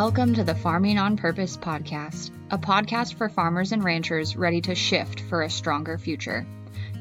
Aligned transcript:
Welcome 0.00 0.34
to 0.34 0.44
the 0.44 0.54
Farming 0.54 0.96
on 0.96 1.16
Purpose 1.16 1.56
podcast, 1.56 2.30
a 2.52 2.56
podcast 2.56 3.14
for 3.14 3.28
farmers 3.28 3.72
and 3.72 3.82
ranchers 3.82 4.36
ready 4.36 4.60
to 4.60 4.76
shift 4.76 5.22
for 5.22 5.42
a 5.42 5.50
stronger 5.50 5.98
future. 5.98 6.46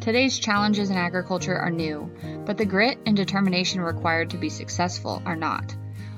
Today's 0.02 0.40
challenges 0.40 0.90
in 0.90 0.98
agriculture 0.98 1.56
are 1.56 1.70
new, 1.70 2.12
but 2.44 2.58
the 2.58 2.66
grit 2.66 2.98
and 3.06 3.16
determination 3.16 3.82
required 3.82 4.32
to 4.32 4.40
be 4.40 4.50
successful 4.50 5.22
are 5.28 5.36
not. 5.36 5.76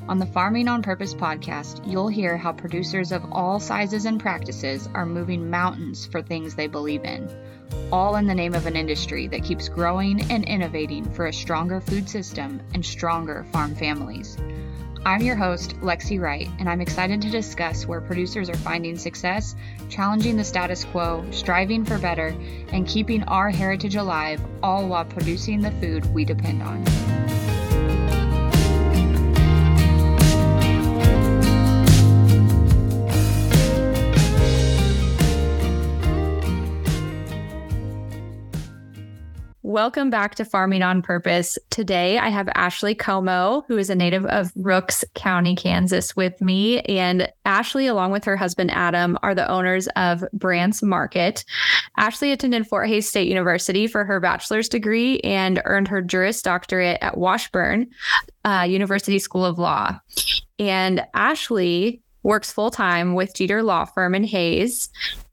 On 0.07 0.19
the 0.19 0.25
Farming 0.25 0.69
on 0.69 0.81
Purpose 0.81 1.13
podcast, 1.13 1.85
you'll 1.85 2.07
hear 2.07 2.37
how 2.37 2.53
producers 2.53 3.11
of 3.11 3.29
all 3.29 3.59
sizes 3.59 4.05
and 4.05 4.17
practices 4.17 4.87
are 4.93 5.05
moving 5.05 5.49
mountains 5.49 6.05
for 6.05 6.21
things 6.21 6.55
they 6.55 6.67
believe 6.67 7.03
in, 7.03 7.29
all 7.91 8.15
in 8.15 8.25
the 8.25 8.33
name 8.33 8.55
of 8.55 8.67
an 8.67 8.77
industry 8.77 9.27
that 9.27 9.43
keeps 9.43 9.67
growing 9.67 10.31
and 10.31 10.45
innovating 10.45 11.11
for 11.11 11.25
a 11.25 11.33
stronger 11.33 11.81
food 11.81 12.07
system 12.07 12.61
and 12.73 12.85
stronger 12.85 13.45
farm 13.51 13.75
families. 13.75 14.37
I'm 15.05 15.21
your 15.21 15.37
host, 15.37 15.79
Lexi 15.79 16.19
Wright, 16.19 16.49
and 16.59 16.69
I'm 16.69 16.81
excited 16.81 17.21
to 17.21 17.29
discuss 17.29 17.87
where 17.87 18.01
producers 18.01 18.49
are 18.49 18.57
finding 18.57 18.97
success, 18.97 19.55
challenging 19.87 20.35
the 20.35 20.43
status 20.43 20.83
quo, 20.83 21.25
striving 21.31 21.85
for 21.85 21.97
better, 21.97 22.35
and 22.73 22.85
keeping 22.85 23.23
our 23.23 23.49
heritage 23.49 23.95
alive, 23.95 24.41
all 24.61 24.87
while 24.87 25.05
producing 25.05 25.61
the 25.61 25.71
food 25.71 26.05
we 26.13 26.25
depend 26.25 26.61
on. 26.61 26.83
Welcome 39.69 40.09
back 40.09 40.33
to 40.33 40.45
Farming 40.45 40.81
on 40.81 41.03
Purpose. 41.03 41.55
Today 41.69 42.17
I 42.17 42.29
have 42.29 42.49
Ashley 42.55 42.95
Comeau, 42.95 43.65
who 43.67 43.77
is 43.77 43.91
a 43.91 43.95
native 43.95 44.25
of 44.25 44.51
Rooks 44.55 45.05
County, 45.13 45.55
Kansas, 45.55 46.15
with 46.15 46.41
me. 46.41 46.79
And 46.79 47.31
Ashley, 47.45 47.85
along 47.85 48.09
with 48.09 48.23
her 48.23 48.35
husband 48.35 48.71
Adam, 48.71 49.15
are 49.21 49.35
the 49.35 49.47
owners 49.47 49.87
of 49.89 50.23
Brant's 50.33 50.81
Market. 50.81 51.45
Ashley 51.97 52.31
attended 52.31 52.65
Fort 52.65 52.87
Hays 52.87 53.07
State 53.07 53.27
University 53.27 53.85
for 53.85 54.05
her 54.05 54.19
bachelor's 54.19 54.69
degree 54.69 55.19
and 55.19 55.61
earned 55.65 55.87
her 55.89 56.01
Juris 56.01 56.41
Doctorate 56.41 56.97
at 56.99 57.19
Washburn 57.19 57.91
uh, 58.45 58.65
University 58.67 59.19
School 59.19 59.45
of 59.45 59.59
Law. 59.59 59.99
And 60.57 61.05
Ashley 61.13 62.01
works 62.23 62.51
full 62.51 62.71
time 62.71 63.13
with 63.13 63.35
Jeter 63.35 63.61
Law 63.61 63.85
Firm 63.85 64.15
in 64.15 64.23
Hays 64.23 64.89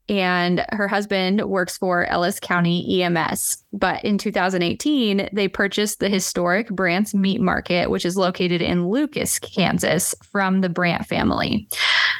and 0.09 0.65
her 0.69 0.87
husband 0.87 1.41
works 1.49 1.77
for 1.77 2.05
Ellis 2.05 2.39
County 2.39 3.03
EMS. 3.03 3.63
But 3.73 4.03
in 4.03 4.17
2018, 4.17 5.29
they 5.33 5.47
purchased 5.47 5.99
the 5.99 6.09
historic 6.09 6.69
Brant's 6.69 7.13
Meat 7.13 7.41
Market, 7.41 7.89
which 7.89 8.05
is 8.05 8.17
located 8.17 8.61
in 8.61 8.87
Lucas, 8.89 9.39
Kansas, 9.39 10.15
from 10.23 10.61
the 10.61 10.69
Brant 10.69 11.05
family. 11.05 11.67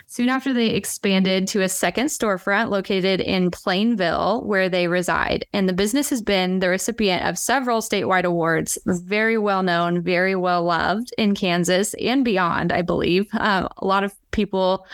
Soon 0.06 0.30
after, 0.30 0.54
they 0.54 0.70
expanded 0.70 1.48
to 1.48 1.62
a 1.62 1.70
second 1.70 2.08
storefront 2.08 2.70
located 2.70 3.22
in 3.22 3.52
Plainville, 3.52 4.44
where 4.46 4.68
they 4.68 4.88
reside. 4.88 5.46
And 5.54 5.70
the 5.70 5.74
business 5.74 6.10
has 6.10 6.22
been 6.22 6.60
the 6.60 6.70
recipient 6.70 7.24
of 7.24 7.38
several 7.38 7.82
statewide 7.82 8.24
awards, 8.24 8.78
very 8.86 9.38
well 9.38 9.64
known, 9.64 10.02
very 10.02 10.36
well 10.36 10.64
loved 10.64 11.14
in 11.18 11.36
Kansas 11.36 11.94
and 11.96 12.26
beyond, 12.26 12.72
I 12.72 12.82
believe. 12.82 13.28
Um, 13.34 13.70
a 13.78 13.86
lot 13.86 14.04
of 14.04 14.14
people 14.32 14.86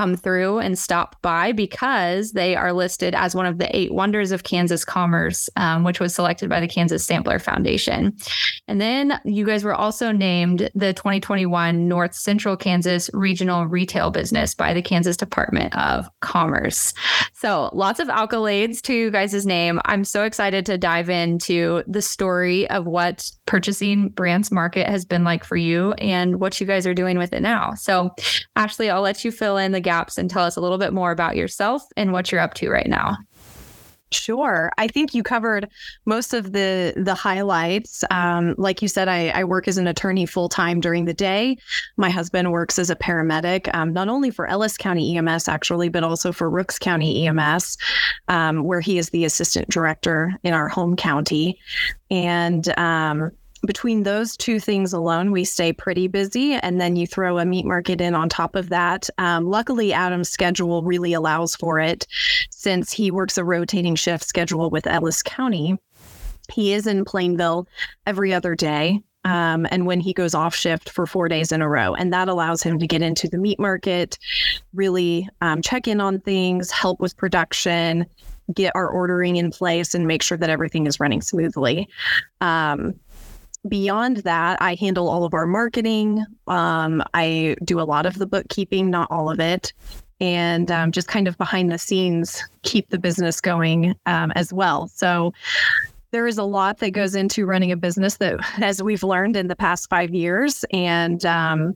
come 0.00 0.16
through 0.16 0.58
and 0.60 0.78
stop 0.78 1.20
by 1.20 1.52
because 1.52 2.32
they 2.32 2.56
are 2.56 2.72
listed 2.72 3.14
as 3.14 3.34
one 3.34 3.44
of 3.44 3.58
the 3.58 3.76
eight 3.76 3.92
wonders 3.92 4.32
of 4.32 4.44
Kansas 4.44 4.82
commerce, 4.82 5.50
um, 5.56 5.84
which 5.84 6.00
was 6.00 6.14
selected 6.14 6.48
by 6.48 6.58
the 6.58 6.66
Kansas 6.66 7.04
Sampler 7.04 7.38
Foundation. 7.38 8.16
And 8.66 8.80
then 8.80 9.20
you 9.26 9.44
guys 9.44 9.62
were 9.62 9.74
also 9.74 10.10
named 10.10 10.70
the 10.74 10.94
2021 10.94 11.86
North 11.86 12.14
Central 12.14 12.56
Kansas 12.56 13.10
Regional 13.12 13.66
Retail 13.66 14.10
Business 14.10 14.54
by 14.54 14.72
the 14.72 14.80
Kansas 14.80 15.18
Department 15.18 15.76
of 15.76 16.08
Commerce. 16.20 16.94
So 17.34 17.68
lots 17.74 18.00
of 18.00 18.08
accolades 18.08 18.80
to 18.82 18.94
you 18.94 19.10
guys' 19.10 19.44
name. 19.44 19.82
I'm 19.84 20.04
so 20.04 20.24
excited 20.24 20.64
to 20.64 20.78
dive 20.78 21.10
into 21.10 21.82
the 21.86 22.00
story 22.00 22.70
of 22.70 22.86
what 22.86 23.30
purchasing 23.50 24.10
Brant's 24.10 24.52
Market 24.52 24.86
has 24.86 25.04
been 25.04 25.24
like 25.24 25.42
for 25.42 25.56
you 25.56 25.92
and 25.94 26.38
what 26.38 26.60
you 26.60 26.66
guys 26.68 26.86
are 26.86 26.94
doing 26.94 27.18
with 27.18 27.32
it 27.32 27.40
now. 27.40 27.74
So, 27.74 28.14
Ashley, 28.54 28.88
I'll 28.88 29.02
let 29.02 29.24
you 29.24 29.32
fill 29.32 29.56
in 29.56 29.72
the 29.72 29.80
gaps 29.80 30.16
and 30.16 30.30
tell 30.30 30.44
us 30.44 30.54
a 30.54 30.60
little 30.60 30.78
bit 30.78 30.92
more 30.92 31.10
about 31.10 31.34
yourself 31.34 31.82
and 31.96 32.12
what 32.12 32.30
you're 32.30 32.40
up 32.40 32.54
to 32.54 32.70
right 32.70 32.86
now. 32.86 33.16
Sure. 34.12 34.70
I 34.78 34.86
think 34.86 35.14
you 35.14 35.24
covered 35.24 35.68
most 36.04 36.32
of 36.32 36.52
the 36.52 36.92
the 36.96 37.14
highlights. 37.14 38.04
Um, 38.10 38.54
like 38.58 38.82
you 38.82 38.88
said, 38.88 39.06
I, 39.08 39.28
I, 39.28 39.44
work 39.44 39.68
as 39.68 39.78
an 39.78 39.86
attorney 39.86 40.26
full 40.26 40.48
time 40.48 40.80
during 40.80 41.04
the 41.04 41.14
day. 41.14 41.56
My 41.96 42.10
husband 42.10 42.50
works 42.50 42.76
as 42.78 42.90
a 42.90 42.96
paramedic, 42.96 43.72
um, 43.72 43.92
not 43.92 44.08
only 44.08 44.30
for 44.30 44.48
Ellis 44.48 44.76
County 44.76 45.16
EMS 45.16 45.46
actually, 45.46 45.90
but 45.90 46.02
also 46.02 46.32
for 46.32 46.50
Rooks 46.50 46.76
County 46.76 47.28
EMS, 47.28 47.78
um, 48.26 48.64
where 48.64 48.80
he 48.80 48.98
is 48.98 49.10
the 49.10 49.24
assistant 49.24 49.68
director 49.68 50.32
in 50.42 50.54
our 50.54 50.68
home 50.68 50.96
county. 50.96 51.60
And 52.10 52.68
um, 52.78 53.30
between 53.66 54.02
those 54.02 54.36
two 54.36 54.58
things 54.58 54.92
alone, 54.92 55.32
we 55.32 55.44
stay 55.44 55.72
pretty 55.72 56.08
busy. 56.08 56.54
And 56.54 56.80
then 56.80 56.96
you 56.96 57.06
throw 57.06 57.38
a 57.38 57.44
meat 57.44 57.66
market 57.66 58.00
in 58.00 58.14
on 58.14 58.28
top 58.28 58.56
of 58.56 58.68
that. 58.70 59.08
Um, 59.18 59.46
luckily, 59.46 59.92
Adam's 59.92 60.28
schedule 60.28 60.82
really 60.82 61.12
allows 61.12 61.54
for 61.56 61.78
it 61.78 62.06
since 62.50 62.92
he 62.92 63.10
works 63.10 63.38
a 63.38 63.44
rotating 63.44 63.94
shift 63.94 64.24
schedule 64.24 64.70
with 64.70 64.86
Ellis 64.86 65.22
County. 65.22 65.76
He 66.50 66.72
is 66.72 66.86
in 66.86 67.04
Plainville 67.04 67.68
every 68.06 68.32
other 68.32 68.54
day. 68.54 69.00
Um, 69.24 69.66
and 69.70 69.84
when 69.84 70.00
he 70.00 70.14
goes 70.14 70.34
off 70.34 70.54
shift 70.54 70.88
for 70.88 71.06
four 71.06 71.28
days 71.28 71.52
in 71.52 71.60
a 71.60 71.68
row. 71.68 71.94
And 71.94 72.10
that 72.14 72.28
allows 72.28 72.62
him 72.62 72.78
to 72.78 72.86
get 72.86 73.02
into 73.02 73.28
the 73.28 73.36
meat 73.36 73.60
market, 73.60 74.18
really 74.72 75.28
um, 75.42 75.60
check 75.60 75.86
in 75.86 76.00
on 76.00 76.20
things, 76.20 76.70
help 76.70 77.00
with 77.00 77.18
production, 77.18 78.06
get 78.54 78.72
our 78.74 78.88
ordering 78.88 79.36
in 79.36 79.50
place, 79.50 79.94
and 79.94 80.06
make 80.06 80.22
sure 80.22 80.38
that 80.38 80.48
everything 80.48 80.86
is 80.86 81.00
running 81.00 81.20
smoothly. 81.20 81.86
Um, 82.40 82.94
beyond 83.68 84.18
that, 84.18 84.60
I 84.60 84.74
handle 84.74 85.08
all 85.08 85.24
of 85.24 85.34
our 85.34 85.46
marketing. 85.46 86.24
Um, 86.46 87.02
I 87.14 87.56
do 87.64 87.80
a 87.80 87.82
lot 87.82 88.06
of 88.06 88.18
the 88.18 88.26
bookkeeping, 88.26 88.90
not 88.90 89.10
all 89.10 89.30
of 89.30 89.40
it. 89.40 89.72
And 90.20 90.70
um, 90.70 90.92
just 90.92 91.08
kind 91.08 91.28
of 91.28 91.38
behind 91.38 91.72
the 91.72 91.78
scenes, 91.78 92.42
keep 92.62 92.90
the 92.90 92.98
business 92.98 93.40
going 93.40 93.94
um, 94.06 94.32
as 94.32 94.52
well. 94.52 94.88
So 94.88 95.32
there 96.10 96.26
is 96.26 96.38
a 96.38 96.44
lot 96.44 96.78
that 96.78 96.90
goes 96.90 97.14
into 97.14 97.46
running 97.46 97.72
a 97.72 97.76
business 97.76 98.16
that, 98.18 98.40
as 98.60 98.82
we've 98.82 99.02
learned 99.02 99.36
in 99.36 99.46
the 99.46 99.56
past 99.56 99.88
five 99.88 100.10
years, 100.10 100.64
and 100.72 101.24
um, 101.24 101.74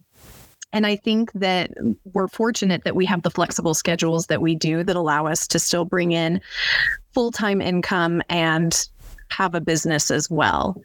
and 0.73 0.89
I 0.89 0.97
think 0.97 1.33
that 1.35 1.71
we're 2.13 2.27
fortunate 2.27 2.83
that 2.83 2.97
we 2.97 3.07
have 3.07 3.23
the 3.23 3.31
flexible 3.31 3.75
schedules 3.75 4.27
that 4.27 4.43
we 4.43 4.57
do 4.57 4.83
that 4.83 4.97
allow 4.97 5.27
us 5.27 5.47
to 5.49 5.61
still 5.61 5.85
bring 5.85 6.11
in 6.11 6.41
full 7.13 7.31
time 7.31 7.63
income 7.63 8.23
and 8.29 8.89
have 9.31 9.55
a 9.55 9.61
business 9.61 10.11
as 10.11 10.29
well. 10.29 10.77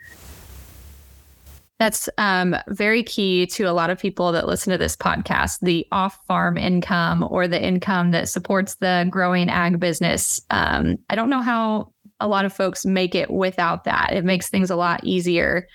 That's 1.80 2.10
um, 2.18 2.56
very 2.68 3.04
key 3.04 3.48
to 3.48 3.64
a 3.64 3.72
lot 3.72 3.90
of 3.90 3.98
people 3.98 4.32
that 4.34 4.48
listen 4.48 4.72
to 4.72 4.78
this 4.78 4.96
podcast 4.96 5.60
the 5.62 5.88
off 5.92 6.20
farm 6.28 6.58
income 6.58 7.26
or 7.30 7.48
the 7.48 7.62
income 7.62 8.12
that 8.12 8.30
supports 8.30 8.76
the 8.76 9.08
growing 9.10 9.50
ag 9.50 9.80
business. 9.80 10.42
Um, 10.50 10.98
I 11.10 11.16
don't 11.16 11.30
know 11.30 11.42
how 11.42 11.94
a 12.20 12.28
lot 12.28 12.46
of 12.46 12.54
folks 12.54 12.86
make 12.86 13.16
it 13.16 13.32
without 13.32 13.86
that. 13.86 14.12
It 14.12 14.26
makes 14.26 14.50
things 14.50 14.70
a 14.70 14.76
lot 14.76 15.04
easier 15.04 15.68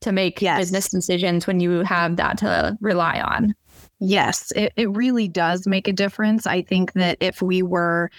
to 0.00 0.12
make 0.12 0.40
yes. 0.40 0.58
business 0.60 0.88
decisions 0.90 1.46
when 1.46 1.60
you 1.60 1.82
have 1.82 2.16
that 2.16 2.38
to 2.38 2.78
rely 2.80 3.20
on. 3.20 3.54
Yes, 4.00 4.52
it, 4.54 4.72
it 4.76 4.88
really 4.90 5.26
does 5.26 5.66
make 5.66 5.88
a 5.88 5.92
difference. 5.92 6.46
I 6.46 6.62
think 6.62 6.92
that 6.92 7.18
if 7.20 7.42
we 7.42 7.62
were 7.62 8.10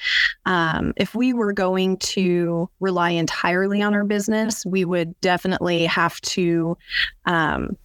um, 0.46 0.94
if 0.98 1.16
we 1.16 1.32
were 1.32 1.54
going 1.54 1.98
to 1.98 2.70
rely 2.82 3.12
entirely 3.12 3.82
on 3.82 3.94
our 3.94 4.04
business, 4.04 4.66
we 4.66 4.84
would 4.84 5.20
definitely 5.22 5.86
have 5.86 6.20
to 6.22 6.78
um, 7.26 7.78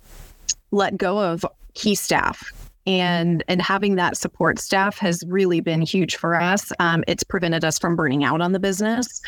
let 0.72 0.96
go 0.96 1.18
of 1.18 1.46
key 1.74 1.94
staff 1.94 2.52
and 2.86 3.44
and 3.48 3.62
having 3.62 3.94
that 3.94 4.16
support 4.16 4.58
staff 4.58 4.98
has 4.98 5.22
really 5.28 5.60
been 5.60 5.80
huge 5.80 6.16
for 6.16 6.34
us. 6.34 6.72
Um, 6.80 7.04
it's 7.06 7.22
prevented 7.22 7.64
us 7.64 7.78
from 7.78 7.96
burning 7.96 8.24
out 8.24 8.40
on 8.40 8.52
the 8.52 8.60
business. 8.60 9.22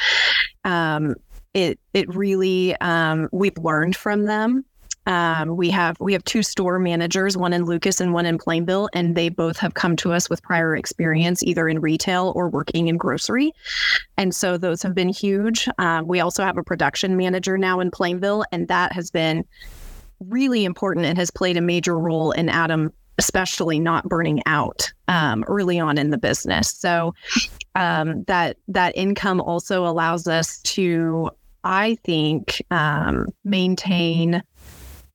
Um, 0.65 1.15
it 1.55 1.79
it 1.95 2.13
really 2.15 2.77
um, 2.81 3.29
we've 3.33 3.57
learned 3.59 3.97
from 3.97 4.25
them 4.25 4.65
um, 5.07 5.57
we 5.57 5.71
have 5.71 5.99
we 6.01 6.13
have 6.13 6.25
two 6.25 6.43
store 6.43 6.79
managers, 6.79 7.37
one 7.37 7.53
in 7.53 7.65
Lucas 7.65 8.01
and 8.01 8.13
one 8.13 8.27
in 8.27 8.39
Plainville, 8.39 8.89
and 8.93 9.17
they 9.17 9.29
both 9.29 9.57
have 9.59 9.75
come 9.75 9.97
to 9.97 10.13
us 10.13 10.29
with 10.29 10.43
prior 10.43 10.77
experience, 10.77 11.43
either 11.43 11.69
in 11.69 11.81
retail 11.81 12.33
or 12.37 12.49
working 12.49 12.89
in 12.89 12.97
grocery, 12.97 13.53
and 14.17 14.35
so 14.35 14.59
those 14.59 14.83
have 14.83 14.95
been 14.95 15.09
huge. 15.09 15.69
Um, 15.79 16.07
we 16.07 16.21
also 16.21 16.45
have 16.45 16.59
a 16.59 16.63
production 16.63 17.17
manager 17.17 17.57
now 17.57 17.81
in 17.81 17.91
Plainville, 17.91 18.45
and 18.53 18.69
that 18.69 18.93
has 18.93 19.11
been 19.11 19.45
really 20.21 20.65
important 20.65 21.07
and 21.07 21.19
has 21.19 21.31
played 21.31 21.57
a 21.57 21.61
major 21.61 21.99
role 21.99 22.33
in 22.33 22.49
Adam, 22.49 22.93
especially 23.19 23.79
not 23.79 24.09
burning 24.09 24.43
out 24.47 24.93
um, 25.09 25.45
early 25.47 25.79
on 25.79 25.99
in 25.99 26.11
the 26.11 26.19
business. 26.19 26.71
So 26.71 27.15
um, 27.75 28.25
that 28.25 28.57
that 28.69 28.97
income 28.97 29.41
also 29.41 29.87
allows 29.87 30.27
us 30.27 30.61
to, 30.63 31.31
I 31.65 31.97
think, 32.05 32.63
um, 32.71 33.27
maintain 33.45 34.43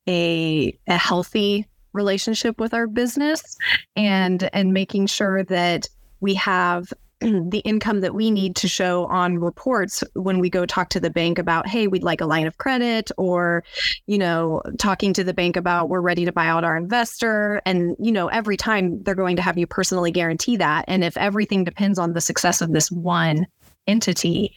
a, 0.07 0.77
a 0.87 0.97
healthy 0.97 1.67
relationship 1.93 2.59
with 2.59 2.73
our 2.73 2.87
business 2.87 3.57
and 3.95 4.49
and 4.53 4.73
making 4.73 5.07
sure 5.07 5.43
that 5.43 5.87
we 6.21 6.35
have 6.35 6.93
the 7.21 7.61
income 7.65 8.01
that 8.01 8.15
we 8.15 8.31
need 8.31 8.55
to 8.55 8.67
show 8.67 9.05
on 9.05 9.37
reports 9.37 10.03
when 10.13 10.39
we 10.39 10.49
go 10.49 10.65
talk 10.65 10.89
to 10.89 10.99
the 10.99 11.09
bank 11.09 11.37
about 11.37 11.67
hey 11.67 11.87
we'd 11.87 12.03
like 12.03 12.21
a 12.21 12.25
line 12.25 12.47
of 12.47 12.57
credit 12.57 13.11
or 13.17 13.63
you 14.07 14.17
know 14.17 14.61
talking 14.79 15.13
to 15.13 15.23
the 15.23 15.33
bank 15.33 15.55
about 15.55 15.89
we're 15.89 16.01
ready 16.01 16.25
to 16.25 16.31
buy 16.31 16.47
out 16.47 16.63
our 16.63 16.77
investor 16.77 17.61
and 17.65 17.95
you 17.99 18.11
know 18.11 18.27
every 18.27 18.57
time 18.57 19.03
they're 19.03 19.15
going 19.15 19.35
to 19.35 19.41
have 19.41 19.57
you 19.57 19.67
personally 19.67 20.11
guarantee 20.11 20.57
that 20.57 20.85
and 20.87 21.03
if 21.03 21.15
everything 21.17 21.63
depends 21.63 21.99
on 21.99 22.13
the 22.13 22.21
success 22.21 22.61
of 22.61 22.71
this 22.71 22.89
one 22.89 23.45
entity 23.87 24.55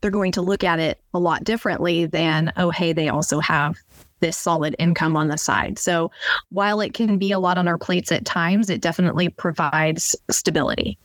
they're 0.00 0.10
going 0.10 0.32
to 0.32 0.42
look 0.42 0.64
at 0.64 0.80
it 0.80 1.00
a 1.14 1.18
lot 1.18 1.44
differently 1.44 2.06
than 2.06 2.52
oh 2.56 2.70
hey 2.70 2.92
they 2.92 3.08
also 3.08 3.38
have 3.38 3.78
this 4.22 4.38
solid 4.38 4.74
income 4.78 5.14
on 5.14 5.28
the 5.28 5.36
side. 5.36 5.78
So 5.78 6.10
while 6.48 6.80
it 6.80 6.94
can 6.94 7.18
be 7.18 7.32
a 7.32 7.38
lot 7.38 7.58
on 7.58 7.68
our 7.68 7.76
plates 7.76 8.10
at 8.10 8.24
times, 8.24 8.70
it 8.70 8.80
definitely 8.80 9.28
provides 9.28 10.16
stability. 10.30 10.96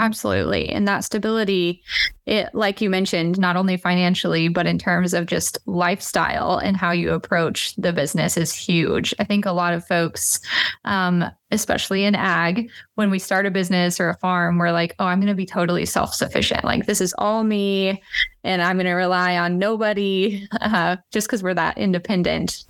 Absolutely. 0.00 0.68
And 0.68 0.86
that 0.86 1.02
stability, 1.02 1.82
it 2.24 2.54
like 2.54 2.80
you 2.80 2.88
mentioned, 2.88 3.36
not 3.36 3.56
only 3.56 3.76
financially, 3.76 4.46
but 4.46 4.64
in 4.64 4.78
terms 4.78 5.12
of 5.12 5.26
just 5.26 5.58
lifestyle 5.66 6.58
and 6.58 6.76
how 6.76 6.92
you 6.92 7.12
approach 7.12 7.74
the 7.74 7.92
business 7.92 8.36
is 8.36 8.54
huge. 8.54 9.12
I 9.18 9.24
think 9.24 9.44
a 9.44 9.50
lot 9.50 9.74
of 9.74 9.84
folks, 9.84 10.38
um, 10.84 11.24
especially 11.50 12.04
in 12.04 12.14
ag, 12.14 12.70
when 12.94 13.10
we 13.10 13.18
start 13.18 13.44
a 13.44 13.50
business 13.50 13.98
or 13.98 14.08
a 14.08 14.16
farm, 14.18 14.58
we're 14.58 14.70
like, 14.70 14.94
oh, 15.00 15.06
I'm 15.06 15.18
going 15.18 15.28
to 15.28 15.34
be 15.34 15.46
totally 15.46 15.84
self 15.84 16.14
sufficient. 16.14 16.64
Like, 16.64 16.86
this 16.86 17.00
is 17.00 17.12
all 17.18 17.42
me, 17.42 18.00
and 18.44 18.62
I'm 18.62 18.76
going 18.76 18.86
to 18.86 18.92
rely 18.92 19.36
on 19.36 19.58
nobody 19.58 20.46
uh, 20.60 20.96
just 21.10 21.26
because 21.26 21.42
we're 21.42 21.54
that 21.54 21.76
independent 21.76 22.64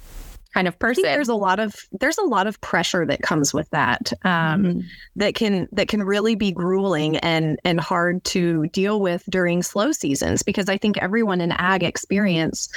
kind 0.58 0.66
of 0.66 0.76
person. 0.80 1.04
there's 1.04 1.28
a 1.28 1.34
lot 1.34 1.60
of 1.60 1.88
there's 2.00 2.18
a 2.18 2.24
lot 2.24 2.48
of 2.48 2.60
pressure 2.60 3.06
that 3.06 3.22
comes 3.22 3.54
with 3.54 3.70
that 3.70 4.12
um, 4.24 4.64
mm-hmm. 4.64 4.80
that 5.14 5.36
can 5.36 5.68
that 5.70 5.86
can 5.86 6.02
really 6.02 6.34
be 6.34 6.50
grueling 6.50 7.16
and 7.18 7.60
and 7.64 7.80
hard 7.80 8.24
to 8.24 8.66
deal 8.68 9.00
with 9.00 9.22
during 9.30 9.62
slow 9.62 9.92
seasons 9.92 10.42
because 10.42 10.68
I 10.68 10.76
think 10.76 10.98
everyone 10.98 11.40
in 11.40 11.52
ag 11.52 11.84
experience 11.84 12.68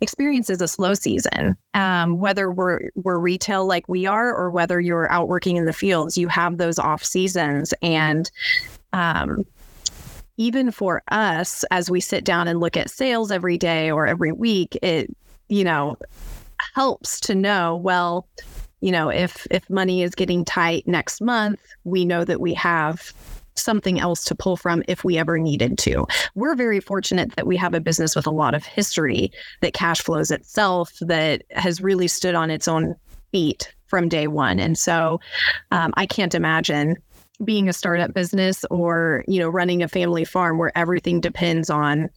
experiences 0.00 0.60
a 0.60 0.68
slow 0.68 0.94
season. 0.94 1.56
Um, 1.74 2.18
whether 2.18 2.52
we're 2.52 2.90
we're 2.94 3.18
retail 3.18 3.66
like 3.66 3.88
we 3.88 4.06
are 4.06 4.32
or 4.32 4.50
whether 4.50 4.80
you're 4.80 5.10
out 5.10 5.26
working 5.26 5.56
in 5.56 5.64
the 5.64 5.72
fields, 5.72 6.16
you 6.16 6.28
have 6.28 6.58
those 6.58 6.78
off 6.78 7.04
seasons 7.04 7.74
and. 7.82 8.30
Um, 8.92 9.44
even 10.36 10.72
for 10.72 11.00
us, 11.08 11.64
as 11.70 11.88
we 11.88 12.00
sit 12.00 12.24
down 12.24 12.48
and 12.48 12.58
look 12.58 12.76
at 12.76 12.90
sales 12.90 13.30
every 13.30 13.56
day 13.56 13.92
or 13.92 14.04
every 14.04 14.32
week, 14.32 14.76
it, 14.82 15.14
you 15.48 15.62
know, 15.62 15.96
helps 16.74 17.20
to 17.20 17.34
know, 17.34 17.76
well, 17.76 18.28
you 18.80 18.92
know, 18.92 19.08
if 19.08 19.46
if 19.50 19.68
money 19.70 20.02
is 20.02 20.14
getting 20.14 20.44
tight 20.44 20.86
next 20.86 21.20
month, 21.20 21.60
we 21.84 22.04
know 22.04 22.24
that 22.24 22.40
we 22.40 22.54
have 22.54 23.12
something 23.56 24.00
else 24.00 24.24
to 24.24 24.34
pull 24.34 24.56
from 24.56 24.82
if 24.88 25.04
we 25.04 25.16
ever 25.16 25.38
needed 25.38 25.78
to. 25.78 26.06
We're 26.34 26.54
very 26.54 26.80
fortunate 26.80 27.34
that 27.36 27.46
we 27.46 27.56
have 27.56 27.74
a 27.74 27.80
business 27.80 28.16
with 28.16 28.26
a 28.26 28.30
lot 28.30 28.54
of 28.54 28.64
history 28.64 29.30
that 29.60 29.74
cash 29.74 30.00
flows 30.00 30.30
itself 30.30 30.92
that 31.00 31.42
has 31.50 31.80
really 31.80 32.08
stood 32.08 32.34
on 32.34 32.50
its 32.50 32.68
own 32.68 32.96
feet 33.32 33.72
from 33.86 34.08
day 34.08 34.26
one. 34.26 34.58
And 34.58 34.76
so 34.76 35.20
um, 35.70 35.92
I 35.96 36.06
can't 36.06 36.34
imagine 36.34 36.96
being 37.44 37.68
a 37.68 37.72
startup 37.72 38.12
business 38.12 38.64
or, 38.70 39.24
you 39.26 39.40
know, 39.40 39.48
running 39.48 39.82
a 39.82 39.88
family 39.88 40.24
farm 40.24 40.58
where 40.58 40.76
everything 40.76 41.20
depends 41.20 41.70
on 41.70 42.10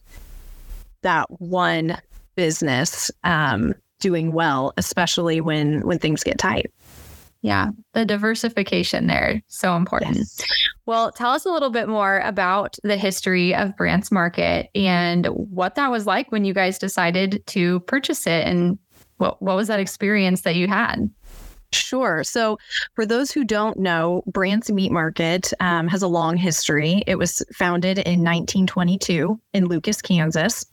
that 1.02 1.30
one 1.40 1.98
business 2.34 3.10
um, 3.24 3.74
doing 4.00 4.32
well, 4.32 4.72
especially 4.76 5.40
when 5.40 5.86
when 5.86 5.98
things 5.98 6.24
get 6.24 6.38
tight. 6.38 6.70
Yeah, 7.40 7.70
the 7.92 8.04
diversification 8.04 9.06
there 9.06 9.42
so 9.46 9.76
important. 9.76 10.16
Yes. 10.16 10.42
Well, 10.86 11.12
tell 11.12 11.30
us 11.30 11.44
a 11.44 11.50
little 11.50 11.70
bit 11.70 11.88
more 11.88 12.18
about 12.20 12.76
the 12.82 12.96
history 12.96 13.54
of 13.54 13.76
Brant's 13.76 14.10
Market 14.10 14.70
and 14.74 15.26
what 15.26 15.76
that 15.76 15.90
was 15.90 16.04
like 16.06 16.32
when 16.32 16.44
you 16.44 16.52
guys 16.52 16.78
decided 16.78 17.46
to 17.48 17.80
purchase 17.80 18.26
it 18.26 18.44
and 18.46 18.78
what 19.18 19.40
what 19.40 19.54
was 19.56 19.68
that 19.68 19.80
experience 19.80 20.42
that 20.42 20.56
you 20.56 20.66
had? 20.66 21.08
Sure. 21.72 22.24
So, 22.24 22.58
for 22.94 23.04
those 23.04 23.30
who 23.30 23.44
don't 23.44 23.78
know, 23.78 24.22
Brant's 24.26 24.70
Meat 24.70 24.90
Market 24.90 25.52
um, 25.60 25.86
has 25.88 26.02
a 26.02 26.08
long 26.08 26.36
history. 26.36 27.02
It 27.06 27.16
was 27.16 27.42
founded 27.54 27.98
in 27.98 28.24
1922 28.24 29.38
in 29.52 29.66
Lucas, 29.66 30.00
Kansas. 30.00 30.64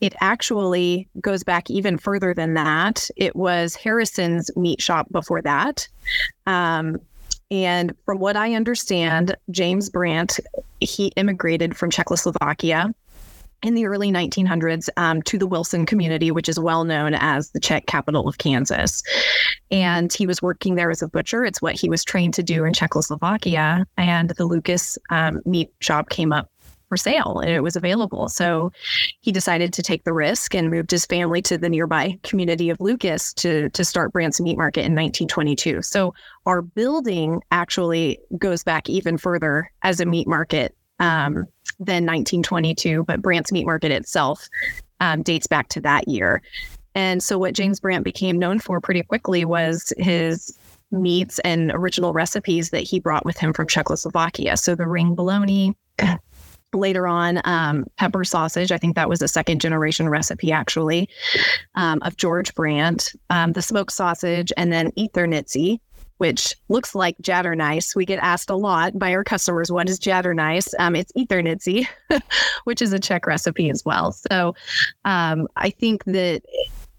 It 0.00 0.14
actually 0.20 1.08
goes 1.20 1.44
back 1.44 1.68
even 1.68 1.98
further 1.98 2.32
than 2.32 2.54
that. 2.54 3.08
It 3.16 3.36
was 3.36 3.74
Harrison's 3.74 4.50
meat 4.56 4.80
shop 4.80 5.06
before 5.12 5.42
that. 5.42 5.86
Um, 6.46 6.98
and 7.50 7.94
from 8.06 8.18
what 8.18 8.36
I 8.36 8.54
understand, 8.54 9.36
James 9.50 9.90
Brant, 9.90 10.40
he 10.80 11.08
immigrated 11.16 11.76
from 11.76 11.90
Czechoslovakia 11.90 12.94
in 13.64 13.74
the 13.74 13.86
early 13.86 14.12
1900s 14.12 14.90
um, 14.98 15.22
to 15.22 15.38
the 15.38 15.46
Wilson 15.46 15.86
community, 15.86 16.30
which 16.30 16.50
is 16.50 16.60
well 16.60 16.84
known 16.84 17.14
as 17.14 17.50
the 17.50 17.60
Czech 17.60 17.86
capital 17.86 18.28
of 18.28 18.36
Kansas. 18.36 19.02
And 19.70 20.12
he 20.12 20.26
was 20.26 20.42
working 20.42 20.74
there 20.74 20.90
as 20.90 21.00
a 21.00 21.08
butcher. 21.08 21.46
It's 21.46 21.62
what 21.62 21.74
he 21.74 21.88
was 21.88 22.04
trained 22.04 22.34
to 22.34 22.42
do 22.42 22.64
in 22.64 22.74
Czechoslovakia. 22.74 23.86
And 23.96 24.30
the 24.30 24.44
Lucas 24.44 24.98
um, 25.10 25.40
meat 25.46 25.72
shop 25.80 26.10
came 26.10 26.30
up 26.30 26.50
for 26.90 26.98
sale 26.98 27.40
and 27.40 27.50
it 27.50 27.62
was 27.62 27.74
available. 27.74 28.28
So 28.28 28.70
he 29.22 29.32
decided 29.32 29.72
to 29.72 29.82
take 29.82 30.04
the 30.04 30.12
risk 30.12 30.54
and 30.54 30.70
moved 30.70 30.90
his 30.90 31.06
family 31.06 31.40
to 31.42 31.56
the 31.56 31.70
nearby 31.70 32.18
community 32.22 32.68
of 32.68 32.78
Lucas 32.80 33.32
to, 33.34 33.70
to 33.70 33.82
start 33.82 34.12
Brant's 34.12 34.42
Meat 34.42 34.58
Market 34.58 34.80
in 34.80 34.92
1922. 34.92 35.80
So 35.80 36.12
our 36.44 36.60
building 36.60 37.40
actually 37.50 38.18
goes 38.36 38.62
back 38.62 38.90
even 38.90 39.16
further 39.16 39.70
as 39.82 40.00
a 40.00 40.04
meat 40.04 40.28
market 40.28 40.76
um, 40.98 41.46
than 41.78 42.06
1922, 42.06 43.04
but 43.04 43.22
Brant's 43.22 43.52
Meat 43.52 43.66
Market 43.66 43.90
itself 43.90 44.48
um, 45.00 45.22
dates 45.22 45.46
back 45.46 45.68
to 45.70 45.80
that 45.80 46.08
year. 46.08 46.42
And 46.94 47.22
so, 47.22 47.38
what 47.38 47.54
James 47.54 47.80
Brant 47.80 48.04
became 48.04 48.38
known 48.38 48.58
for 48.58 48.80
pretty 48.80 49.02
quickly 49.02 49.44
was 49.44 49.92
his 49.98 50.56
meats 50.92 51.40
and 51.40 51.72
original 51.72 52.12
recipes 52.12 52.70
that 52.70 52.82
he 52.82 53.00
brought 53.00 53.24
with 53.24 53.36
him 53.36 53.52
from 53.52 53.66
Czechoslovakia. 53.66 54.56
So, 54.56 54.74
the 54.74 54.86
ring 54.86 55.14
bologna, 55.14 55.74
later 56.72 57.06
on, 57.06 57.40
um, 57.44 57.84
pepper 57.98 58.24
sausage. 58.24 58.72
I 58.72 58.78
think 58.78 58.96
that 58.96 59.08
was 59.08 59.22
a 59.22 59.28
second 59.28 59.60
generation 59.60 60.08
recipe, 60.08 60.52
actually, 60.52 61.08
um, 61.74 62.00
of 62.02 62.16
George 62.16 62.54
Brant, 62.54 63.12
um, 63.30 63.52
the 63.52 63.62
smoked 63.62 63.92
sausage, 63.92 64.52
and 64.56 64.72
then 64.72 64.90
Ethernitzy, 64.92 65.80
which 66.18 66.54
looks 66.68 66.94
like 66.94 67.16
Jaternice. 67.18 67.96
We 67.96 68.04
get 68.04 68.18
asked 68.20 68.50
a 68.50 68.56
lot 68.56 68.98
by 68.98 69.12
our 69.14 69.24
customers, 69.24 69.70
what 69.70 69.88
is 69.88 69.98
Jaternice? 69.98 70.72
Um, 70.78 70.94
it's 70.96 71.12
Ethernitzy, 71.12 71.86
which 72.64 72.80
is 72.80 72.92
a 72.92 72.98
Czech 72.98 73.26
recipe 73.26 73.70
as 73.70 73.84
well. 73.84 74.12
So 74.12 74.54
um, 75.04 75.48
I 75.56 75.70
think 75.70 76.04
that 76.04 76.42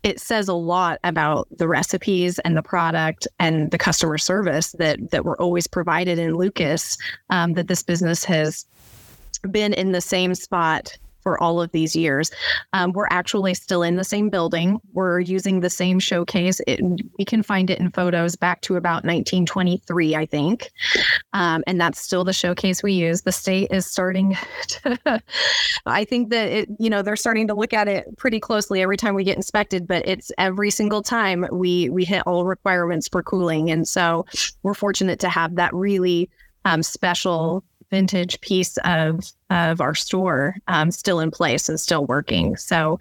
it 0.04 0.20
says 0.20 0.48
a 0.48 0.54
lot 0.54 1.00
about 1.04 1.48
the 1.58 1.68
recipes 1.68 2.38
and 2.40 2.56
the 2.56 2.62
product 2.62 3.28
and 3.40 3.72
the 3.72 3.78
customer 3.78 4.20
service 4.20 4.74
that 4.74 5.12
that 5.12 5.26
were 5.26 5.42
always 5.42 5.66
provided 5.66 6.20
in 6.20 6.36
Lucas. 6.36 6.98
Um, 7.32 7.54
that 7.54 7.68
this 7.68 7.82
business 7.82 8.24
has 8.26 8.68
been 9.50 9.74
in 9.74 9.92
the 9.94 10.02
same 10.02 10.36
spot 10.36 10.96
for 11.26 11.42
all 11.42 11.60
of 11.60 11.72
these 11.72 11.96
years. 11.96 12.30
Um, 12.74 12.92
we're 12.92 13.08
actually 13.10 13.56
still 13.56 13.82
in 13.82 13.96
the 13.96 14.04
same 14.04 14.30
building. 14.30 14.80
We're 14.94 15.20
using 15.20 15.62
the 15.62 15.72
same 15.72 15.98
showcase. 15.98 16.62
It, 16.68 16.80
we 17.18 17.26
can 17.26 17.42
find 17.42 17.72
it 17.72 17.80
in 17.80 17.90
photos 17.90 18.36
back 18.36 18.62
to 18.62 18.76
about 18.76 19.04
1923, 19.06 20.16
I 20.16 20.28
think. 20.28 20.70
Um, 21.34 21.64
and 21.66 21.82
that's 21.82 22.00
still 22.00 22.24
the 22.24 22.32
showcase 22.32 22.84
we 22.84 22.94
use. 22.94 23.24
The 23.24 23.32
state 23.32 23.70
is 23.72 23.88
starting 23.88 24.38
to, 24.68 25.24
I 25.88 26.06
think 26.06 26.30
that 26.30 26.48
it, 26.48 26.70
you 26.78 26.92
know, 26.92 27.02
they're 27.02 27.16
starting 27.16 27.48
to 27.48 27.56
look 27.56 27.74
at 27.74 27.88
it 27.88 28.06
pretty 28.18 28.40
closely 28.40 28.84
every 28.84 28.96
time 28.96 29.16
we 29.16 29.24
get 29.24 29.36
inspected, 29.36 29.88
but 29.88 30.08
it's 30.08 30.32
every 30.38 30.70
single 30.70 31.02
time 31.02 31.48
we, 31.52 31.90
we 31.90 32.06
hit 32.06 32.22
all 32.28 32.46
requirements 32.46 33.08
for 33.08 33.24
cooling. 33.24 33.72
And 33.72 33.88
so 33.88 34.28
we're 34.62 34.76
fortunate 34.76 35.20
to 35.22 35.30
have 35.30 35.56
that 35.56 35.74
really 35.74 36.30
um, 36.66 36.84
special 36.84 37.64
vintage 37.90 38.40
piece 38.42 38.78
of 38.86 39.22
of 39.50 39.82
our 39.82 39.96
store 39.96 40.56
um, 40.68 40.92
still 40.92 41.20
in 41.20 41.32
place 41.32 41.70
and 41.70 41.80
still 41.80 42.06
working. 42.06 42.56
So 42.58 43.00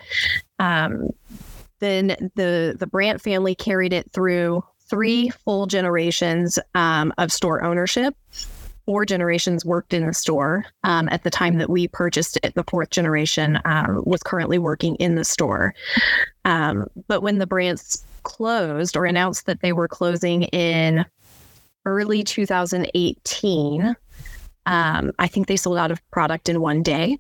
um, 0.59 1.11
then 1.81 2.31
the 2.35 2.77
the 2.79 2.87
Brant 2.87 3.21
family 3.21 3.55
carried 3.55 3.93
it 3.93 4.11
through 4.13 4.65
three 4.89 5.31
full 5.31 5.67
generations 5.67 6.59
um, 6.75 7.13
of 7.19 7.33
store 7.33 7.63
ownership. 7.63 8.15
Four 8.87 9.07
generations 9.07 9.65
worked 9.65 9.95
in 9.95 10.07
the 10.07 10.13
store 10.13 10.67
um, 10.83 11.09
at 11.11 11.25
the 11.25 11.31
time 11.31 11.57
that 11.57 11.71
we 11.71 11.89
purchased 11.89 12.39
it. 12.43 12.55
The 12.55 12.65
fourth 12.65 12.91
generation 12.91 13.59
um, 13.65 14.03
was 14.05 14.23
currently 14.23 14.59
working 14.59 14.95
in 14.97 15.15
the 15.15 15.25
store. 15.25 15.75
Um, 16.45 16.87
but 17.09 17.23
when 17.23 17.39
the 17.39 17.47
Brants 17.47 18.03
closed 18.25 18.97
or 18.97 19.07
announced 19.07 19.47
that 19.47 19.61
they 19.61 19.73
were 19.73 19.89
closing 19.89 20.43
in 20.45 21.07
early 21.87 22.23
2018, 22.23 23.97
um, 24.67 25.13
I 25.19 25.27
think 25.27 25.47
they 25.47 25.57
sold 25.57 25.79
out 25.79 25.91
of 25.91 26.01
product 26.11 26.49
in 26.49 26.61
one 26.61 26.83
day. 26.83 27.19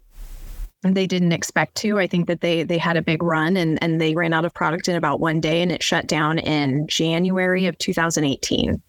they 0.82 1.06
didn't 1.06 1.32
expect 1.32 1.76
to. 1.76 1.98
I 1.98 2.06
think 2.06 2.26
that 2.26 2.40
they 2.40 2.62
they 2.62 2.78
had 2.78 2.96
a 2.96 3.02
big 3.02 3.22
run 3.22 3.56
and 3.56 3.82
and 3.82 4.00
they 4.00 4.14
ran 4.14 4.32
out 4.32 4.44
of 4.44 4.52
product 4.52 4.88
in 4.88 4.96
about 4.96 5.20
one 5.20 5.40
day 5.40 5.62
and 5.62 5.72
it 5.72 5.82
shut 5.82 6.06
down 6.06 6.38
in 6.38 6.86
January 6.86 7.66
of 7.66 7.78
2018. 7.78 8.80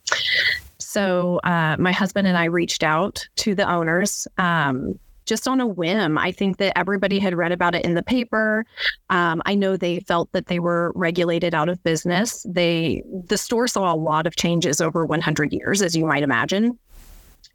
So 0.77 1.39
uh, 1.43 1.75
my 1.79 1.91
husband 1.91 2.27
and 2.27 2.38
I 2.38 2.45
reached 2.45 2.83
out 2.83 3.27
to 3.38 3.55
the 3.55 3.69
owners. 3.69 4.27
Um, 4.38 5.00
just 5.25 5.47
on 5.47 5.59
a 5.59 5.67
whim. 5.67 6.17
I 6.17 6.31
think 6.31 6.57
that 6.57 6.77
everybody 6.77 7.19
had 7.19 7.35
read 7.35 7.51
about 7.51 7.75
it 7.75 7.83
in 7.83 7.95
the 7.95 8.03
paper. 8.03 8.65
Um, 9.09 9.41
I 9.45 9.55
know 9.55 9.75
they 9.75 10.00
felt 10.01 10.31
that 10.33 10.47
they 10.47 10.59
were 10.59 10.91
regulated 10.95 11.53
out 11.53 11.69
of 11.69 11.83
business. 11.83 12.45
They 12.47 13.03
the 13.27 13.38
store 13.38 13.67
saw 13.67 13.93
a 13.93 13.97
lot 13.97 14.27
of 14.27 14.35
changes 14.35 14.81
over 14.81 15.05
100 15.05 15.51
years, 15.51 15.81
as 15.81 15.95
you 15.95 16.05
might 16.05 16.24
imagine. 16.24 16.77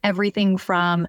Everything 0.03 0.57
from 0.57 1.07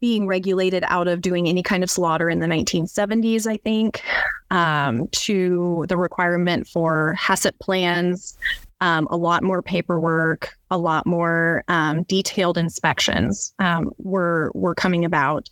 being 0.00 0.26
regulated 0.26 0.84
out 0.86 1.08
of 1.08 1.20
doing 1.20 1.48
any 1.48 1.62
kind 1.62 1.82
of 1.82 1.90
slaughter 1.90 2.28
in 2.28 2.40
the 2.40 2.46
1970s, 2.46 3.46
I 3.46 3.56
think, 3.56 4.02
um, 4.50 5.08
to 5.08 5.84
the 5.88 5.96
requirement 5.96 6.68
for 6.68 7.16
HACCP 7.18 7.58
plans, 7.58 8.36
um, 8.80 9.08
a 9.10 9.16
lot 9.16 9.42
more 9.42 9.62
paperwork, 9.62 10.56
a 10.70 10.78
lot 10.78 11.06
more 11.06 11.64
um, 11.68 12.02
detailed 12.04 12.58
inspections 12.58 13.54
um, 13.58 13.90
were 13.98 14.50
were 14.54 14.74
coming 14.74 15.04
about. 15.04 15.48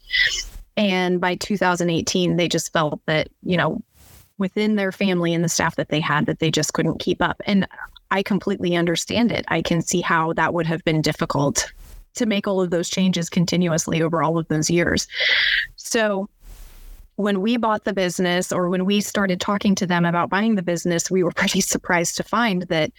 And 0.77 1.21
by 1.21 1.37
2018, 1.37 2.37
they 2.37 2.49
just 2.49 2.73
felt 2.73 3.01
that 3.07 3.29
you 3.43 3.57
know 3.57 3.81
within 4.37 4.75
their 4.75 4.93
family 4.93 5.33
and 5.33 5.45
the 5.45 5.49
staff 5.49 5.77
that 5.77 5.89
they 5.89 6.01
had 6.01 6.27
that 6.27 6.41
they 6.41 6.51
just 6.51 6.75
couldn't 6.75 6.99
keep 6.99 7.23
up. 7.23 7.41
And 7.47 7.67
I 8.11 8.23
completely 8.23 8.77
understand 8.77 9.33
it. 9.33 9.45
I 9.49 9.63
can 9.63 9.81
see 9.81 10.01
how 10.01 10.33
that 10.35 10.53
would 10.53 10.67
have 10.67 10.85
been 10.85 11.01
difficult 11.01 11.73
to 12.15 12.27
make 12.27 12.47
all 12.47 12.61
of 12.61 12.71
those 12.71 12.89
changes 12.89 13.29
continuously 13.29 14.03
over 14.03 14.23
all 14.23 14.39
of 14.39 14.49
those 14.49 14.71
years. 14.71 15.07
So 15.77 16.29
when 17.17 17.41
we 17.41 17.57
bought 17.57 17.85
the 17.85 17.93
business 17.93 18.51
or 18.51 18.69
when 18.69 18.85
we 18.85 19.01
started 19.01 19.41
talking 19.41 19.75
to 19.77 19.87
them 19.87 20.05
about 20.05 20.31
buying 20.31 20.57
the 20.57 20.63
business, 20.63 21.11
we 21.11 21.23
were 21.23 21.31
pretty 21.31 21.61
surprised 21.61 22.17
to 22.17 22.23
find 22.23 22.63
that 22.63 22.91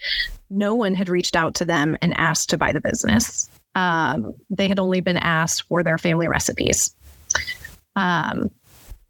no 0.50 0.74
one 0.74 0.94
had 0.94 1.10
reached 1.10 1.36
out 1.36 1.56
to 1.56 1.66
them 1.66 1.98
and 2.02 2.14
asked 2.18 2.50
to 2.50 2.58
buy 2.58 2.72
the 2.72 2.82
business. 2.82 3.50
Um, 3.76 4.34
they 4.50 4.70
had 4.70 4.80
only 4.80 5.02
been 5.02 5.18
asked 5.18 5.64
for 5.64 5.84
their 5.84 5.98
family 5.98 6.28
recipes. 6.28 6.96
Um, 7.98 8.50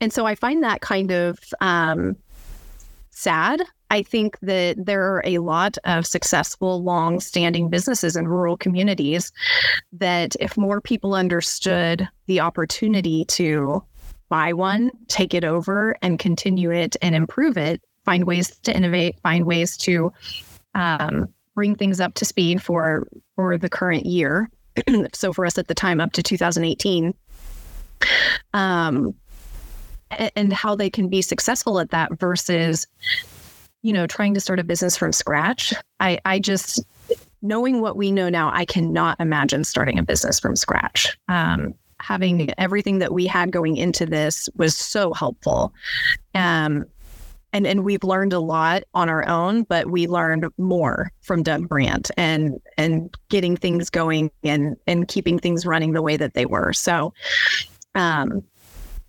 and 0.01 0.11
so 0.11 0.25
I 0.25 0.35
find 0.35 0.63
that 0.63 0.81
kind 0.81 1.11
of 1.11 1.39
um, 1.61 2.15
sad 3.11 3.61
I 3.91 4.01
think 4.01 4.37
that 4.41 4.83
there 4.83 5.03
are 5.03 5.21
a 5.25 5.39
lot 5.39 5.77
of 5.83 6.07
successful, 6.07 6.83
long 6.83 7.19
standing 7.19 7.69
businesses 7.69 8.15
in 8.15 8.27
rural 8.27 8.57
communities 8.57 9.31
that, 9.93 10.35
if 10.39 10.57
more 10.57 10.81
people 10.81 11.13
understood 11.13 12.07
the 12.27 12.39
opportunity 12.39 13.25
to 13.25 13.83
buy 14.29 14.53
one, 14.53 14.91
take 15.07 15.33
it 15.33 15.43
over, 15.43 15.95
and 16.01 16.17
continue 16.17 16.71
it 16.71 16.95
and 17.01 17.13
improve 17.13 17.57
it, 17.57 17.81
find 18.05 18.25
ways 18.25 18.57
to 18.63 18.75
innovate, 18.75 19.19
find 19.21 19.45
ways 19.45 19.77
to 19.77 20.11
um, 20.73 21.27
bring 21.53 21.75
things 21.75 21.99
up 21.99 22.13
to 22.15 22.25
speed 22.25 22.61
for 22.61 23.07
for 23.35 23.57
the 23.57 23.69
current 23.69 24.05
year. 24.05 24.49
so 25.13 25.31
for 25.31 25.45
us 25.45 25.57
at 25.57 25.67
the 25.67 25.75
time, 25.75 26.01
up 26.01 26.11
to 26.13 26.23
2018. 26.23 27.13
Um, 28.53 29.15
and 30.11 30.53
how 30.53 30.75
they 30.75 30.89
can 30.89 31.09
be 31.09 31.21
successful 31.21 31.79
at 31.79 31.89
that 31.89 32.19
versus 32.19 32.87
you 33.85 33.93
know, 33.93 34.07
trying 34.07 34.33
to 34.33 34.39
start 34.39 34.59
a 34.59 34.63
business 34.63 34.97
from 34.97 35.11
scratch. 35.13 35.71
I, 35.99 36.17
I 36.25 36.39
just, 36.39 36.83
knowing 37.43 37.81
what 37.81 37.95
we 37.95 38.11
know 38.11 38.29
now, 38.29 38.49
I 38.51 38.65
cannot 38.65 39.15
imagine 39.19 39.63
starting 39.63 39.99
a 39.99 40.03
business 40.03 40.39
from 40.39 40.55
scratch. 40.55 41.15
Um, 41.27 41.75
having 41.99 42.49
everything 42.57 42.97
that 42.97 43.13
we 43.13 43.27
had 43.27 43.51
going 43.51 43.77
into 43.77 44.07
this 44.07 44.49
was 44.55 44.75
so 44.75 45.13
helpful. 45.13 45.71
Um, 46.33 46.85
and, 47.53 47.67
and 47.67 47.85
we've 47.85 48.03
learned 48.03 48.33
a 48.33 48.39
lot 48.39 48.81
on 48.95 49.07
our 49.07 49.27
own, 49.27 49.61
but 49.61 49.91
we 49.91 50.07
learned 50.07 50.47
more 50.57 51.11
from 51.21 51.43
Doug 51.43 51.69
Brant 51.69 52.09
and 52.17 52.59
and 52.79 53.15
getting 53.29 53.55
things 53.55 53.91
going 53.91 54.31
and 54.43 54.75
and 54.87 55.07
keeping 55.07 55.37
things 55.37 55.63
running 55.63 55.93
the 55.93 56.01
way 56.01 56.17
that 56.17 56.33
they 56.33 56.47
were. 56.47 56.73
So 56.73 57.13
um, 57.93 58.43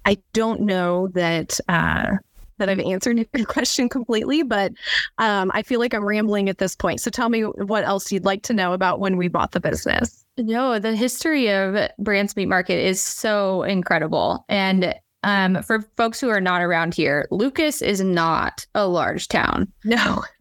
I 0.04 0.18
don't 0.34 0.60
know 0.60 1.08
that 1.14 1.58
uh, 1.66 2.18
that 2.58 2.68
I've 2.68 2.80
answered 2.80 3.26
your 3.34 3.46
question 3.46 3.88
completely, 3.88 4.42
but 4.42 4.72
um, 5.18 5.50
I 5.54 5.62
feel 5.62 5.80
like 5.80 5.94
I'm 5.94 6.04
rambling 6.04 6.48
at 6.48 6.58
this 6.58 6.76
point. 6.76 7.00
So 7.00 7.10
tell 7.10 7.28
me 7.28 7.42
what 7.42 7.84
else 7.84 8.10
you'd 8.10 8.24
like 8.24 8.42
to 8.44 8.54
know 8.54 8.72
about 8.72 9.00
when 9.00 9.16
we 9.16 9.28
bought 9.28 9.52
the 9.52 9.60
business. 9.60 10.24
No, 10.38 10.78
the 10.78 10.94
history 10.94 11.50
of 11.50 11.90
Brant's 11.98 12.36
Meat 12.36 12.46
Market 12.46 12.78
is 12.78 13.00
so 13.00 13.62
incredible. 13.62 14.44
And 14.48 14.94
um, 15.26 15.60
for 15.64 15.80
folks 15.96 16.20
who 16.20 16.28
are 16.28 16.40
not 16.40 16.62
around 16.62 16.94
here, 16.94 17.26
Lucas 17.32 17.82
is 17.82 18.00
not 18.00 18.64
a 18.76 18.86
large 18.86 19.26
town. 19.26 19.70
No, 19.84 20.22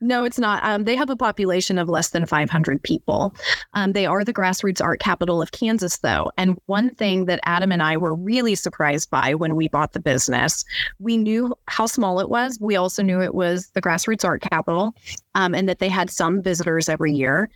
no, 0.00 0.24
it's 0.24 0.40
not. 0.40 0.64
Um, 0.64 0.82
they 0.82 0.96
have 0.96 1.08
a 1.08 1.14
population 1.14 1.78
of 1.78 1.88
less 1.88 2.10
than 2.10 2.26
500 2.26 2.82
people. 2.82 3.32
Um, 3.74 3.92
they 3.92 4.06
are 4.06 4.24
the 4.24 4.34
grassroots 4.34 4.82
art 4.82 4.98
capital 4.98 5.40
of 5.40 5.52
Kansas, 5.52 5.98
though. 5.98 6.32
And 6.36 6.58
one 6.66 6.92
thing 6.96 7.26
that 7.26 7.38
Adam 7.44 7.70
and 7.70 7.80
I 7.80 7.96
were 7.96 8.14
really 8.16 8.56
surprised 8.56 9.08
by 9.08 9.34
when 9.34 9.54
we 9.54 9.68
bought 9.68 9.92
the 9.92 10.00
business, 10.00 10.64
we 10.98 11.16
knew 11.16 11.54
how 11.68 11.86
small 11.86 12.18
it 12.18 12.28
was. 12.28 12.58
We 12.60 12.74
also 12.74 13.04
knew 13.04 13.22
it 13.22 13.36
was 13.36 13.68
the 13.68 13.82
grassroots 13.82 14.24
art 14.24 14.42
capital 14.42 14.96
um, 15.36 15.54
and 15.54 15.68
that 15.68 15.78
they 15.78 15.88
had 15.88 16.10
some 16.10 16.42
visitors 16.42 16.88
every 16.88 17.12
year. 17.12 17.48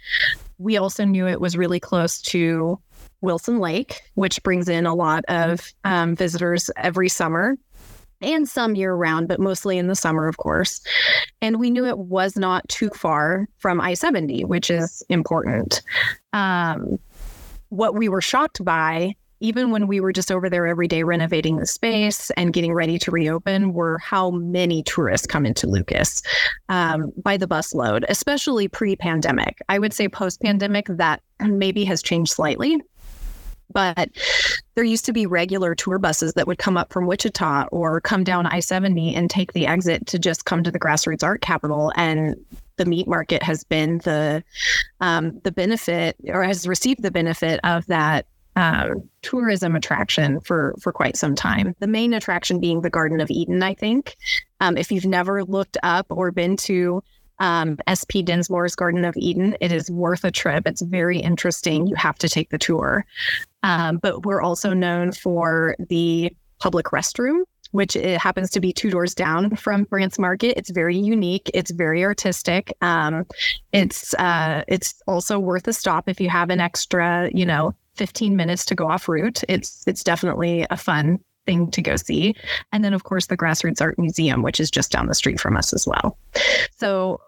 We 0.59 0.77
also 0.77 1.05
knew 1.05 1.27
it 1.27 1.41
was 1.41 1.57
really 1.57 1.81
close 1.81 2.23
to 2.23 2.79
Wilson 3.25 3.59
Lake, 3.59 4.03
which 4.15 4.43
brings 4.43 4.69
in 4.69 4.87
a 4.87 4.95
lot 4.95 5.25
of 5.29 5.73
um, 5.85 6.15
visitors 6.15 6.71
every 6.77 7.09
summer 7.09 7.57
and 8.21 8.49
some 8.49 8.75
year 8.75 8.95
round, 8.95 9.29
but 9.29 9.41
mostly 9.41 9.79
in 9.79 9.89
the 9.89 9.95
summer, 9.95 10.29
of 10.29 10.37
course. 10.37 10.81
And 11.43 11.59
we 11.59 11.71
knew 11.71 11.85
it 11.85 11.99
was 11.99 12.37
not 12.37 12.69
too 12.69 12.91
far 12.91 13.49
from 13.59 13.81
I 13.81 13.95
70, 13.95 14.45
which 14.45 14.71
is 14.71 15.03
important. 15.09 15.83
Um, 16.33 16.99
what 17.71 17.95
we 17.95 18.09
were 18.09 18.21
shocked 18.21 18.65
by, 18.65 19.15
even 19.41 19.71
when 19.71 19.87
we 19.89 20.01
were 20.01 20.13
just 20.13 20.31
over 20.31 20.49
there 20.49 20.67
every 20.67 20.87
day 20.87 21.03
renovating 21.03 21.57
the 21.57 21.67
space 21.67 22.31
and 22.33 22.53
getting 22.53 22.73
ready 22.73 22.99
to 23.01 23.11
reopen, 23.11 23.73
were 23.73 23.99
how 23.99 24.31
many 24.31 24.83
tourists 24.85 25.27
come 25.27 25.45
into 25.45 25.67
Lucas 25.67 26.23
um, 26.69 27.13
by 27.17 27.37
the 27.37 27.49
busload, 27.49 28.05
especially 28.09 28.69
pre 28.69 28.97
pandemic. 28.97 29.59
I 29.69 29.79
would 29.79 29.93
say 29.93 30.09
post 30.09 30.41
pandemic, 30.41 30.87
that 30.89 31.21
maybe 31.41 31.85
has 31.85 32.03
changed 32.03 32.33
slightly 32.33 32.81
but 33.73 34.11
there 34.75 34.85
used 34.85 35.05
to 35.07 35.13
be 35.13 35.27
regular 35.27 35.75
tour 35.75 35.99
buses 35.99 36.35
that 36.35 36.47
would 36.47 36.59
come 36.59 36.77
up 36.77 36.93
from 36.93 37.07
Wichita 37.07 37.67
or 37.71 38.01
come 38.01 38.25
down 38.25 38.47
I 38.47 38.61
70 38.61 39.15
and 39.15 39.31
take 39.31 39.53
the 39.53 39.67
exit 39.67 40.07
to 40.09 40.19
just 40.19 40.45
come 40.45 40.63
to 40.65 40.71
the 40.71 40.81
grassroots 40.81 41.23
art 41.23 41.41
capital. 41.41 41.93
And 41.97 42.37
the 42.77 42.85
meat 42.85 43.07
market 43.07 43.43
has 43.43 43.65
been 43.65 43.99
the 43.99 44.43
um, 45.01 45.41
the 45.45 45.53
benefit 45.53 46.17
or 46.27 46.43
has 46.43 46.67
received 46.67 47.03
the 47.03 47.11
benefit 47.11 47.61
of 47.63 47.87
that 47.87 48.27
uh, 48.57 48.91
tourism 49.23 49.75
attraction 49.77 50.41
for 50.41 50.75
for 50.81 50.93
quite 50.93 51.17
some 51.17 51.35
time. 51.35 51.75
The 51.79 51.87
main 51.87 52.13
attraction 52.13 52.61
being 52.61 52.81
the 52.81 52.91
Garden 52.91 53.21
of 53.21 53.31
Eden, 53.31 53.63
I 53.63 53.75
think. 53.75 54.17
Um, 54.61 54.77
if 54.77 54.91
you've 54.91 55.05
never 55.05 55.45
looked 55.45 55.77
up 55.83 56.07
or 56.11 56.31
been 56.31 56.57
to 56.59 57.03
um, 57.39 57.79
SP 57.91 58.23
Dinsmoor's 58.23 58.77
Garden 58.77 59.05
of 59.05 59.17
Eden. 59.17 59.57
It 59.61 59.73
is 59.73 59.91
worth 59.91 60.25
a 60.25 60.31
trip. 60.31 60.67
It's 60.67 60.83
very 60.83 61.19
interesting. 61.19 61.87
You 61.87 61.95
have 61.97 62.19
to 62.19 62.29
take 62.29 62.51
the 62.51 62.59
tour. 62.59 63.05
Um, 63.65 63.97
but 63.97 64.27
we're 64.27 64.43
also 64.43 64.75
known 64.75 65.11
for 65.11 65.75
the 65.89 66.31
public 66.61 66.87
restroom, 66.87 67.41
which 67.73 67.97
it 67.97 68.21
happens 68.21 68.51
to 68.51 68.61
be 68.61 68.73
two 68.73 68.91
doors 68.91 69.15
down 69.15 69.57
from 69.57 69.85
Brant's 69.85 70.19
Market. 70.19 70.57
It's 70.57 70.71
very 70.71 70.97
unique. 70.97 71.51
It's 71.55 71.71
very 71.71 72.05
artistic. 72.05 72.73
Um, 72.83 73.25
it's 73.73 74.15
uh, 74.15 74.65
it's 74.69 75.03
also 75.09 75.39
worth 75.39 75.67
a 75.67 75.73
stop 75.73 76.09
if 76.09 76.21
you 76.21 76.29
have 76.29 76.51
an 76.51 76.61
extra, 76.61 77.31
you 77.33 77.47
know, 77.47 77.75
15 77.97 78.37
minutes 78.37 78.67
to 78.67 78.75
go 78.75 78.87
off 78.87 79.09
route. 79.09 79.43
It's 79.49 79.83
it's 79.87 80.05
definitely 80.05 80.67
a 80.71 80.77
fun 80.77 81.19
thing 81.47 81.71
to 81.71 81.83
go 81.83 81.97
see. 81.97 82.35
And 82.73 82.85
then, 82.85 82.93
of 82.93 83.05
course, 83.05 83.27
the 83.27 83.37
Grassroots 83.37 83.81
Art 83.81 83.99
Museum, 83.99 84.43
which 84.43 84.61
is 84.61 84.71
just 84.71 84.91
down 84.91 85.07
the 85.07 85.15
street 85.15 85.41
from 85.41 85.57
us 85.57 85.73
as 85.73 85.87
well. 85.87 86.19
So, 86.77 87.21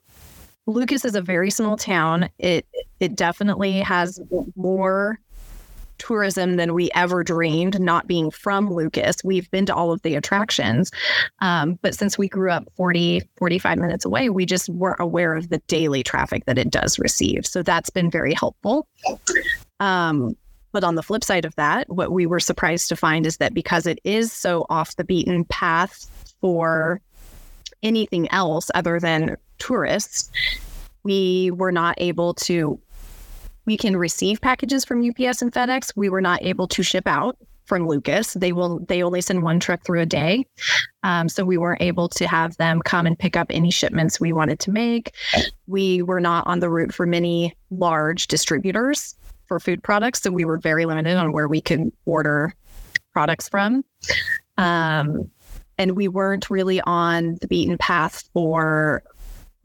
Lucas 0.66 1.04
is 1.04 1.14
a 1.14 1.22
very 1.22 1.50
small 1.50 1.76
town. 1.76 2.28
It 2.38 2.66
it 3.00 3.14
definitely 3.14 3.80
has 3.80 4.20
more 4.56 5.18
tourism 5.98 6.56
than 6.56 6.74
we 6.74 6.90
ever 6.94 7.22
dreamed 7.22 7.80
not 7.80 8.06
being 8.06 8.30
from 8.30 8.72
lucas. 8.72 9.16
We've 9.24 9.50
been 9.50 9.66
to 9.66 9.74
all 9.74 9.92
of 9.92 10.02
the 10.02 10.14
attractions. 10.14 10.90
Um, 11.40 11.78
but 11.82 11.94
since 11.94 12.18
we 12.18 12.28
grew 12.28 12.50
up 12.50 12.68
40 12.76 13.22
45 13.36 13.78
minutes 13.78 14.04
away 14.04 14.30
we 14.30 14.46
just 14.46 14.68
weren't 14.68 15.00
aware 15.00 15.34
of 15.34 15.48
the 15.48 15.58
daily 15.66 16.02
traffic 16.02 16.44
that 16.46 16.58
it 16.58 16.70
does 16.70 16.98
receive. 16.98 17.46
So 17.46 17.62
that's 17.62 17.90
been 17.90 18.10
very 18.10 18.34
helpful. 18.34 18.86
Um, 19.80 20.36
but 20.72 20.84
on 20.84 20.94
the 20.94 21.02
flip 21.02 21.24
side 21.24 21.44
of 21.46 21.54
that, 21.56 21.88
what 21.88 22.12
we 22.12 22.26
were 22.26 22.40
surprised 22.40 22.88
to 22.90 22.96
find 22.96 23.24
is 23.24 23.38
that 23.38 23.54
because 23.54 23.86
it 23.86 23.98
is 24.04 24.32
so 24.32 24.66
off 24.68 24.96
the 24.96 25.04
beaten 25.04 25.44
path 25.46 26.06
for 26.40 27.00
anything 27.82 28.30
else 28.30 28.70
other 28.74 29.00
than 29.00 29.36
tourists, 29.58 30.30
we 31.02 31.50
were 31.52 31.72
not 31.72 31.94
able 31.98 32.34
to. 32.34 32.78
We 33.66 33.76
can 33.76 33.96
receive 33.96 34.40
packages 34.40 34.84
from 34.84 35.06
UPS 35.06 35.42
and 35.42 35.52
FedEx. 35.52 35.92
We 35.96 36.08
were 36.08 36.20
not 36.20 36.42
able 36.42 36.68
to 36.68 36.82
ship 36.82 37.06
out 37.06 37.36
from 37.66 37.86
Lucas. 37.86 38.34
They 38.34 38.52
will 38.52 38.78
they 38.86 39.02
only 39.02 39.20
send 39.20 39.42
one 39.42 39.60
truck 39.60 39.84
through 39.84 40.00
a 40.00 40.06
day. 40.06 40.46
Um, 41.02 41.28
so 41.28 41.44
we 41.44 41.58
weren't 41.58 41.82
able 41.82 42.08
to 42.10 42.26
have 42.26 42.56
them 42.56 42.80
come 42.80 43.06
and 43.06 43.18
pick 43.18 43.36
up 43.36 43.48
any 43.50 43.70
shipments 43.70 44.20
we 44.20 44.32
wanted 44.32 44.60
to 44.60 44.70
make. 44.70 45.14
We 45.66 46.02
were 46.02 46.20
not 46.20 46.46
on 46.46 46.60
the 46.60 46.70
route 46.70 46.94
for 46.94 47.06
many 47.06 47.54
large 47.70 48.28
distributors 48.28 49.16
for 49.46 49.60
food 49.60 49.82
products. 49.82 50.22
So 50.22 50.30
we 50.30 50.44
were 50.44 50.58
very 50.58 50.86
limited 50.86 51.16
on 51.16 51.32
where 51.32 51.48
we 51.48 51.60
could 51.60 51.92
order 52.04 52.54
products 53.12 53.48
from. 53.48 53.84
Um, 54.58 55.30
and 55.78 55.96
we 55.96 56.08
weren't 56.08 56.48
really 56.48 56.80
on 56.82 57.36
the 57.40 57.48
beaten 57.48 57.76
path 57.78 58.28
for 58.32 59.02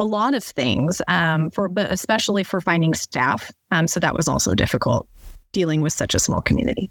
a 0.01 0.05
lot 0.05 0.33
of 0.33 0.43
things, 0.43 0.99
um, 1.07 1.51
for 1.51 1.69
but 1.69 1.91
especially 1.91 2.43
for 2.43 2.59
finding 2.59 2.95
staff. 2.95 3.51
Um, 3.69 3.87
so 3.87 3.99
that 3.99 4.15
was 4.15 4.27
also 4.27 4.55
difficult 4.55 5.07
dealing 5.51 5.81
with 5.81 5.93
such 5.93 6.15
a 6.15 6.19
small 6.19 6.41
community. 6.41 6.89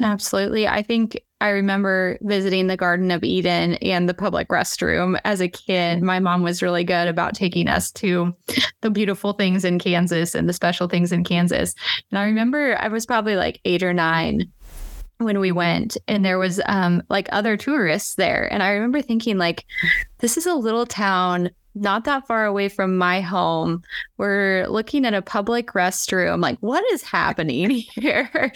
Absolutely. 0.00 0.66
I 0.66 0.82
think 0.82 1.20
I 1.40 1.48
remember 1.50 2.18
visiting 2.22 2.66
the 2.66 2.76
Garden 2.76 3.10
of 3.10 3.22
Eden 3.22 3.74
and 3.74 4.08
the 4.08 4.14
public 4.14 4.48
restroom 4.48 5.20
as 5.24 5.40
a 5.40 5.48
kid. 5.48 6.02
My 6.02 6.18
mom 6.18 6.42
was 6.42 6.62
really 6.62 6.84
good 6.84 7.08
about 7.08 7.34
taking 7.34 7.68
us 7.68 7.92
to 7.92 8.34
the 8.80 8.90
beautiful 8.90 9.32
things 9.32 9.64
in 9.64 9.78
Kansas 9.78 10.34
and 10.34 10.48
the 10.48 10.52
special 10.52 10.88
things 10.88 11.12
in 11.12 11.24
Kansas. 11.24 11.74
And 12.10 12.18
I 12.18 12.24
remember 12.24 12.76
I 12.80 12.88
was 12.88 13.06
probably 13.06 13.36
like 13.36 13.60
eight 13.64 13.82
or 13.82 13.92
nine 13.92 14.50
when 15.18 15.40
we 15.40 15.50
went 15.50 15.96
and 16.06 16.24
there 16.24 16.38
was 16.38 16.60
um 16.66 17.02
like 17.08 17.28
other 17.32 17.56
tourists 17.56 18.14
there 18.14 18.50
and 18.52 18.62
i 18.62 18.70
remember 18.70 19.02
thinking 19.02 19.36
like 19.36 19.64
this 20.18 20.36
is 20.36 20.46
a 20.46 20.54
little 20.54 20.86
town 20.86 21.50
not 21.80 22.04
that 22.04 22.26
far 22.26 22.44
away 22.44 22.68
from 22.68 22.96
my 22.96 23.20
home. 23.20 23.82
We're 24.16 24.66
looking 24.68 25.04
at 25.04 25.14
a 25.14 25.22
public 25.22 25.68
restroom. 25.68 26.40
Like, 26.40 26.58
what 26.60 26.84
is 26.92 27.02
happening 27.02 27.70
here? 27.94 28.52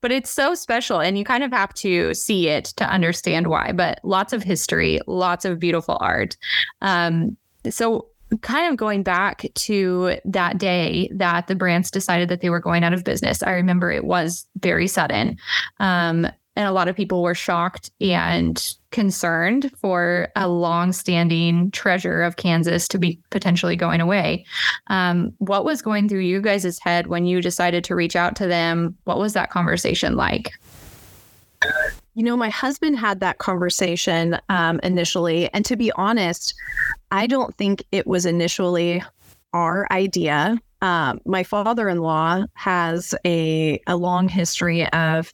but 0.00 0.12
it's 0.12 0.30
so 0.30 0.54
special. 0.54 1.00
And 1.00 1.16
you 1.18 1.24
kind 1.24 1.44
of 1.44 1.52
have 1.52 1.74
to 1.74 2.14
see 2.14 2.48
it 2.48 2.66
to 2.76 2.84
understand 2.84 3.46
why. 3.46 3.72
But 3.72 4.00
lots 4.02 4.32
of 4.32 4.42
history, 4.42 5.00
lots 5.06 5.44
of 5.44 5.58
beautiful 5.58 5.98
art. 6.00 6.36
Um, 6.82 7.36
so, 7.70 8.08
kind 8.40 8.70
of 8.70 8.76
going 8.76 9.02
back 9.02 9.46
to 9.54 10.18
that 10.24 10.58
day 10.58 11.08
that 11.14 11.46
the 11.46 11.54
Brants 11.54 11.90
decided 11.90 12.28
that 12.28 12.40
they 12.40 12.50
were 12.50 12.60
going 12.60 12.82
out 12.82 12.92
of 12.92 13.04
business, 13.04 13.42
I 13.42 13.52
remember 13.52 13.92
it 13.92 14.04
was 14.04 14.46
very 14.58 14.88
sudden. 14.88 15.36
Um, 15.78 16.26
and 16.56 16.68
a 16.68 16.72
lot 16.72 16.88
of 16.88 16.96
people 16.96 17.22
were 17.22 17.34
shocked 17.34 17.90
and 18.00 18.74
concerned 18.90 19.72
for 19.76 20.28
a 20.36 20.48
long-standing 20.48 21.70
treasure 21.72 22.22
of 22.22 22.36
Kansas 22.36 22.86
to 22.88 22.98
be 22.98 23.18
potentially 23.30 23.74
going 23.74 24.00
away. 24.00 24.44
Um, 24.86 25.32
what 25.38 25.64
was 25.64 25.82
going 25.82 26.08
through 26.08 26.20
you 26.20 26.40
guys' 26.40 26.78
head 26.80 27.08
when 27.08 27.26
you 27.26 27.40
decided 27.42 27.82
to 27.84 27.96
reach 27.96 28.14
out 28.14 28.36
to 28.36 28.46
them? 28.46 28.96
What 29.04 29.18
was 29.18 29.32
that 29.32 29.50
conversation 29.50 30.16
like? 30.16 30.52
You 32.14 32.22
know, 32.22 32.36
my 32.36 32.50
husband 32.50 32.98
had 32.98 33.18
that 33.20 33.38
conversation 33.38 34.38
um, 34.48 34.78
initially, 34.84 35.52
and 35.52 35.64
to 35.64 35.76
be 35.76 35.90
honest, 35.92 36.54
I 37.10 37.26
don't 37.26 37.56
think 37.56 37.82
it 37.90 38.06
was 38.06 38.26
initially 38.26 39.02
our 39.52 39.88
idea. 39.90 40.58
Um, 40.82 41.20
my 41.24 41.42
father-in-law 41.42 42.44
has 42.54 43.14
a 43.24 43.80
a 43.86 43.96
long 43.96 44.28
history 44.28 44.86
of 44.90 45.32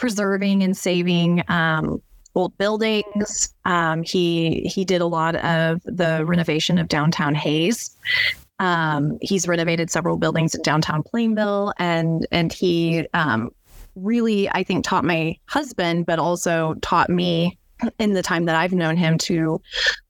preserving 0.00 0.62
and 0.62 0.76
saving 0.76 1.44
um, 1.48 2.02
old 2.34 2.56
buildings. 2.58 3.54
Um, 3.66 4.02
he 4.02 4.62
he 4.62 4.84
did 4.84 5.00
a 5.00 5.06
lot 5.06 5.36
of 5.36 5.80
the 5.84 6.24
renovation 6.24 6.78
of 6.78 6.88
downtown 6.88 7.34
Hays. 7.34 7.96
Um, 8.58 9.18
he's 9.20 9.46
renovated 9.46 9.90
several 9.90 10.16
buildings 10.16 10.54
in 10.54 10.62
downtown 10.62 11.02
Plainville, 11.02 11.74
and 11.78 12.26
and 12.32 12.52
he 12.52 13.06
um, 13.14 13.50
really, 13.94 14.48
I 14.48 14.64
think, 14.64 14.84
taught 14.84 15.04
my 15.04 15.36
husband, 15.46 16.06
but 16.06 16.18
also 16.18 16.74
taught 16.80 17.10
me 17.10 17.58
in 17.98 18.12
the 18.12 18.22
time 18.22 18.46
that 18.46 18.56
I've 18.56 18.72
known 18.72 18.96
him 18.96 19.18
to 19.18 19.60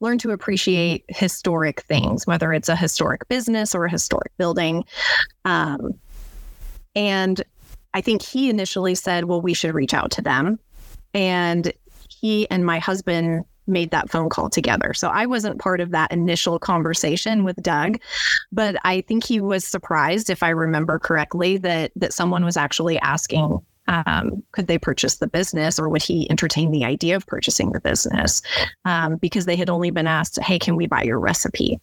learn 0.01 0.19
to 0.19 0.31
appreciate 0.31 1.05
historic 1.09 1.83
things, 1.83 2.27
whether 2.27 2.53
it's 2.53 2.69
a 2.69 2.77
historic 2.77 3.29
business 3.29 3.75
or 3.75 3.85
a 3.85 3.91
historic 3.91 4.37
building. 4.39 4.85
Um, 5.45 5.95
and 6.97 7.43
I 7.95 8.01
think 8.01 8.23
he 8.23 8.51
initially 8.51 8.95
said, 8.95 9.25
well, 9.25 9.41
we 9.41 9.55
should 9.55 9.75
reach 9.75 9.95
out 9.95 10.11
to 10.13 10.23
them. 10.23 10.59
And 11.15 11.73
he 12.09 12.49
and 12.51 12.65
my 12.65 12.79
husband 12.79 13.45
made 13.67 13.91
that 13.91 14.11
phone 14.11 14.29
call 14.29 14.51
together. 14.51 14.93
So 14.95 15.09
I 15.09 15.27
wasn't 15.27 15.61
part 15.61 15.81
of 15.81 15.91
that 15.91 16.13
initial 16.13 16.59
conversation 16.59 17.45
with 17.45 17.63
Doug, 17.63 18.01
but 18.53 18.77
I 18.85 19.01
think 19.03 19.25
he 19.25 19.41
was 19.41 19.65
surprised, 19.67 20.29
if 20.29 20.43
I 20.43 20.51
remember 20.51 20.99
correctly, 20.99 21.57
that 21.59 21.93
that 21.97 22.13
someone 22.13 22.45
was 22.45 22.57
actually 22.57 22.99
asking, 22.99 23.61
um, 23.87 24.43
could 24.53 24.67
they 24.67 24.79
purchase 24.79 25.17
the 25.17 25.27
business, 25.27 25.79
or 25.79 25.89
would 25.89 26.03
he 26.03 26.29
entertain 26.31 26.71
the 26.71 26.85
idea 26.85 27.17
of 27.17 27.27
purchasing 27.27 27.73
the 27.73 27.81
business? 27.81 28.43
Um, 28.85 29.17
because 29.17 29.47
they 29.47 29.57
had 29.57 29.71
only 29.71 29.91
been 29.91 30.07
asked, 30.07 30.39
"Hey, 30.41 30.59
can 30.59 30.77
we 30.77 30.87
buy 30.87 31.03
your 31.03 31.19
recipe?" 31.19 31.81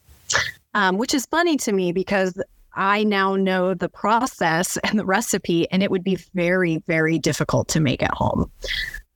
Um, 0.74 0.98
which 0.98 1.14
is 1.14 1.26
funny 1.26 1.58
to 1.58 1.72
me 1.72 1.92
because 1.92 2.40
I 2.78 3.04
now 3.04 3.36
know 3.36 3.74
the 3.74 3.90
process 3.90 4.78
and 4.84 4.98
the 4.98 5.06
recipe, 5.06 5.70
and 5.72 5.84
it 5.84 5.92
would 5.92 6.04
be 6.04 6.16
very, 6.34 6.78
very 6.88 7.20
difficult 7.20 7.68
to 7.70 7.80
make 7.80 8.04
at 8.04 8.14
home, 8.14 8.50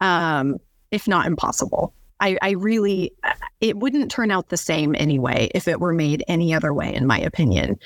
um, 0.01 0.57
if 0.91 1.07
not 1.07 1.27
impossible. 1.27 1.93
I, 2.21 2.37
I, 2.41 2.51
really, 2.51 3.11
it 3.61 3.77
wouldn't 3.77 4.11
turn 4.11 4.29
out 4.29 4.49
the 4.49 4.57
same 4.57 4.95
anyway 4.95 5.49
if 5.55 5.67
it 5.67 5.79
were 5.79 5.91
made 5.91 6.23
any 6.27 6.53
other 6.53 6.71
way, 6.71 6.93
in 6.93 7.07
my 7.07 7.19
opinion. 7.19 7.79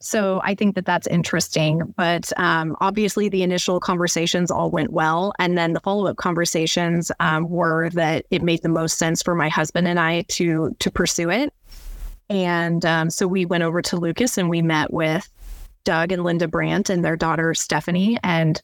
So 0.00 0.40
I 0.42 0.56
think 0.56 0.74
that 0.74 0.86
that's 0.86 1.06
interesting. 1.06 1.94
But 1.96 2.32
um, 2.36 2.76
obviously, 2.80 3.28
the 3.28 3.44
initial 3.44 3.78
conversations 3.78 4.50
all 4.50 4.72
went 4.72 4.92
well. 4.92 5.32
And 5.38 5.56
then 5.56 5.72
the 5.72 5.80
follow 5.80 6.08
up 6.08 6.16
conversations 6.16 7.12
um, 7.20 7.48
were 7.48 7.88
that 7.90 8.26
it 8.30 8.42
made 8.42 8.62
the 8.62 8.68
most 8.68 8.98
sense 8.98 9.22
for 9.22 9.36
my 9.36 9.48
husband 9.48 9.86
and 9.86 10.00
I 10.00 10.22
to 10.30 10.74
to 10.80 10.90
pursue 10.90 11.30
it. 11.30 11.52
And 12.28 12.84
um, 12.84 13.10
so 13.10 13.26
we 13.26 13.44
went 13.44 13.62
over 13.62 13.82
to 13.82 13.96
Lucas 13.96 14.36
and 14.36 14.50
we 14.50 14.62
met 14.62 14.92
with 14.92 15.28
Doug 15.84 16.12
and 16.12 16.24
Linda 16.24 16.48
Brant 16.48 16.90
and 16.90 17.04
their 17.04 17.16
daughter 17.16 17.54
Stephanie 17.54 18.18
and 18.24 18.60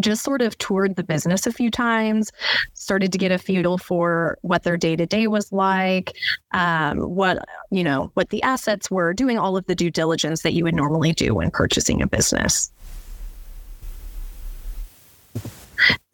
just 0.00 0.22
sort 0.22 0.40
of 0.40 0.56
toured 0.58 0.96
the 0.96 1.04
business 1.04 1.46
a 1.46 1.52
few 1.52 1.70
times, 1.70 2.32
started 2.72 3.12
to 3.12 3.18
get 3.18 3.30
a 3.30 3.38
feel 3.38 3.76
for 3.76 4.38
what 4.42 4.62
their 4.62 4.76
day 4.76 4.96
to 4.96 5.06
day 5.06 5.26
was 5.26 5.52
like, 5.52 6.16
um, 6.52 6.98
what 6.98 7.44
you 7.70 7.84
know, 7.84 8.10
what 8.14 8.30
the 8.30 8.42
assets 8.42 8.90
were, 8.90 9.12
doing 9.12 9.38
all 9.38 9.56
of 9.56 9.66
the 9.66 9.74
due 9.74 9.90
diligence 9.90 10.42
that 10.42 10.54
you 10.54 10.64
would 10.64 10.74
normally 10.74 11.12
do 11.12 11.34
when 11.34 11.50
purchasing 11.50 12.00
a 12.00 12.06
business. 12.06 12.70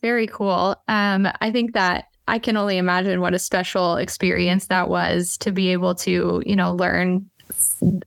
Very 0.03 0.27
cool. 0.27 0.77
Um, 0.88 1.29
I 1.41 1.51
think 1.51 1.75
that 1.75 2.08
I 2.29 2.38
can 2.38 2.57
only 2.57 2.77
imagine 2.77 3.21
what 3.21 3.35
a 3.35 3.38
special 3.38 3.97
experience 3.97 4.67
that 4.67 4.88
was 4.88 5.37
to 5.38 5.51
be 5.51 5.73
able 5.73 5.95
to, 5.97 6.43
you 6.45 6.55
know, 6.55 6.75
learn 6.75 7.29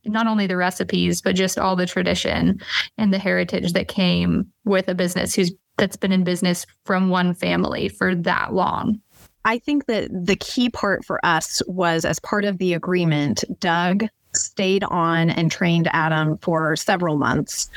not 0.06 0.28
only 0.28 0.46
the 0.46 0.56
recipes 0.56 1.20
but 1.20 1.36
just 1.36 1.58
all 1.58 1.76
the 1.76 1.88
tradition 1.88 2.60
and 3.00 3.12
the 3.12 3.18
heritage 3.18 3.74
that 3.74 3.88
came 3.88 4.46
with 4.66 4.88
a 4.88 4.94
business 4.94 5.34
who's 5.34 5.52
that's 5.78 5.98
been 5.98 6.12
in 6.12 6.24
business 6.24 6.68
from 6.86 7.10
one 7.10 7.34
family 7.34 7.90
for 7.90 8.14
that 8.14 8.54
long. 8.54 9.02
I 9.46 9.58
think 9.58 9.88
that 9.88 10.10
the 10.12 10.36
key 10.36 10.70
part 10.70 11.04
for 11.04 11.20
us 11.26 11.64
was 11.66 12.06
as 12.06 12.20
part 12.20 12.46
of 12.46 12.60
the 12.60 12.74
agreement, 12.74 13.44
Doug 13.60 14.06
stayed 14.36 14.84
on 14.84 15.32
and 15.32 15.52
trained 15.52 15.90
Adam 15.92 16.38
for 16.38 16.76
several 16.76 17.18
months, 17.18 17.70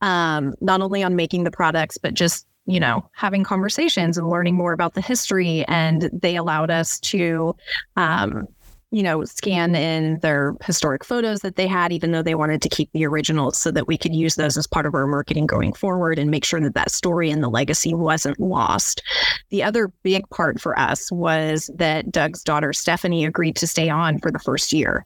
um, 0.00 0.54
not 0.60 0.80
only 0.80 1.04
on 1.04 1.14
making 1.14 1.44
the 1.44 1.50
products, 1.50 1.96
but 1.96 2.14
just 2.14 2.46
you 2.66 2.80
know, 2.80 3.08
having 3.12 3.44
conversations 3.44 4.16
and 4.16 4.28
learning 4.28 4.54
more 4.54 4.72
about 4.72 4.94
the 4.94 5.00
history. 5.00 5.64
And 5.68 6.10
they 6.12 6.36
allowed 6.36 6.70
us 6.70 6.98
to, 7.00 7.54
um, 7.96 8.46
you 8.90 9.02
know, 9.02 9.24
scan 9.24 9.74
in 9.74 10.20
their 10.20 10.54
historic 10.62 11.04
photos 11.04 11.40
that 11.40 11.56
they 11.56 11.66
had, 11.66 11.92
even 11.92 12.12
though 12.12 12.22
they 12.22 12.36
wanted 12.36 12.62
to 12.62 12.68
keep 12.68 12.88
the 12.92 13.04
originals 13.04 13.58
so 13.58 13.72
that 13.72 13.88
we 13.88 13.98
could 13.98 14.14
use 14.14 14.36
those 14.36 14.56
as 14.56 14.68
part 14.68 14.86
of 14.86 14.94
our 14.94 15.06
marketing 15.06 15.46
going 15.46 15.72
forward 15.72 16.16
and 16.16 16.30
make 16.30 16.44
sure 16.44 16.60
that 16.60 16.74
that 16.74 16.92
story 16.92 17.28
and 17.28 17.42
the 17.42 17.50
legacy 17.50 17.92
wasn't 17.92 18.38
lost. 18.38 19.02
The 19.50 19.64
other 19.64 19.92
big 20.04 20.28
part 20.30 20.60
for 20.60 20.78
us 20.78 21.10
was 21.10 21.70
that 21.74 22.12
Doug's 22.12 22.44
daughter, 22.44 22.72
Stephanie, 22.72 23.24
agreed 23.24 23.56
to 23.56 23.66
stay 23.66 23.90
on 23.90 24.20
for 24.20 24.30
the 24.30 24.38
first 24.38 24.72
year. 24.72 25.04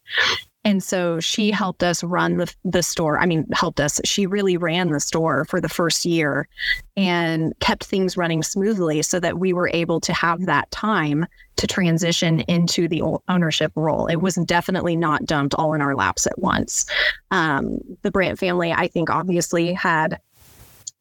And 0.64 0.82
so 0.82 1.20
she 1.20 1.50
helped 1.50 1.82
us 1.82 2.02
run 2.02 2.36
the, 2.36 2.54
the 2.64 2.82
store. 2.82 3.18
I 3.18 3.26
mean, 3.26 3.46
helped 3.52 3.80
us. 3.80 4.00
She 4.04 4.26
really 4.26 4.56
ran 4.56 4.90
the 4.90 5.00
store 5.00 5.44
for 5.44 5.60
the 5.60 5.68
first 5.68 6.04
year 6.04 6.48
and 6.96 7.58
kept 7.60 7.84
things 7.84 8.16
running 8.16 8.42
smoothly 8.42 9.02
so 9.02 9.20
that 9.20 9.38
we 9.38 9.52
were 9.52 9.70
able 9.72 10.00
to 10.00 10.12
have 10.12 10.46
that 10.46 10.70
time 10.70 11.26
to 11.56 11.66
transition 11.66 12.40
into 12.40 12.88
the 12.88 13.02
ownership 13.28 13.72
role. 13.76 14.06
It 14.06 14.16
was 14.16 14.34
definitely 14.34 14.96
not 14.96 15.24
dumped 15.24 15.54
all 15.54 15.74
in 15.74 15.80
our 15.80 15.94
laps 15.94 16.26
at 16.26 16.38
once. 16.38 16.86
Um, 17.30 17.78
the 18.02 18.10
Brant 18.10 18.38
family, 18.38 18.72
I 18.72 18.88
think, 18.88 19.10
obviously 19.10 19.72
had 19.72 20.20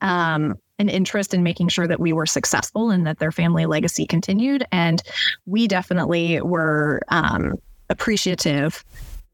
um, 0.02 0.56
an 0.80 0.89
interest 0.89 1.34
in 1.34 1.43
making 1.43 1.70
sure 1.70 1.88
that 1.88 2.00
we 2.00 2.13
were 2.13 2.26
successful 2.26 2.91
and 2.91 3.06
that 3.08 3.20
their 3.20 3.32
family 3.32 3.65
legacy 3.65 4.06
continued. 4.06 4.63
And 4.72 5.02
we 5.46 5.67
definitely 5.67 6.41
were 6.41 7.02
um, 7.10 7.56
appreciative 7.89 8.84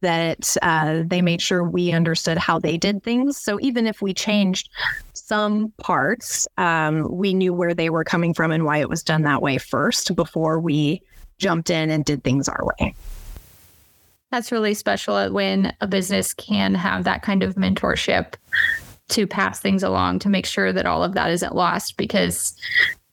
that 0.04 0.56
uh, 0.62 1.02
they 1.06 1.22
made 1.22 1.42
sure 1.42 1.63
we 1.63 1.92
understood 1.92 2.38
how 2.38 2.60
they 2.60 2.78
did 2.78 3.04
things. 3.04 3.38
So 3.38 3.58
even 3.62 3.88
if 3.88 4.02
we 4.02 4.13
changed 4.13 4.70
some 5.13 5.74
parts, 5.78 6.48
um, 6.58 7.08
we 7.10 7.34
knew 7.34 7.54
where 7.54 7.74
they 7.74 7.89
were 7.89 8.04
coming 8.04 8.34
from 8.34 8.52
and 8.52 8.66
why 8.66 8.78
it 8.78 8.89
was 8.89 9.02
done 9.02 9.24
that 9.24 9.42
way 9.42 9.58
first 9.58 10.16
before 10.16 10.60
we 10.60 11.02
jumped 11.39 11.70
in 11.70 11.89
and 11.89 12.06
did 12.06 12.24
things 12.24 12.48
our 12.48 12.63
way. 12.80 12.94
That's 14.30 14.52
really 14.52 14.74
special 14.74 15.32
when 15.32 15.74
a 15.80 15.88
business 15.88 16.34
can 16.34 16.76
have 16.76 17.06
that 17.06 17.22
kind 17.22 17.44
of 17.44 17.56
mentorship 17.56 18.34
to 19.10 19.28
pass 19.28 19.60
things 19.60 19.84
along 19.84 20.20
to 20.20 20.30
make 20.30 20.46
sure 20.46 20.74
that 20.74 20.86
all 20.86 21.04
of 21.04 21.13
that 21.13 21.32
isn't 21.32 21.56
lost 21.56 21.98
because 21.98 22.56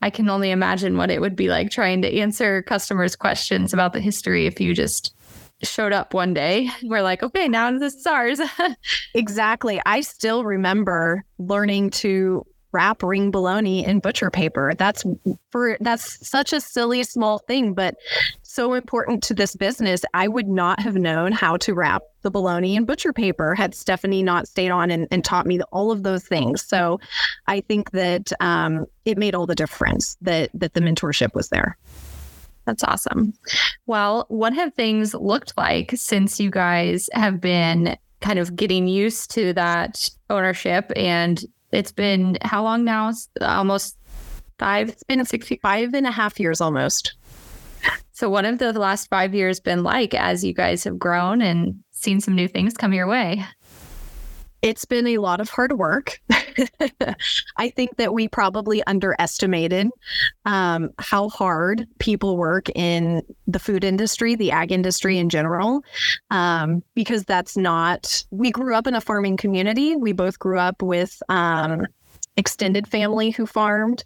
I 0.03 0.11
can 0.11 0.29
only 0.29 0.51
imagine 0.51 0.97
what 0.97 1.11
it 1.11 1.21
would 1.21 1.37
be 1.37 1.49
like 1.49 1.71
trying 1.71 2.03
to 2.03 2.19
answer 2.19 2.63
customers' 2.63 3.17
questions 3.17 3.73
about 3.73 3.93
the 3.93 4.01
history 4.01 4.47
if 4.47 4.61
you 4.61 4.75
just 4.75 5.15
showed 5.63 5.93
up 5.93 6.15
one 6.15 6.35
day. 6.35 6.71
We're 6.83 7.03
like, 7.03 7.23
okay, 7.23 7.49
now 7.49 7.77
this 7.79 7.95
is 7.95 8.07
ours. 8.07 8.41
exactly. 9.15 9.81
I 9.87 10.01
still 10.01 10.45
remember 10.45 11.25
learning 11.39 11.91
to 11.91 12.47
wrap 12.73 13.03
ring 13.03 13.31
bologna 13.31 13.85
in 13.85 13.99
butcher 13.99 14.31
paper. 14.31 14.73
That's 14.77 15.05
for 15.51 15.77
that's 15.81 16.27
such 16.27 16.53
a 16.53 16.61
silly 16.61 17.03
small 17.03 17.39
thing, 17.39 17.75
but 17.75 17.97
so 18.43 18.75
important 18.75 19.23
to 19.25 19.35
this 19.35 19.57
business. 19.57 20.03
I 20.15 20.29
would 20.29 20.49
not 20.49 20.81
have 20.81 20.95
known 20.95 21.33
how 21.33 21.57
to 21.59 21.75
wrap 21.75 22.03
the 22.23 22.31
bologna 22.31 22.77
in 22.77 22.85
butcher 22.85 23.13
paper 23.13 23.55
had 23.55 23.75
Stephanie 23.75 24.23
not 24.23 24.47
stayed 24.47 24.71
on 24.71 24.91
and, 24.91 25.09
and 25.11 25.25
taught 25.25 25.47
me 25.47 25.61
all 25.73 25.91
of 25.91 26.03
those 26.03 26.25
things. 26.25 26.63
So 26.63 27.01
I 27.47 27.61
think 27.61 27.91
that 27.93 28.33
um, 28.41 28.87
it 29.05 29.19
made 29.19 29.35
all 29.35 29.47
the 29.47 29.55
difference 29.55 30.17
that 30.21 30.51
that 30.55 30.75
the 30.75 30.81
mentorship 30.81 31.35
was 31.35 31.49
there. 31.49 31.77
That's 32.67 32.85
awesome. 32.85 33.33
Well, 33.87 34.27
what 34.29 34.53
have 34.53 34.75
things 34.75 35.15
looked 35.15 35.55
like 35.57 35.93
since 35.95 36.39
you 36.39 36.51
guys 36.51 37.09
have 37.13 37.41
been 37.41 37.97
kind 38.21 38.39
of 38.39 38.55
getting 38.55 38.87
used 38.87 39.31
to 39.33 39.53
that 39.55 40.09
ownership? 40.29 40.93
And 40.95 41.43
it's 41.73 41.93
been 41.93 42.39
how 42.43 42.63
long 42.63 42.85
now? 42.85 43.13
Almost 43.41 43.97
five? 44.59 44.89
It's 44.89 45.03
been 45.03 45.25
65 45.25 45.95
and 45.95 46.07
a 46.07 46.11
half 46.11 46.39
years 46.39 46.61
almost. 46.61 47.15
So, 48.13 48.29
what 48.29 48.45
have 48.45 48.59
the 48.59 48.73
last 48.75 49.09
five 49.09 49.35
years 49.35 49.61
been 49.61 49.83
like 49.83 50.13
as 50.13 50.45
you 50.45 50.53
guys 50.53 50.85
have 50.85 50.99
grown 50.99 51.41
and 51.41 51.83
seen 51.93 52.21
some 52.21 52.35
new 52.35 52.49
things 52.49 52.75
come 52.75 52.93
your 52.93 53.07
way? 53.07 53.43
It's 54.63 54.85
been 54.85 55.07
a 55.07 55.19
lot 55.19 55.41
of 55.41 55.49
hard 55.49 55.73
work. 55.79 56.21
I 57.57 57.71
think 57.71 57.97
that 57.97 58.13
we 58.13 58.29
probably 58.29 58.83
underestimated 58.85 59.89
um, 60.45 60.91
how 60.99 61.31
hard 61.31 61.87
people 61.99 62.37
work 62.37 62.69
in 62.75 63.23
the 63.47 63.59
food 63.59 63.85
industry, 63.85 64.35
the 64.35 64.51
ag 64.51 64.71
industry 64.71 65.19
in 65.19 65.31
general, 65.31 65.83
um, 66.31 66.83
because 66.95 67.25
that's 67.25 67.57
not, 67.57 68.23
we 68.31 68.51
grew 68.51 68.75
up 68.75 68.87
in 68.87 68.95
a 68.95 69.01
farming 69.01 69.37
community. 69.37 69.97
We 69.97 70.13
both 70.13 70.39
grew 70.39 70.59
up 70.59 70.83
with, 70.83 71.23
um, 71.29 71.87
extended 72.37 72.87
family 72.87 73.31
who 73.31 73.47
farmed. 73.47 74.05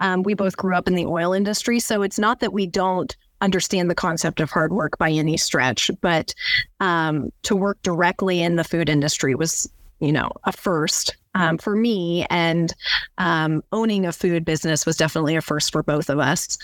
Um, 0.00 0.22
we 0.22 0.34
both 0.34 0.56
grew 0.56 0.74
up 0.74 0.88
in 0.88 0.94
the 0.94 1.06
oil 1.06 1.32
industry. 1.32 1.78
So 1.80 2.02
it's 2.02 2.18
not 2.18 2.40
that 2.40 2.52
we 2.52 2.66
don't 2.66 3.16
understand 3.40 3.90
the 3.90 3.94
concept 3.94 4.40
of 4.40 4.50
hard 4.50 4.72
work 4.72 4.98
by 4.98 5.10
any 5.10 5.36
stretch, 5.36 5.90
but 6.00 6.34
um, 6.80 7.30
to 7.42 7.54
work 7.54 7.80
directly 7.82 8.42
in 8.42 8.56
the 8.56 8.64
food 8.64 8.88
industry 8.88 9.34
was 9.34 9.70
you 10.00 10.12
know, 10.12 10.30
a 10.44 10.52
first 10.52 11.16
um, 11.34 11.58
for 11.58 11.76
me. 11.76 12.26
And 12.30 12.74
um, 13.18 13.62
owning 13.72 14.06
a 14.06 14.12
food 14.12 14.44
business 14.44 14.86
was 14.86 14.96
definitely 14.96 15.36
a 15.36 15.42
first 15.42 15.72
for 15.72 15.82
both 15.82 16.08
of 16.08 16.18
us. 16.18 16.58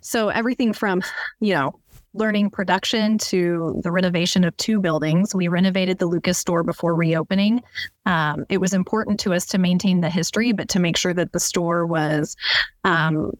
So 0.00 0.28
everything 0.28 0.72
from, 0.72 1.02
you 1.40 1.54
know, 1.54 1.78
learning 2.14 2.50
production 2.50 3.16
to 3.16 3.80
the 3.82 3.90
renovation 3.90 4.44
of 4.44 4.56
two 4.58 4.80
buildings. 4.80 5.34
We 5.34 5.48
renovated 5.48 5.98
the 5.98 6.06
Lucas 6.06 6.38
store 6.38 6.62
before 6.62 6.94
reopening. 6.94 7.62
Um, 8.04 8.44
it 8.50 8.58
was 8.58 8.74
important 8.74 9.18
to 9.20 9.32
us 9.32 9.46
to 9.46 9.58
maintain 9.58 10.02
the 10.02 10.10
history, 10.10 10.52
but 10.52 10.68
to 10.70 10.78
make 10.78 10.96
sure 10.96 11.14
that 11.14 11.32
the 11.32 11.40
store 11.40 11.86
was 11.86 12.36
um, 12.84 13.32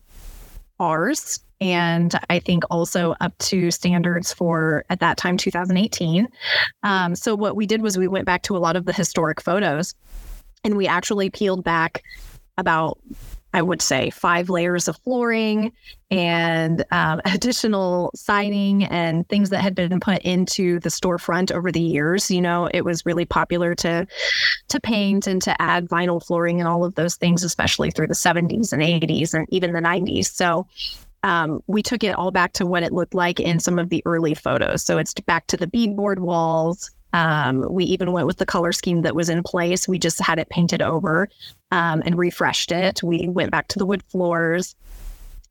ours 0.83 1.41
and 1.63 2.19
I 2.29 2.41
think 2.41 2.65
also 2.71 3.15
up 3.21 3.39
to 3.39 3.71
standards 3.71 4.33
for 4.33 4.85
at 4.91 4.99
that 4.99 5.17
time 5.17 5.37
2018. 5.37 6.27
Um, 6.83 7.15
so 7.15 7.37
what 7.37 7.55
we 7.55 7.67
did 7.67 7.83
was 7.83 7.97
we 7.97 8.09
went 8.09 8.27
back 8.27 8.43
to 8.43 8.57
a 8.57 8.59
lot 8.59 8.75
of 8.75 8.85
the 8.85 8.93
historic 8.93 9.41
photos, 9.41 9.95
and 10.65 10.77
we 10.77 10.89
actually 10.89 11.31
peeled 11.31 11.63
back 11.63 12.03
about 12.59 12.99
I 13.53 13.63
would 13.63 13.83
say 13.83 14.11
five 14.11 14.49
layers 14.49 14.89
of 14.89 14.97
flooring 14.99 15.73
and 16.11 16.85
um, 16.91 17.21
additional 17.25 18.11
siding 18.15 18.85
and 18.85 19.29
things 19.29 19.51
that 19.51 19.61
had 19.61 19.75
been 19.75 20.01
put 20.01 20.23
into 20.23 20.81
the 20.81 20.89
storefront 20.89 21.53
over 21.53 21.71
the 21.71 21.81
years. 21.81 22.31
You 22.31 22.41
know, 22.41 22.69
it 22.73 22.85
was 22.85 23.07
really 23.07 23.25
popular 23.25 23.75
to 23.77 24.07
to 24.69 24.81
paint 24.81 25.27
and 25.27 25.43
to 25.43 25.61
add 25.61 25.89
vinyl 25.89 26.25
flooring 26.25 26.61
and 26.61 26.69
all 26.69 26.85
of 26.85 26.95
those 26.95 27.17
things, 27.17 27.45
especially 27.45 27.91
through 27.91 28.09
the 28.09 28.15
70s 28.15 28.73
and 28.73 28.83
80s 28.83 29.35
and 29.35 29.47
even 29.51 29.73
the 29.73 29.81
90s. 29.81 30.27
So 30.27 30.67
um, 31.23 31.63
we 31.67 31.83
took 31.83 32.03
it 32.03 32.17
all 32.17 32.31
back 32.31 32.53
to 32.55 32.67
what 32.67 32.83
it 32.83 32.93
looked 32.93 33.15
like 33.15 33.39
in 33.39 33.61
some 33.61 33.79
of 33.79 33.89
the 33.91 34.03
early 34.07 34.35
photos. 34.35 34.83
So 34.83 34.99
it's 34.99 35.15
back 35.15 35.47
to 35.49 35.57
the 35.57 35.67
beadboard 35.67 36.19
walls. 36.19 36.91
Um, 37.13 37.67
we 37.71 37.85
even 37.85 38.13
went 38.13 38.27
with 38.27 38.39
the 38.39 38.47
color 38.47 38.73
scheme 38.73 39.03
that 39.03 39.15
was 39.15 39.29
in 39.29 39.43
place. 39.43 39.87
We 39.87 39.99
just 39.99 40.21
had 40.21 40.39
it 40.39 40.49
painted 40.49 40.83
over 40.83 41.29
um, 41.71 42.03
and 42.05 42.17
refreshed 42.17 42.73
it. 42.73 43.03
We 43.03 43.29
went 43.29 43.51
back 43.51 43.69
to 43.69 43.79
the 43.79 43.87
wood 43.87 44.03
floors 44.05 44.75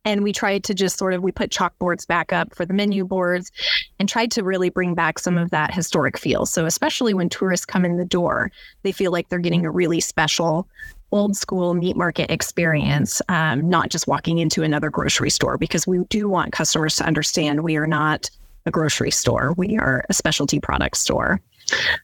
and 0.03 0.23
we 0.23 0.33
tried 0.33 0.63
to 0.63 0.73
just 0.73 0.97
sort 0.97 1.13
of 1.13 1.21
we 1.21 1.31
put 1.31 1.51
chalkboards 1.51 2.07
back 2.07 2.33
up 2.33 2.55
for 2.55 2.65
the 2.65 2.73
menu 2.73 3.05
boards 3.05 3.51
and 3.99 4.09
tried 4.09 4.31
to 4.31 4.43
really 4.43 4.69
bring 4.69 4.95
back 4.95 5.19
some 5.19 5.37
of 5.37 5.51
that 5.51 5.71
historic 5.71 6.17
feel 6.17 6.47
so 6.47 6.65
especially 6.65 7.13
when 7.13 7.29
tourists 7.29 7.67
come 7.67 7.85
in 7.85 7.97
the 7.97 8.05
door 8.05 8.51
they 8.81 8.91
feel 8.91 9.11
like 9.11 9.29
they're 9.29 9.37
getting 9.37 9.63
a 9.63 9.69
really 9.69 9.99
special 9.99 10.67
old 11.11 11.35
school 11.35 11.73
meat 11.73 11.95
market 11.95 12.31
experience, 12.31 13.21
um, 13.29 13.69
not 13.69 13.89
just 13.89 14.07
walking 14.07 14.37
into 14.37 14.63
another 14.63 14.89
grocery 14.89 15.29
store, 15.29 15.57
because 15.57 15.85
we 15.85 15.99
do 16.09 16.29
want 16.29 16.53
customers 16.53 16.95
to 16.97 17.05
understand 17.05 17.61
we 17.61 17.75
are 17.75 17.87
not 17.87 18.29
a 18.65 18.71
grocery 18.71 19.11
store, 19.11 19.53
we 19.57 19.77
are 19.77 20.05
a 20.09 20.13
specialty 20.13 20.59
product 20.59 20.97
store. 20.97 21.41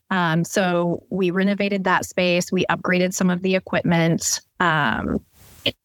Um, 0.09 0.43
so 0.43 1.03
we 1.09 1.31
renovated 1.31 1.83
that 1.85 2.05
space, 2.05 2.51
we 2.51 2.65
upgraded 2.69 3.13
some 3.13 3.29
of 3.29 3.41
the 3.41 3.55
equipment, 3.55 4.41
um, 4.59 5.23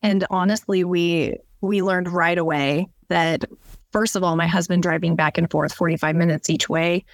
and 0.02 0.24
honestly, 0.30 0.84
we 0.84 1.36
we 1.60 1.82
learned 1.82 2.08
right 2.12 2.38
away 2.38 2.88
that 3.08 3.44
first 3.92 4.16
of 4.16 4.22
all, 4.24 4.36
my 4.36 4.46
husband 4.46 4.82
driving 4.82 5.14
back 5.14 5.38
and 5.38 5.50
forth 5.50 5.72
45 5.72 6.16
minutes 6.16 6.50
each 6.50 6.68
way 6.68 7.04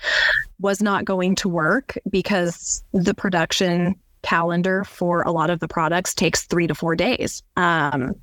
was 0.60 0.80
not 0.80 1.04
going 1.04 1.34
to 1.36 1.48
work 1.48 1.98
because 2.08 2.82
the 2.92 3.14
production 3.14 3.96
calendar 4.22 4.84
for 4.84 5.22
a 5.22 5.32
lot 5.32 5.50
of 5.50 5.60
the 5.60 5.68
products 5.68 6.14
takes 6.14 6.44
three 6.44 6.66
to 6.66 6.74
four 6.74 6.96
days. 6.96 7.42
Um, 7.56 8.14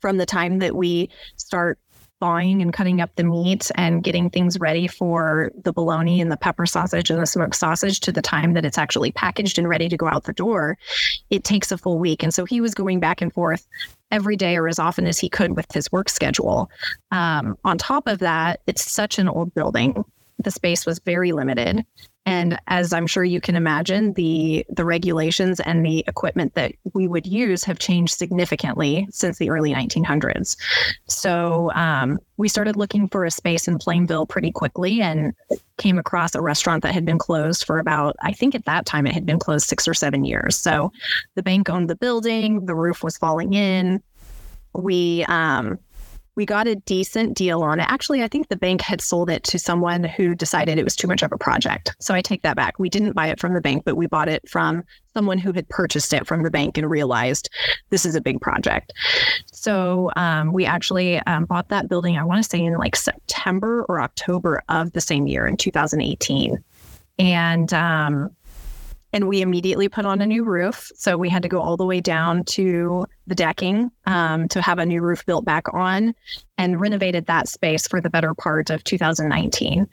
from 0.00 0.16
the 0.16 0.26
time 0.26 0.58
that 0.58 0.74
we 0.74 1.10
start 1.36 1.78
thawing 2.22 2.62
and 2.62 2.72
cutting 2.72 3.00
up 3.00 3.10
the 3.16 3.24
meat 3.24 3.68
and 3.74 4.04
getting 4.04 4.30
things 4.30 4.60
ready 4.60 4.86
for 4.86 5.50
the 5.64 5.72
bologna 5.72 6.20
and 6.20 6.30
the 6.30 6.36
pepper 6.36 6.66
sausage 6.66 7.10
and 7.10 7.20
the 7.20 7.26
smoked 7.26 7.56
sausage 7.56 7.98
to 7.98 8.12
the 8.12 8.22
time 8.22 8.52
that 8.52 8.64
it's 8.64 8.78
actually 8.78 9.10
packaged 9.10 9.58
and 9.58 9.68
ready 9.68 9.88
to 9.88 9.96
go 9.96 10.06
out 10.06 10.22
the 10.22 10.32
door, 10.32 10.78
it 11.30 11.42
takes 11.42 11.72
a 11.72 11.76
full 11.76 11.98
week. 11.98 12.22
And 12.22 12.32
so 12.32 12.44
he 12.44 12.60
was 12.60 12.74
going 12.74 13.00
back 13.00 13.20
and 13.20 13.32
forth 13.32 13.66
every 14.12 14.36
day 14.36 14.56
or 14.56 14.68
as 14.68 14.78
often 14.78 15.04
as 15.04 15.18
he 15.18 15.28
could 15.28 15.56
with 15.56 15.66
his 15.72 15.90
work 15.90 16.08
schedule. 16.08 16.70
Um, 17.10 17.58
on 17.64 17.76
top 17.76 18.06
of 18.06 18.20
that, 18.20 18.60
it's 18.68 18.88
such 18.88 19.18
an 19.18 19.28
old 19.28 19.52
building. 19.52 20.04
The 20.42 20.50
space 20.50 20.86
was 20.86 20.98
very 21.00 21.32
limited. 21.32 21.84
And 22.24 22.58
as 22.68 22.92
I'm 22.92 23.08
sure 23.08 23.24
you 23.24 23.40
can 23.40 23.56
imagine, 23.56 24.12
the 24.12 24.64
the 24.68 24.84
regulations 24.84 25.58
and 25.58 25.84
the 25.84 26.04
equipment 26.06 26.54
that 26.54 26.72
we 26.94 27.08
would 27.08 27.26
use 27.26 27.64
have 27.64 27.80
changed 27.80 28.16
significantly 28.16 29.08
since 29.10 29.38
the 29.38 29.50
early 29.50 29.74
1900s. 29.74 30.56
So 31.08 31.72
um, 31.72 32.20
we 32.36 32.48
started 32.48 32.76
looking 32.76 33.08
for 33.08 33.24
a 33.24 33.30
space 33.30 33.66
in 33.66 33.78
Plainville 33.78 34.26
pretty 34.26 34.52
quickly 34.52 35.02
and 35.02 35.34
came 35.78 35.98
across 35.98 36.34
a 36.36 36.40
restaurant 36.40 36.84
that 36.84 36.94
had 36.94 37.04
been 37.04 37.18
closed 37.18 37.64
for 37.64 37.80
about, 37.80 38.14
I 38.22 38.32
think 38.32 38.54
at 38.54 38.66
that 38.66 38.86
time 38.86 39.06
it 39.06 39.14
had 39.14 39.26
been 39.26 39.40
closed 39.40 39.68
six 39.68 39.88
or 39.88 39.94
seven 39.94 40.24
years. 40.24 40.56
So 40.56 40.92
the 41.34 41.42
bank 41.42 41.68
owned 41.68 41.90
the 41.90 41.96
building, 41.96 42.66
the 42.66 42.74
roof 42.74 43.02
was 43.02 43.18
falling 43.18 43.54
in. 43.54 44.00
We 44.74 45.24
um, 45.24 45.78
we 46.34 46.46
got 46.46 46.66
a 46.66 46.76
decent 46.76 47.36
deal 47.36 47.62
on 47.62 47.78
it. 47.78 47.86
Actually, 47.88 48.22
I 48.22 48.28
think 48.28 48.48
the 48.48 48.56
bank 48.56 48.80
had 48.80 49.00
sold 49.00 49.28
it 49.28 49.44
to 49.44 49.58
someone 49.58 50.04
who 50.04 50.34
decided 50.34 50.78
it 50.78 50.84
was 50.84 50.96
too 50.96 51.06
much 51.06 51.22
of 51.22 51.30
a 51.30 51.36
project. 51.36 51.94
So 52.00 52.14
I 52.14 52.22
take 52.22 52.42
that 52.42 52.56
back. 52.56 52.78
We 52.78 52.88
didn't 52.88 53.12
buy 53.12 53.26
it 53.26 53.38
from 53.38 53.52
the 53.52 53.60
bank, 53.60 53.84
but 53.84 53.96
we 53.96 54.06
bought 54.06 54.28
it 54.28 54.48
from 54.48 54.82
someone 55.12 55.36
who 55.36 55.52
had 55.52 55.68
purchased 55.68 56.12
it 56.14 56.26
from 56.26 56.42
the 56.42 56.50
bank 56.50 56.78
and 56.78 56.88
realized 56.88 57.50
this 57.90 58.06
is 58.06 58.14
a 58.14 58.20
big 58.20 58.40
project. 58.40 58.94
So 59.52 60.10
um, 60.16 60.54
we 60.54 60.64
actually 60.64 61.18
um, 61.20 61.44
bought 61.44 61.68
that 61.68 61.88
building, 61.88 62.16
I 62.16 62.24
want 62.24 62.42
to 62.42 62.48
say 62.48 62.64
in 62.64 62.78
like 62.78 62.96
September 62.96 63.84
or 63.88 64.00
October 64.00 64.62
of 64.70 64.92
the 64.92 65.02
same 65.02 65.26
year 65.26 65.46
in 65.46 65.58
2018. 65.58 66.64
And 67.18 67.72
um, 67.74 68.30
and 69.12 69.28
we 69.28 69.42
immediately 69.42 69.90
put 69.90 70.06
on 70.06 70.22
a 70.22 70.26
new 70.26 70.42
roof. 70.42 70.90
So 70.94 71.18
we 71.18 71.28
had 71.28 71.42
to 71.42 71.48
go 71.48 71.60
all 71.60 71.76
the 71.76 71.84
way 71.84 72.00
down 72.00 72.44
to 72.44 73.04
the 73.26 73.34
decking 73.34 73.90
um, 74.06 74.48
to 74.48 74.60
have 74.60 74.78
a 74.78 74.86
new 74.86 75.00
roof 75.00 75.24
built 75.26 75.44
back 75.44 75.72
on 75.72 76.14
and 76.58 76.80
renovated 76.80 77.26
that 77.26 77.48
space 77.48 77.86
for 77.86 78.00
the 78.00 78.10
better 78.10 78.34
part 78.34 78.70
of 78.70 78.82
2019. 78.84 79.86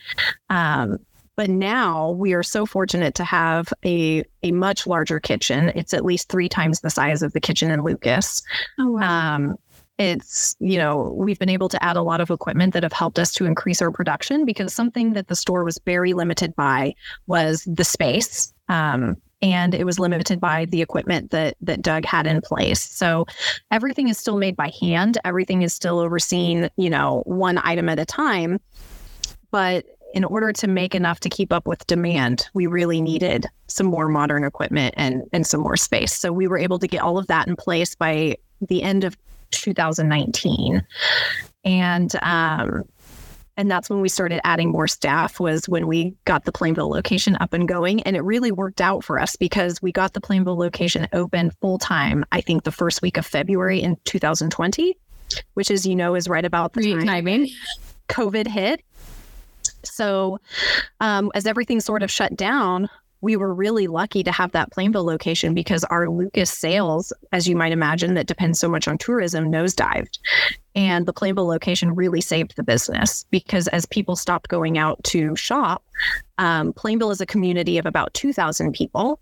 Um, 0.50 0.98
but 1.36 1.50
now 1.50 2.12
we 2.12 2.34
are 2.34 2.44
so 2.44 2.66
fortunate 2.66 3.16
to 3.16 3.24
have 3.24 3.72
a 3.86 4.26
a 4.44 4.52
much 4.52 4.86
larger 4.86 5.22
kitchen. 5.22 5.72
It's 5.74 5.94
at 5.94 6.04
least 6.04 6.28
three 6.28 6.50
times 6.50 6.82
the 6.82 6.90
size 6.90 7.24
of 7.24 7.32
the 7.32 7.40
kitchen 7.40 7.72
in 7.72 7.82
Lucas. 7.82 8.44
Oh, 8.78 8.92
wow. 8.92 9.36
Um, 9.36 9.56
it's 9.98 10.56
you 10.60 10.78
know 10.78 11.14
we've 11.16 11.40
been 11.40 11.50
able 11.50 11.70
to 11.70 11.82
add 11.84 11.98
a 11.98 12.02
lot 12.02 12.20
of 12.20 12.30
equipment 12.30 12.74
that 12.74 12.84
have 12.84 12.94
helped 12.94 13.20
us 13.20 13.32
to 13.34 13.46
increase 13.46 13.82
our 13.82 13.92
production 13.92 14.46
because 14.46 14.74
something 14.74 15.14
that 15.14 15.28
the 15.28 15.36
store 15.36 15.64
was 15.64 15.80
very 15.86 16.14
limited 16.14 16.56
by 16.56 16.94
was 17.28 17.64
the 17.66 17.84
space 17.86 18.54
um, 18.70 19.16
and 19.42 19.74
it 19.74 19.86
was 19.86 20.00
limited 20.00 20.40
by 20.40 20.66
the 20.66 20.82
equipment 20.82 21.32
that 21.32 21.56
that 21.62 21.82
Doug 21.82 22.06
had 22.06 22.28
in 22.28 22.42
place. 22.42 22.82
So 22.82 23.26
everything 23.72 24.10
is 24.10 24.18
still 24.18 24.38
made 24.38 24.56
by 24.56 24.72
hand. 24.82 25.18
Everything 25.24 25.62
is 25.62 25.74
still 25.74 26.00
overseen, 26.00 26.70
you 26.78 26.90
know, 26.90 27.24
one 27.26 27.60
item 27.60 27.90
at 27.90 28.00
a 28.00 28.06
time. 28.06 28.60
But 29.52 29.86
in 30.14 30.24
order 30.24 30.52
to 30.52 30.68
make 30.68 30.96
enough 30.96 31.20
to 31.22 31.30
keep 31.30 31.54
up 31.54 31.68
with 31.68 31.86
demand, 31.88 32.50
we 32.54 32.68
really 32.68 33.00
needed 33.00 33.46
some 33.68 33.86
more 33.88 34.08
modern 34.08 34.44
equipment 34.44 34.94
and 34.98 35.24
and 35.32 35.46
some 35.46 35.62
more 35.62 35.78
space. 35.78 36.14
So 36.14 36.32
we 36.32 36.48
were 36.48 36.58
able 36.58 36.80
to 36.80 36.88
get 36.88 37.02
all 37.02 37.18
of 37.18 37.28
that 37.28 37.48
in 37.48 37.56
place 37.56 37.96
by 37.96 38.38
the 38.62 38.84
end 38.84 39.04
of 39.04 39.18
2019. 39.52 40.84
And 41.66 42.16
um, 42.22 42.84
and 43.60 43.70
that's 43.70 43.90
when 43.90 44.00
we 44.00 44.08
started 44.08 44.40
adding 44.46 44.72
more 44.72 44.88
staff 44.88 45.38
was 45.38 45.68
when 45.68 45.86
we 45.86 46.16
got 46.24 46.46
the 46.46 46.52
Plainville 46.54 46.90
location 46.90 47.36
up 47.42 47.52
and 47.52 47.68
going. 47.68 48.02
And 48.04 48.16
it 48.16 48.22
really 48.22 48.54
worked 48.54 48.80
out 48.80 49.04
for 49.04 49.20
us 49.20 49.36
because 49.36 49.82
we 49.82 49.92
got 49.92 50.14
the 50.14 50.22
Plainville 50.22 50.58
location 50.58 51.10
open 51.12 51.52
full 51.60 51.78
time 51.78 52.24
I 52.32 52.40
think 52.40 52.64
the 52.64 52.72
first 52.72 53.02
week 53.02 53.18
of 53.18 53.26
February 53.26 53.82
in 53.82 53.98
2020 54.06 54.98
which 55.56 55.70
as 55.70 55.86
you 55.86 55.96
know 55.96 56.16
is 56.16 56.28
right 56.28 56.46
about 56.46 56.74
the 56.74 56.94
time 56.94 57.06
timing. 57.06 57.50
COVID 58.08 58.48
hit. 58.48 58.82
So 59.84 60.40
um, 61.02 61.30
as 61.36 61.46
everything 61.46 61.82
sort 61.82 62.02
of 62.02 62.10
shut 62.10 62.36
down 62.36 62.90
we 63.22 63.36
were 63.36 63.54
really 63.54 63.88
lucky 63.88 64.24
to 64.24 64.32
have 64.32 64.52
that 64.52 64.72
Plainville 64.72 65.04
location 65.04 65.54
because 65.54 65.84
our 65.86 66.10
Lucas 66.10 66.50
sales, 66.50 67.12
as 67.32 67.48
you 67.48 67.56
might 67.56 67.72
imagine, 67.72 68.14
that 68.14 68.28
depends 68.28 68.60
so 68.60 68.70
much 68.70 68.88
on 68.88 68.98
tourism, 68.98 69.52
nosedived. 69.52 70.20
And 70.76 71.06
the 71.06 71.14
Plainville 71.14 71.48
location 71.48 71.96
really 71.96 72.22
saved 72.22 72.56
the 72.56 72.64
business 72.64 73.26
because 73.30 73.68
as 73.70 73.86
people 73.86 74.16
stopped 74.16 74.48
going 74.48 74.78
out 74.78 75.04
to 75.06 75.36
shop, 75.36 75.84
um, 76.38 76.72
Plainville 76.74 77.12
is 77.12 77.20
a 77.20 77.26
community 77.26 77.78
of 77.78 77.86
about 77.86 78.14
2,000 78.14 78.74
people, 78.74 79.20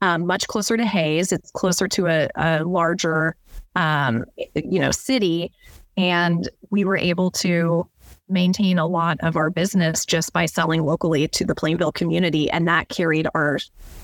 um, 0.00 0.26
much 0.26 0.48
closer 0.48 0.76
to 0.76 0.84
Hays. 0.84 1.30
It's 1.30 1.50
closer 1.52 1.86
to 1.88 2.06
a, 2.08 2.28
a 2.34 2.64
larger, 2.64 3.36
um, 3.76 4.24
you 4.54 4.80
know, 4.80 4.90
city. 4.90 5.52
And 5.96 6.48
we 6.70 6.84
were 6.84 6.96
able 6.96 7.30
to 7.32 7.86
maintain 8.28 8.78
a 8.78 8.86
lot 8.86 9.18
of 9.20 9.36
our 9.36 9.50
business 9.50 10.04
just 10.04 10.32
by 10.32 10.46
selling 10.46 10.82
locally 10.82 11.28
to 11.28 11.44
the 11.44 11.54
Plainville 11.54 11.92
community. 11.92 12.50
And 12.50 12.66
that 12.68 12.88
carried 12.88 13.28
our 13.34 13.58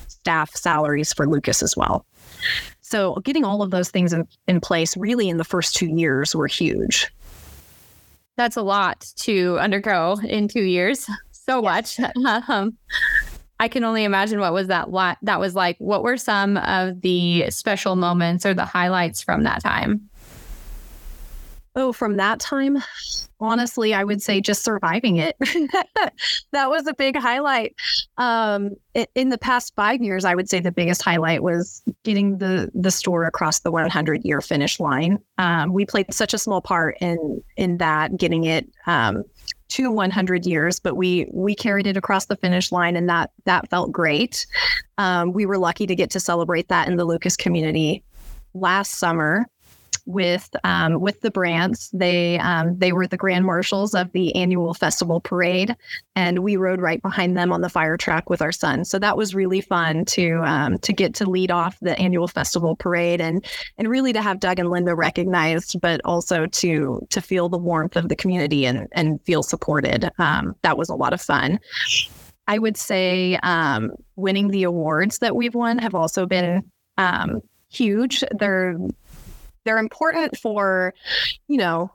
staff 0.08 0.54
salaries 0.54 1.12
for 1.12 1.26
Lucas 1.26 1.62
as 1.62 1.76
well. 1.76 2.06
So 2.80 3.14
getting 3.24 3.44
all 3.44 3.62
of 3.62 3.70
those 3.70 3.90
things 3.90 4.12
in, 4.12 4.26
in 4.46 4.60
place 4.60 4.96
really 4.96 5.28
in 5.28 5.38
the 5.38 5.44
first 5.44 5.74
two 5.74 5.86
years 5.86 6.34
were 6.34 6.46
huge. 6.46 7.10
That's 8.36 8.56
a 8.56 8.62
lot 8.62 9.06
to 9.16 9.58
undergo 9.58 10.18
in 10.24 10.48
two 10.48 10.62
years. 10.62 11.08
So 11.32 11.60
much. 11.60 11.98
um, 12.48 12.76
I 13.58 13.68
can 13.68 13.84
only 13.84 14.04
imagine 14.04 14.40
what 14.40 14.52
was 14.52 14.68
that 14.68 14.90
lot 14.90 15.18
that 15.22 15.38
was 15.38 15.54
like. 15.54 15.76
What 15.78 16.02
were 16.02 16.16
some 16.16 16.56
of 16.56 17.00
the 17.00 17.50
special 17.50 17.94
moments 17.96 18.44
or 18.44 18.54
the 18.54 18.64
highlights 18.64 19.22
from 19.22 19.44
that 19.44 19.62
time? 19.62 20.08
Oh, 21.74 21.92
from 21.92 22.16
that 22.18 22.38
time, 22.38 22.82
honestly, 23.40 23.94
I 23.94 24.04
would 24.04 24.20
say 24.20 24.42
just 24.42 24.62
surviving 24.62 25.16
it. 25.16 25.36
that 26.52 26.68
was 26.68 26.86
a 26.86 26.92
big 26.92 27.16
highlight. 27.16 27.74
Um, 28.18 28.76
in 29.14 29.30
the 29.30 29.38
past 29.38 29.74
five 29.74 30.02
years, 30.02 30.26
I 30.26 30.34
would 30.34 30.50
say 30.50 30.60
the 30.60 30.70
biggest 30.70 31.02
highlight 31.02 31.42
was 31.42 31.82
getting 32.04 32.38
the 32.38 32.70
the 32.74 32.90
store 32.90 33.24
across 33.24 33.60
the 33.60 33.70
100 33.70 34.22
year 34.22 34.42
finish 34.42 34.80
line. 34.80 35.18
Um, 35.38 35.72
we 35.72 35.86
played 35.86 36.12
such 36.12 36.34
a 36.34 36.38
small 36.38 36.60
part 36.60 36.98
in 37.00 37.42
in 37.56 37.78
that 37.78 38.18
getting 38.18 38.44
it 38.44 38.68
um, 38.86 39.24
to 39.68 39.90
100 39.90 40.44
years, 40.44 40.78
but 40.78 40.96
we 40.96 41.26
we 41.32 41.54
carried 41.54 41.86
it 41.86 41.96
across 41.96 42.26
the 42.26 42.36
finish 42.36 42.70
line, 42.70 42.96
and 42.96 43.08
that 43.08 43.30
that 43.44 43.70
felt 43.70 43.90
great. 43.90 44.46
Um, 44.98 45.32
we 45.32 45.46
were 45.46 45.56
lucky 45.58 45.86
to 45.86 45.94
get 45.94 46.10
to 46.10 46.20
celebrate 46.20 46.68
that 46.68 46.86
in 46.88 46.96
the 46.96 47.06
Lucas 47.06 47.36
community 47.36 48.04
last 48.52 48.98
summer 48.98 49.46
with 50.06 50.50
um, 50.64 51.00
with 51.00 51.20
the 51.20 51.30
Brants. 51.30 51.90
They 51.92 52.38
um, 52.38 52.78
they 52.78 52.92
were 52.92 53.06
the 53.06 53.16
grand 53.16 53.44
marshals 53.44 53.94
of 53.94 54.10
the 54.12 54.34
annual 54.34 54.74
festival 54.74 55.20
parade, 55.20 55.76
and 56.16 56.40
we 56.40 56.56
rode 56.56 56.80
right 56.80 57.00
behind 57.02 57.36
them 57.36 57.52
on 57.52 57.60
the 57.60 57.68
fire 57.68 57.96
truck 57.96 58.30
with 58.30 58.42
our 58.42 58.52
son. 58.52 58.84
So 58.84 58.98
that 58.98 59.16
was 59.16 59.34
really 59.34 59.60
fun 59.60 60.04
to 60.06 60.42
um, 60.44 60.78
to 60.78 60.92
get 60.92 61.14
to 61.14 61.28
lead 61.28 61.50
off 61.50 61.78
the 61.80 61.98
annual 61.98 62.28
festival 62.28 62.76
parade 62.76 63.20
and 63.20 63.44
and 63.78 63.88
really 63.88 64.12
to 64.12 64.22
have 64.22 64.40
Doug 64.40 64.58
and 64.58 64.70
Linda 64.70 64.94
recognized, 64.94 65.80
but 65.80 66.00
also 66.04 66.46
to 66.46 67.06
to 67.10 67.20
feel 67.20 67.48
the 67.48 67.58
warmth 67.58 67.96
of 67.96 68.08
the 68.08 68.16
community 68.16 68.66
and 68.66 68.88
and 68.92 69.20
feel 69.22 69.42
supported. 69.42 70.10
Um, 70.18 70.56
that 70.62 70.78
was 70.78 70.88
a 70.88 70.94
lot 70.94 71.12
of 71.12 71.20
fun. 71.20 71.60
I 72.48 72.58
would 72.58 72.76
say 72.76 73.38
um, 73.42 73.92
winning 74.16 74.48
the 74.48 74.64
awards 74.64 75.18
that 75.18 75.36
we've 75.36 75.54
won 75.54 75.78
have 75.78 75.94
also 75.94 76.26
been 76.26 76.70
um, 76.98 77.40
huge. 77.70 78.22
They're 78.38 78.76
they're 79.64 79.78
important 79.78 80.36
for, 80.36 80.94
you 81.48 81.56
know, 81.56 81.90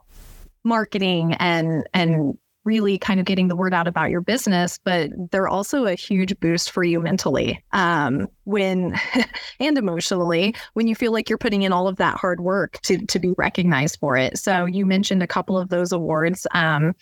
marketing 0.64 1.34
and 1.34 1.86
and 1.94 2.38
really 2.68 2.98
kind 2.98 3.18
of 3.18 3.24
getting 3.24 3.48
the 3.48 3.56
word 3.56 3.72
out 3.72 3.88
about 3.88 4.10
your 4.10 4.20
business, 4.20 4.78
but 4.84 5.10
they're 5.30 5.48
also 5.48 5.86
a 5.86 5.94
huge 5.94 6.38
boost 6.38 6.70
for 6.70 6.84
you 6.84 7.00
mentally 7.00 7.64
um, 7.72 8.28
when 8.44 8.94
and 9.60 9.78
emotionally 9.78 10.54
when 10.74 10.86
you 10.86 10.94
feel 10.94 11.10
like 11.10 11.30
you're 11.30 11.38
putting 11.38 11.62
in 11.62 11.72
all 11.72 11.88
of 11.88 11.96
that 11.96 12.18
hard 12.18 12.40
work 12.40 12.78
to 12.82 12.98
to 13.06 13.18
be 13.18 13.32
recognized 13.38 13.98
for 13.98 14.16
it. 14.16 14.38
So 14.38 14.66
you 14.66 14.84
mentioned 14.84 15.22
a 15.22 15.26
couple 15.26 15.56
of 15.56 15.70
those 15.70 15.92
awards. 15.92 16.46
Um, 16.52 16.94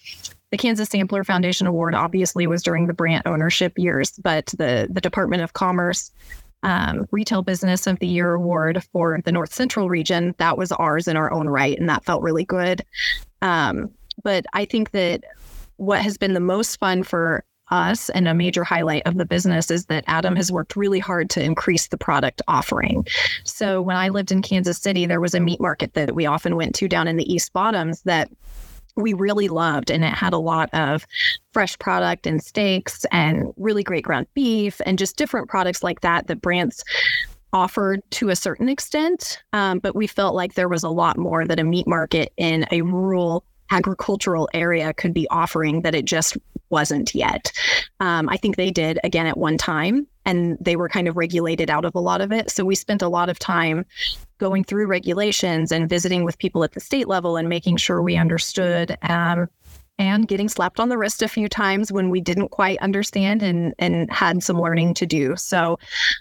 the 0.52 0.56
Kansas 0.56 0.88
Sampler 0.88 1.24
Foundation 1.24 1.66
Award 1.66 1.96
obviously 1.96 2.46
was 2.46 2.62
during 2.62 2.86
the 2.86 2.94
Brant 2.94 3.26
ownership 3.26 3.72
years, 3.76 4.12
but 4.22 4.46
the 4.58 4.86
the 4.88 5.00
Department 5.00 5.42
of 5.42 5.54
Commerce 5.54 6.12
um, 6.66 7.06
Retail 7.12 7.42
Business 7.42 7.86
of 7.86 8.00
the 8.00 8.08
Year 8.08 8.34
award 8.34 8.82
for 8.92 9.20
the 9.24 9.32
North 9.32 9.54
Central 9.54 9.88
region. 9.88 10.34
That 10.38 10.58
was 10.58 10.72
ours 10.72 11.06
in 11.06 11.16
our 11.16 11.32
own 11.32 11.48
right, 11.48 11.78
and 11.78 11.88
that 11.88 12.04
felt 12.04 12.22
really 12.22 12.44
good. 12.44 12.84
Um, 13.40 13.88
but 14.24 14.44
I 14.52 14.64
think 14.64 14.90
that 14.90 15.22
what 15.76 16.02
has 16.02 16.18
been 16.18 16.34
the 16.34 16.40
most 16.40 16.78
fun 16.80 17.04
for 17.04 17.44
us 17.70 18.10
and 18.10 18.26
a 18.26 18.34
major 18.34 18.64
highlight 18.64 19.02
of 19.06 19.16
the 19.16 19.24
business 19.24 19.70
is 19.70 19.86
that 19.86 20.04
Adam 20.08 20.34
has 20.36 20.50
worked 20.50 20.76
really 20.76 20.98
hard 20.98 21.30
to 21.30 21.42
increase 21.42 21.88
the 21.88 21.98
product 21.98 22.42
offering. 22.48 23.06
So 23.44 23.80
when 23.80 23.96
I 23.96 24.08
lived 24.08 24.32
in 24.32 24.42
Kansas 24.42 24.78
City, 24.78 25.06
there 25.06 25.20
was 25.20 25.34
a 25.34 25.40
meat 25.40 25.60
market 25.60 25.94
that 25.94 26.14
we 26.14 26.26
often 26.26 26.56
went 26.56 26.74
to 26.76 26.88
down 26.88 27.06
in 27.06 27.16
the 27.16 27.32
East 27.32 27.52
Bottoms 27.52 28.02
that 28.02 28.28
we 28.96 29.12
really 29.12 29.48
loved. 29.48 29.90
And 29.90 30.04
it 30.04 30.14
had 30.14 30.32
a 30.32 30.38
lot 30.38 30.70
of 30.72 31.06
fresh 31.52 31.78
product 31.78 32.26
and 32.26 32.42
steaks 32.42 33.04
and 33.12 33.52
really 33.56 33.82
great 33.82 34.04
ground 34.04 34.26
beef 34.34 34.80
and 34.86 34.98
just 34.98 35.16
different 35.16 35.48
products 35.48 35.82
like 35.82 36.00
that 36.00 36.26
that 36.26 36.40
Brant's 36.40 36.82
offered 37.52 38.02
to 38.10 38.28
a 38.28 38.36
certain 38.36 38.68
extent. 38.68 39.42
Um, 39.52 39.78
but 39.78 39.94
we 39.94 40.06
felt 40.06 40.34
like 40.34 40.54
there 40.54 40.68
was 40.68 40.82
a 40.82 40.88
lot 40.88 41.16
more 41.16 41.46
that 41.46 41.60
a 41.60 41.64
meat 41.64 41.86
market 41.86 42.32
in 42.36 42.66
a 42.70 42.82
rural 42.82 43.44
agricultural 43.70 44.48
area 44.54 44.92
could 44.92 45.12
be 45.12 45.26
offering 45.28 45.82
that 45.82 45.94
it 45.94 46.04
just 46.04 46.36
wasn't 46.70 47.14
yet. 47.14 47.52
Um, 48.00 48.28
I 48.28 48.36
think 48.36 48.56
they 48.56 48.70
did 48.70 48.98
again 49.04 49.26
at 49.26 49.36
one 49.36 49.56
time, 49.56 50.06
and 50.26 50.58
they 50.60 50.76
were 50.76 50.88
kind 50.88 51.08
of 51.08 51.16
regulated 51.16 51.70
out 51.70 51.86
of 51.86 51.94
a 51.94 52.00
lot 52.00 52.20
of 52.20 52.32
it. 52.32 52.50
So 52.50 52.64
we 52.64 52.74
spent 52.74 53.00
a 53.00 53.08
lot 53.08 53.30
of 53.30 53.38
time 53.38 53.86
going 54.38 54.64
through 54.64 54.86
regulations 54.88 55.72
and 55.72 55.88
visiting 55.88 56.24
with 56.24 56.38
people 56.38 56.62
at 56.64 56.72
the 56.72 56.80
state 56.80 57.08
level 57.08 57.36
and 57.36 57.48
making 57.48 57.78
sure 57.78 58.02
we 58.02 58.16
understood. 58.16 58.98
Um, 59.02 59.48
and 59.98 60.28
getting 60.28 60.50
slapped 60.50 60.78
on 60.78 60.90
the 60.90 60.98
wrist 60.98 61.22
a 61.22 61.28
few 61.28 61.48
times 61.48 61.90
when 61.90 62.10
we 62.10 62.20
didn't 62.20 62.50
quite 62.50 62.78
understand 62.80 63.42
and 63.42 63.72
and 63.78 64.12
had 64.12 64.42
some 64.42 64.60
learning 64.60 64.92
to 64.92 65.06
do. 65.06 65.34
So 65.36 65.78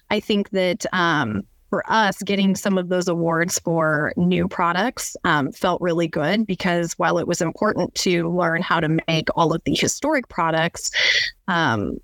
I 0.10 0.22
think 0.22 0.52
that 0.52 0.86
um, 0.94 1.44
for 1.70 1.84
us, 1.91 2.22
getting 2.24 2.56
some 2.56 2.78
of 2.78 2.88
those 2.88 3.10
awards 3.10 3.60
for 3.60 4.13
new 4.15 4.48
products 4.48 5.18
um, 5.26 5.52
felt 5.52 5.82
really 5.82 6.08
good 6.08 6.46
because 6.46 6.94
while 6.94 7.18
it 7.18 7.28
was 7.28 7.41
important 7.41 7.94
to 7.96 8.30
learn 8.30 8.62
how 8.62 8.80
to 8.80 8.98
make 9.10 9.28
all 9.36 9.54
of 9.54 9.62
the 9.65 9.76
historic 9.76 10.30
products, 10.30 10.89
um, 11.50 11.98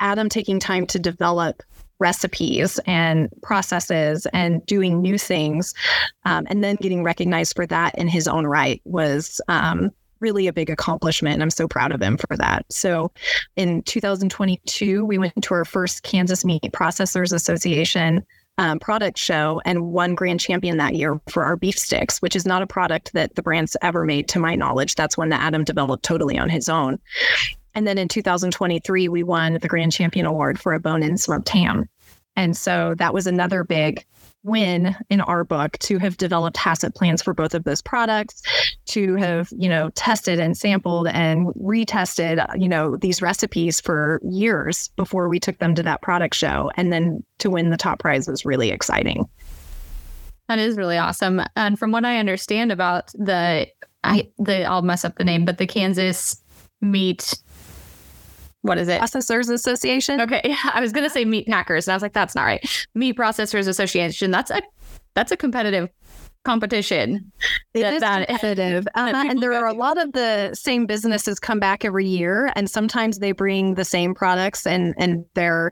Adam 0.00 0.28
taking 0.28 0.58
time 0.58 0.86
to 0.86 0.98
develop 0.98 1.62
recipes 1.98 2.80
and 2.86 3.28
processes 3.42 4.26
and 4.32 4.64
doing 4.66 5.00
new 5.00 5.16
things 5.16 5.74
um, 6.24 6.46
and 6.50 6.62
then 6.62 6.76
getting 6.76 7.04
recognized 7.04 7.54
for 7.54 7.66
that 7.66 7.96
in 7.96 8.08
his 8.08 8.26
own 8.26 8.46
right 8.46 8.80
was 8.84 9.40
um, 9.48 9.90
really 10.20 10.46
a 10.46 10.52
big 10.52 10.70
accomplishment. 10.70 11.42
I'm 11.42 11.50
so 11.50 11.68
proud 11.68 11.92
of 11.92 12.02
him 12.02 12.16
for 12.16 12.36
that. 12.36 12.64
So 12.70 13.12
in 13.56 13.82
2022, 13.82 15.04
we 15.04 15.18
went 15.18 15.42
to 15.42 15.54
our 15.54 15.64
first 15.64 16.02
Kansas 16.02 16.44
Meat 16.44 16.62
Processors 16.72 17.32
Association 17.32 18.24
um, 18.56 18.78
product 18.78 19.18
show 19.18 19.60
and 19.64 19.86
won 19.92 20.14
grand 20.14 20.40
champion 20.40 20.76
that 20.76 20.94
year 20.94 21.20
for 21.28 21.44
our 21.44 21.56
beef 21.56 21.78
sticks, 21.78 22.22
which 22.22 22.36
is 22.36 22.46
not 22.46 22.62
a 22.62 22.66
product 22.66 23.12
that 23.12 23.34
the 23.34 23.42
Brant's 23.42 23.76
ever 23.82 24.04
made 24.04 24.28
to 24.28 24.38
my 24.38 24.54
knowledge. 24.54 24.94
That's 24.94 25.16
one 25.16 25.28
that 25.30 25.42
Adam 25.42 25.64
developed 25.64 26.04
totally 26.04 26.38
on 26.38 26.48
his 26.48 26.68
own. 26.68 26.98
And 27.74 27.86
then 27.86 27.98
in 27.98 28.08
2023, 28.08 29.08
we 29.08 29.22
won 29.22 29.54
the 29.54 29.68
Grand 29.68 29.92
Champion 29.92 30.26
Award 30.26 30.60
for 30.60 30.74
a 30.74 30.80
bone 30.80 31.02
in 31.02 31.18
smoked 31.18 31.48
ham. 31.48 31.88
And 32.36 32.56
so 32.56 32.94
that 32.98 33.14
was 33.14 33.26
another 33.26 33.64
big 33.64 34.04
win 34.44 34.94
in 35.08 35.20
our 35.22 35.42
book 35.42 35.78
to 35.78 35.98
have 35.98 36.16
developed 36.18 36.56
HACCP 36.56 36.94
plans 36.94 37.22
for 37.22 37.32
both 37.32 37.54
of 37.54 37.64
those 37.64 37.80
products, 37.80 38.42
to 38.86 39.16
have, 39.16 39.48
you 39.56 39.68
know, 39.68 39.90
tested 39.90 40.38
and 40.38 40.56
sampled 40.56 41.08
and 41.08 41.46
retested, 41.54 42.44
you 42.60 42.68
know, 42.68 42.96
these 42.96 43.22
recipes 43.22 43.80
for 43.80 44.20
years 44.22 44.88
before 44.96 45.28
we 45.28 45.40
took 45.40 45.58
them 45.58 45.74
to 45.74 45.82
that 45.82 46.02
product 46.02 46.34
show. 46.34 46.70
And 46.76 46.92
then 46.92 47.24
to 47.38 47.50
win 47.50 47.70
the 47.70 47.76
top 47.76 48.00
prize 48.00 48.28
was 48.28 48.44
really 48.44 48.70
exciting. 48.70 49.26
That 50.48 50.58
is 50.58 50.76
really 50.76 50.98
awesome. 50.98 51.40
And 51.56 51.78
from 51.78 51.90
what 51.90 52.04
I 52.04 52.18
understand 52.18 52.70
about 52.70 53.12
the 53.14 53.66
I 54.02 54.28
the 54.38 54.64
I'll 54.64 54.82
mess 54.82 55.06
up 55.06 55.16
the 55.16 55.24
name, 55.24 55.46
but 55.46 55.56
the 55.56 55.66
Kansas 55.66 56.36
meat 56.82 57.34
what 58.64 58.78
is 58.78 58.88
it? 58.88 58.98
Processors 58.98 59.50
Association. 59.50 60.22
Okay, 60.22 60.40
yeah, 60.44 60.56
I 60.72 60.80
was 60.80 60.90
gonna 60.90 61.10
say 61.10 61.26
meat 61.26 61.46
packers, 61.46 61.86
and 61.86 61.92
I 61.92 61.96
was 61.96 62.02
like, 62.02 62.14
that's 62.14 62.34
not 62.34 62.44
right. 62.44 62.86
Meat 62.94 63.14
Processors 63.14 63.68
Association. 63.68 64.30
That's 64.30 64.50
a 64.50 64.62
that's 65.12 65.30
a 65.30 65.36
competitive 65.36 65.90
competition. 66.44 67.30
It 67.74 67.82
that, 67.82 67.94
is 67.94 68.00
that, 68.00 68.26
competitive, 68.26 68.86
uh, 68.94 69.12
and 69.14 69.42
there 69.42 69.52
are 69.52 69.66
a 69.66 69.74
lot 69.74 69.98
of 70.00 70.12
the 70.12 70.54
same 70.54 70.86
businesses 70.86 71.38
come 71.38 71.60
back 71.60 71.84
every 71.84 72.06
year, 72.06 72.52
and 72.56 72.70
sometimes 72.70 73.18
they 73.18 73.32
bring 73.32 73.74
the 73.74 73.84
same 73.84 74.14
products, 74.14 74.66
and 74.66 74.94
and 74.96 75.26
they're 75.34 75.70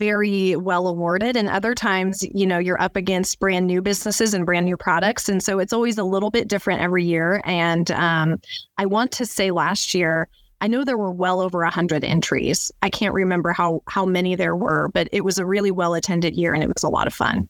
very 0.00 0.56
well 0.56 0.88
awarded, 0.88 1.36
and 1.36 1.48
other 1.48 1.76
times, 1.76 2.26
you 2.34 2.44
know, 2.44 2.58
you're 2.58 2.80
up 2.82 2.96
against 2.96 3.38
brand 3.38 3.68
new 3.68 3.80
businesses 3.80 4.34
and 4.34 4.44
brand 4.44 4.66
new 4.66 4.76
products, 4.76 5.28
and 5.28 5.44
so 5.44 5.60
it's 5.60 5.72
always 5.72 5.96
a 5.96 6.04
little 6.04 6.32
bit 6.32 6.48
different 6.48 6.80
every 6.80 7.04
year. 7.04 7.40
And 7.44 7.88
um, 7.92 8.40
I 8.78 8.86
want 8.86 9.12
to 9.12 9.26
say 9.26 9.52
last 9.52 9.94
year 9.94 10.28
I 10.60 10.68
know 10.68 10.84
there 10.84 10.98
were 10.98 11.12
well 11.12 11.40
over 11.40 11.60
100 11.60 12.04
entries. 12.04 12.70
I 12.82 12.90
can't 12.90 13.14
remember 13.14 13.52
how 13.52 13.82
how 13.88 14.06
many 14.06 14.34
there 14.34 14.56
were, 14.56 14.88
but 14.92 15.08
it 15.12 15.24
was 15.24 15.38
a 15.38 15.46
really 15.46 15.70
well 15.70 15.94
attended 15.94 16.34
year 16.34 16.54
and 16.54 16.62
it 16.62 16.68
was 16.68 16.82
a 16.82 16.88
lot 16.88 17.06
of 17.06 17.14
fun. 17.14 17.48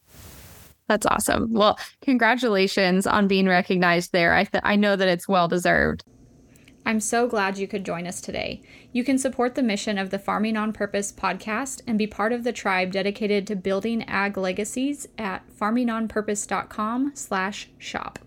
That's 0.88 1.06
awesome. 1.06 1.52
Well, 1.52 1.78
congratulations 2.00 3.06
on 3.06 3.28
being 3.28 3.46
recognized 3.48 4.10
there. 4.12 4.34
I 4.34 4.44
th- 4.44 4.62
I 4.64 4.76
know 4.76 4.96
that 4.96 5.08
it's 5.08 5.28
well 5.28 5.48
deserved. 5.48 6.04
I'm 6.84 7.00
so 7.00 7.26
glad 7.26 7.56
you 7.58 7.66
could 7.66 7.84
join 7.84 8.06
us 8.06 8.20
today. 8.20 8.62
You 8.92 9.02
can 9.02 9.18
support 9.18 9.56
the 9.56 9.62
mission 9.62 9.98
of 9.98 10.10
the 10.10 10.20
Farming 10.20 10.56
on 10.56 10.72
Purpose 10.72 11.10
podcast 11.10 11.82
and 11.84 11.98
be 11.98 12.06
part 12.06 12.32
of 12.32 12.44
the 12.44 12.52
tribe 12.52 12.92
dedicated 12.92 13.44
to 13.48 13.56
building 13.56 14.04
ag 14.04 14.36
legacies 14.36 15.08
at 15.18 15.42
farmingonpurpose.com/shop. 15.58 18.18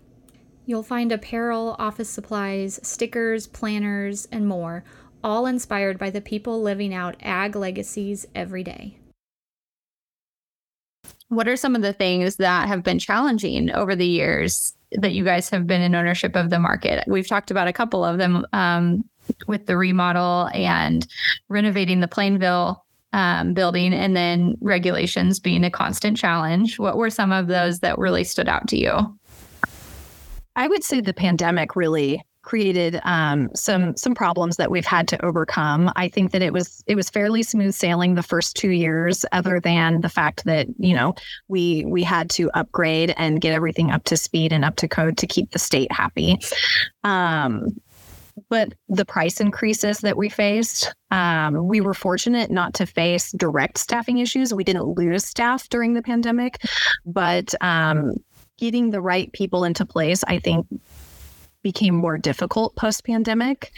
You'll 0.70 0.84
find 0.84 1.10
apparel, 1.10 1.74
office 1.80 2.08
supplies, 2.08 2.78
stickers, 2.84 3.48
planners, 3.48 4.28
and 4.30 4.46
more, 4.46 4.84
all 5.24 5.46
inspired 5.46 5.98
by 5.98 6.10
the 6.10 6.20
people 6.20 6.62
living 6.62 6.94
out 6.94 7.16
ag 7.18 7.56
legacies 7.56 8.24
every 8.36 8.62
day. 8.62 8.96
What 11.26 11.48
are 11.48 11.56
some 11.56 11.74
of 11.74 11.82
the 11.82 11.92
things 11.92 12.36
that 12.36 12.68
have 12.68 12.84
been 12.84 13.00
challenging 13.00 13.72
over 13.72 13.96
the 13.96 14.06
years 14.06 14.72
that 14.92 15.12
you 15.12 15.24
guys 15.24 15.50
have 15.50 15.66
been 15.66 15.82
in 15.82 15.96
ownership 15.96 16.36
of 16.36 16.50
the 16.50 16.60
market? 16.60 17.02
We've 17.08 17.26
talked 17.26 17.50
about 17.50 17.66
a 17.66 17.72
couple 17.72 18.04
of 18.04 18.18
them 18.18 18.46
um, 18.52 19.02
with 19.48 19.66
the 19.66 19.76
remodel 19.76 20.50
and 20.54 21.04
renovating 21.48 21.98
the 21.98 22.06
Plainville 22.06 22.86
um, 23.12 23.54
building, 23.54 23.92
and 23.92 24.16
then 24.16 24.56
regulations 24.60 25.40
being 25.40 25.64
a 25.64 25.70
constant 25.70 26.16
challenge. 26.16 26.78
What 26.78 26.96
were 26.96 27.10
some 27.10 27.32
of 27.32 27.48
those 27.48 27.80
that 27.80 27.98
really 27.98 28.22
stood 28.22 28.48
out 28.48 28.68
to 28.68 28.78
you? 28.78 29.18
I 30.60 30.68
would 30.68 30.84
say 30.84 31.00
the 31.00 31.14
pandemic 31.14 31.74
really 31.74 32.22
created 32.42 33.00
um, 33.04 33.48
some 33.54 33.96
some 33.96 34.14
problems 34.14 34.58
that 34.58 34.70
we've 34.70 34.84
had 34.84 35.08
to 35.08 35.24
overcome. 35.24 35.90
I 35.96 36.08
think 36.08 36.32
that 36.32 36.42
it 36.42 36.52
was 36.52 36.84
it 36.86 36.96
was 36.96 37.08
fairly 37.08 37.42
smooth 37.42 37.72
sailing 37.72 38.14
the 38.14 38.22
first 38.22 38.56
two 38.56 38.68
years, 38.68 39.24
other 39.32 39.58
than 39.58 40.02
the 40.02 40.10
fact 40.10 40.44
that 40.44 40.66
you 40.78 40.94
know 40.94 41.14
we 41.48 41.86
we 41.86 42.02
had 42.02 42.28
to 42.30 42.50
upgrade 42.52 43.14
and 43.16 43.40
get 43.40 43.54
everything 43.54 43.90
up 43.90 44.04
to 44.04 44.18
speed 44.18 44.52
and 44.52 44.62
up 44.62 44.76
to 44.76 44.86
code 44.86 45.16
to 45.16 45.26
keep 45.26 45.52
the 45.52 45.58
state 45.58 45.90
happy. 45.90 46.36
Um, 47.04 47.68
but 48.50 48.74
the 48.88 49.06
price 49.06 49.40
increases 49.40 50.00
that 50.00 50.16
we 50.18 50.28
faced, 50.28 50.94
um, 51.10 51.66
we 51.66 51.80
were 51.80 51.94
fortunate 51.94 52.50
not 52.50 52.74
to 52.74 52.86
face 52.86 53.32
direct 53.32 53.78
staffing 53.78 54.18
issues. 54.18 54.52
We 54.52 54.64
didn't 54.64 54.96
lose 54.96 55.24
staff 55.24 55.68
during 55.70 55.94
the 55.94 56.02
pandemic, 56.02 56.58
but 57.06 57.54
um, 57.62 58.12
getting 58.60 58.90
the 58.90 59.00
right 59.00 59.32
people 59.32 59.64
into 59.64 59.84
place, 59.84 60.22
I 60.28 60.38
think 60.38 60.66
became 61.62 61.94
more 61.94 62.16
difficult 62.16 62.74
post 62.76 63.04
pandemic, 63.04 63.70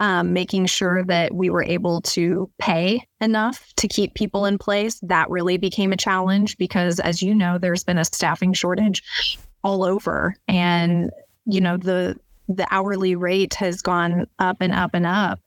um, 0.00 0.32
making 0.32 0.66
sure 0.66 1.04
that 1.04 1.34
we 1.34 1.50
were 1.50 1.62
able 1.62 2.00
to 2.00 2.50
pay 2.58 3.06
enough 3.20 3.72
to 3.76 3.86
keep 3.86 4.14
people 4.14 4.44
in 4.44 4.58
place. 4.58 4.98
That 5.02 5.30
really 5.30 5.56
became 5.56 5.92
a 5.92 5.96
challenge 5.96 6.56
because, 6.58 6.98
as 7.00 7.22
you 7.22 7.34
know, 7.34 7.58
there's 7.58 7.84
been 7.84 7.98
a 7.98 8.04
staffing 8.04 8.52
shortage 8.52 9.02
all 9.62 9.84
over. 9.84 10.34
And, 10.48 11.10
you 11.44 11.60
know, 11.60 11.76
the, 11.76 12.16
the 12.48 12.66
hourly 12.70 13.14
rate 13.14 13.54
has 13.54 13.82
gone 13.82 14.26
up 14.38 14.58
and 14.60 14.72
up 14.72 14.90
and 14.94 15.06
up 15.06 15.40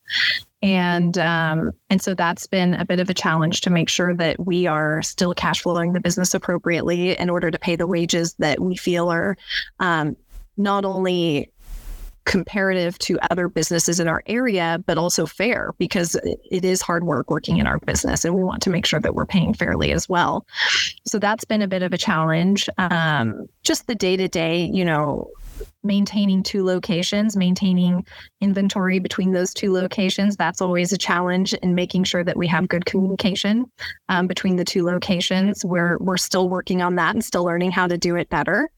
and 0.62 1.18
um, 1.18 1.72
and 1.90 2.02
so 2.02 2.14
that's 2.14 2.46
been 2.46 2.76
a 2.76 2.86
bit 2.86 3.00
of 3.00 3.10
a 3.10 3.14
challenge 3.14 3.62
to 3.62 3.70
make 3.70 3.90
sure 3.90 4.14
that 4.16 4.40
we 4.46 4.68
are 4.68 5.02
still 5.02 5.34
cash 5.34 5.62
flowing 5.62 5.94
the 5.94 6.00
business 6.00 6.34
appropriately 6.34 7.18
in 7.18 7.30
order 7.30 7.50
to 7.50 7.58
pay 7.58 7.76
the 7.76 7.88
wages 7.88 8.36
that 8.36 8.60
we 8.60 8.76
feel 8.76 9.12
are 9.12 9.38
um, 9.80 10.16
not 10.58 10.86
only 10.86 11.50
comparative 12.26 13.00
to 13.00 13.18
other 13.32 13.48
businesses 13.48 14.00
in 14.00 14.08
our 14.08 14.22
area, 14.28 14.82
but 14.86 14.98
also 15.00 15.26
fair 15.26 15.74
because 15.80 16.16
it 16.24 16.64
is 16.64 16.80
hard 16.80 17.04
work 17.04 17.32
working 17.32 17.58
in 17.58 17.66
our 17.66 17.80
business 17.80 18.24
and 18.24 18.36
we 18.36 18.44
want 18.44 18.62
to 18.62 18.70
make 18.70 18.86
sure 18.86 19.00
that 19.00 19.16
we're 19.16 19.26
paying 19.26 19.56
fairly 19.56 19.92
as 19.92 20.08
well. 20.08 20.46
So 21.08 21.18
that's 21.18 21.46
been 21.46 21.64
a 21.64 21.68
bit 21.68 21.82
of 21.82 21.94
a 21.94 21.98
challenge. 21.98 22.70
Um, 22.78 23.48
just 23.64 23.88
the 23.88 23.96
day 23.96 24.18
to 24.18 24.28
day, 24.28 24.70
you 24.72 24.86
know, 24.86 25.32
maintaining 25.84 26.44
two 26.44 26.64
locations, 26.64 27.36
maintaining 27.36 28.06
inventory 28.40 29.00
between 29.00 29.32
those 29.32 29.54
two 29.54 29.74
locations. 29.74 30.36
That's 30.36 30.62
always 30.62 30.94
a 30.94 30.98
challenge 30.98 31.54
in 31.56 31.76
making 31.76 32.04
sure 32.04 32.24
that 32.24 32.38
we 32.38 32.48
have 32.48 32.68
good 32.68 32.86
communication 32.86 33.66
um, 34.10 34.28
between 34.28 34.56
the 34.56 34.66
two 34.66 34.86
locations. 34.86 35.66
We're 35.66 35.98
we're 36.00 36.18
still 36.18 36.50
working 36.50 36.82
on 36.82 36.96
that 36.96 37.16
and 37.16 37.24
still 37.24 37.44
learning 37.44 37.72
how 37.72 37.88
to 37.88 37.98
do 37.98 38.16
it 38.16 38.30
better. 38.30 38.70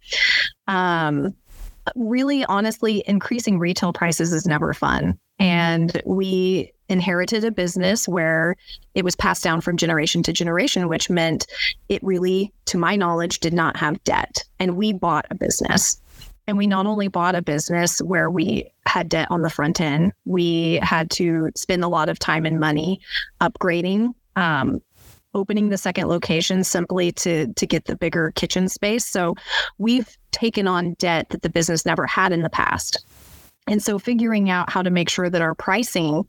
Um, 0.67 1.35
really, 1.95 2.45
honestly, 2.45 3.03
increasing 3.07 3.59
retail 3.59 3.91
prices 3.91 4.31
is 4.31 4.45
never 4.45 4.73
fun, 4.73 5.19
and 5.39 6.01
we 6.05 6.71
inherited 6.89 7.43
a 7.43 7.51
business 7.51 8.07
where 8.07 8.55
it 8.93 9.03
was 9.03 9.15
passed 9.15 9.43
down 9.43 9.61
from 9.61 9.77
generation 9.77 10.21
to 10.23 10.33
generation, 10.33 10.87
which 10.87 11.09
meant 11.09 11.47
it 11.89 12.03
really, 12.03 12.53
to 12.65 12.77
my 12.77 12.95
knowledge, 12.95 13.39
did 13.39 13.53
not 13.53 13.75
have 13.77 14.03
debt. 14.03 14.43
And 14.59 14.77
we 14.77 14.93
bought 14.93 15.25
a 15.29 15.35
business. 15.35 15.99
And 16.47 16.57
we 16.57 16.67
not 16.67 16.85
only 16.85 17.07
bought 17.07 17.35
a 17.35 17.41
business 17.41 17.99
where 17.99 18.29
we 18.29 18.69
had 18.85 19.09
debt 19.09 19.27
on 19.31 19.41
the 19.41 19.49
front 19.49 19.79
end, 19.79 20.11
we 20.25 20.79
had 20.81 21.09
to 21.11 21.49
spend 21.55 21.83
a 21.83 21.87
lot 21.87 22.09
of 22.09 22.19
time 22.19 22.45
and 22.45 22.59
money 22.59 22.99
upgrading, 23.39 24.13
um, 24.35 24.81
opening 25.33 25.69
the 25.69 25.77
second 25.77 26.07
location 26.07 26.63
simply 26.63 27.11
to 27.11 27.51
to 27.53 27.65
get 27.65 27.85
the 27.85 27.95
bigger 27.95 28.31
kitchen 28.35 28.67
space. 28.67 29.05
So 29.05 29.35
we've 29.77 30.17
taken 30.31 30.67
on 30.67 30.93
debt 30.95 31.29
that 31.29 31.41
the 31.41 31.49
business 31.49 31.85
never 31.85 32.05
had 32.05 32.31
in 32.31 32.41
the 32.41 32.49
past. 32.49 33.05
And 33.67 33.81
so 33.81 33.97
figuring 33.97 34.49
out 34.49 34.69
how 34.69 34.81
to 34.81 34.89
make 34.89 35.09
sure 35.09 35.29
that 35.29 35.41
our 35.41 35.55
pricing 35.55 36.27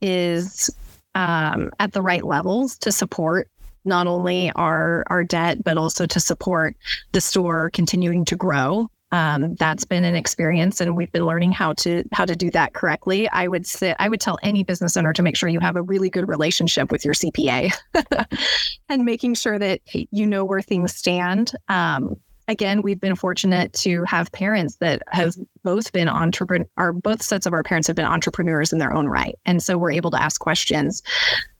is 0.00 0.70
um, 1.14 1.70
at 1.78 1.92
the 1.92 2.02
right 2.02 2.24
levels 2.24 2.78
to 2.78 2.90
support 2.90 3.48
not 3.84 4.06
only 4.06 4.50
our 4.52 5.04
our 5.08 5.24
debt 5.24 5.62
but 5.62 5.76
also 5.76 6.06
to 6.06 6.20
support 6.20 6.76
the 7.12 7.20
store 7.20 7.70
continuing 7.70 8.24
to 8.24 8.36
grow 8.36 8.88
um, 9.12 9.54
that's 9.56 9.84
been 9.84 10.04
an 10.04 10.14
experience 10.14 10.80
and 10.80 10.96
we've 10.96 11.12
been 11.12 11.26
learning 11.26 11.52
how 11.52 11.74
to 11.74 12.04
how 12.12 12.24
to 12.24 12.34
do 12.34 12.50
that 12.50 12.72
correctly. 12.72 13.28
I 13.28 13.46
would 13.46 13.66
say 13.66 13.94
i 13.98 14.08
would 14.08 14.20
tell 14.20 14.38
any 14.42 14.64
business 14.64 14.96
owner 14.96 15.12
to 15.12 15.22
make 15.22 15.36
sure 15.36 15.48
you 15.48 15.60
have 15.60 15.76
a 15.76 15.82
really 15.82 16.10
good 16.10 16.28
relationship 16.28 16.90
with 16.90 17.04
your 17.04 17.14
cpa 17.14 17.72
and 18.88 19.04
making 19.04 19.34
sure 19.34 19.58
that 19.58 19.80
you 19.92 20.26
know 20.26 20.44
where 20.44 20.60
things 20.60 20.94
stand. 20.94 21.52
Um, 21.68 22.16
again, 22.52 22.82
we've 22.82 23.00
been 23.00 23.16
fortunate 23.16 23.72
to 23.72 24.04
have 24.04 24.30
parents 24.30 24.76
that 24.76 25.02
have 25.08 25.34
both 25.64 25.90
been 25.92 26.08
entrepreneur, 26.08 26.68
or 26.76 26.92
both 26.92 27.22
sets 27.22 27.46
of 27.46 27.52
our 27.52 27.62
parents 27.62 27.88
have 27.88 27.96
been 27.96 28.04
entrepreneurs 28.04 28.72
in 28.72 28.78
their 28.78 28.92
own 28.92 29.08
right, 29.08 29.36
and 29.46 29.62
so 29.62 29.78
we're 29.78 29.90
able 29.90 30.10
to 30.12 30.22
ask 30.22 30.40
questions 30.40 31.02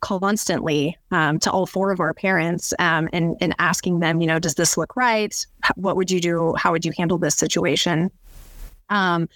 constantly 0.00 0.96
um, 1.10 1.38
to 1.38 1.50
all 1.50 1.66
four 1.66 1.90
of 1.90 2.00
our 2.00 2.14
parents 2.14 2.74
um, 2.78 3.08
and 3.12 3.36
and 3.40 3.54
asking 3.58 4.00
them, 4.00 4.20
you 4.20 4.26
know, 4.26 4.38
does 4.38 4.54
this 4.54 4.76
look 4.76 4.94
right? 4.94 5.46
What 5.74 5.96
would 5.96 6.10
you 6.10 6.20
do? 6.20 6.54
How 6.56 6.70
would 6.70 6.84
you 6.84 6.92
handle 6.96 7.18
this 7.18 7.34
situation? 7.34 8.10
Um, 8.90 9.28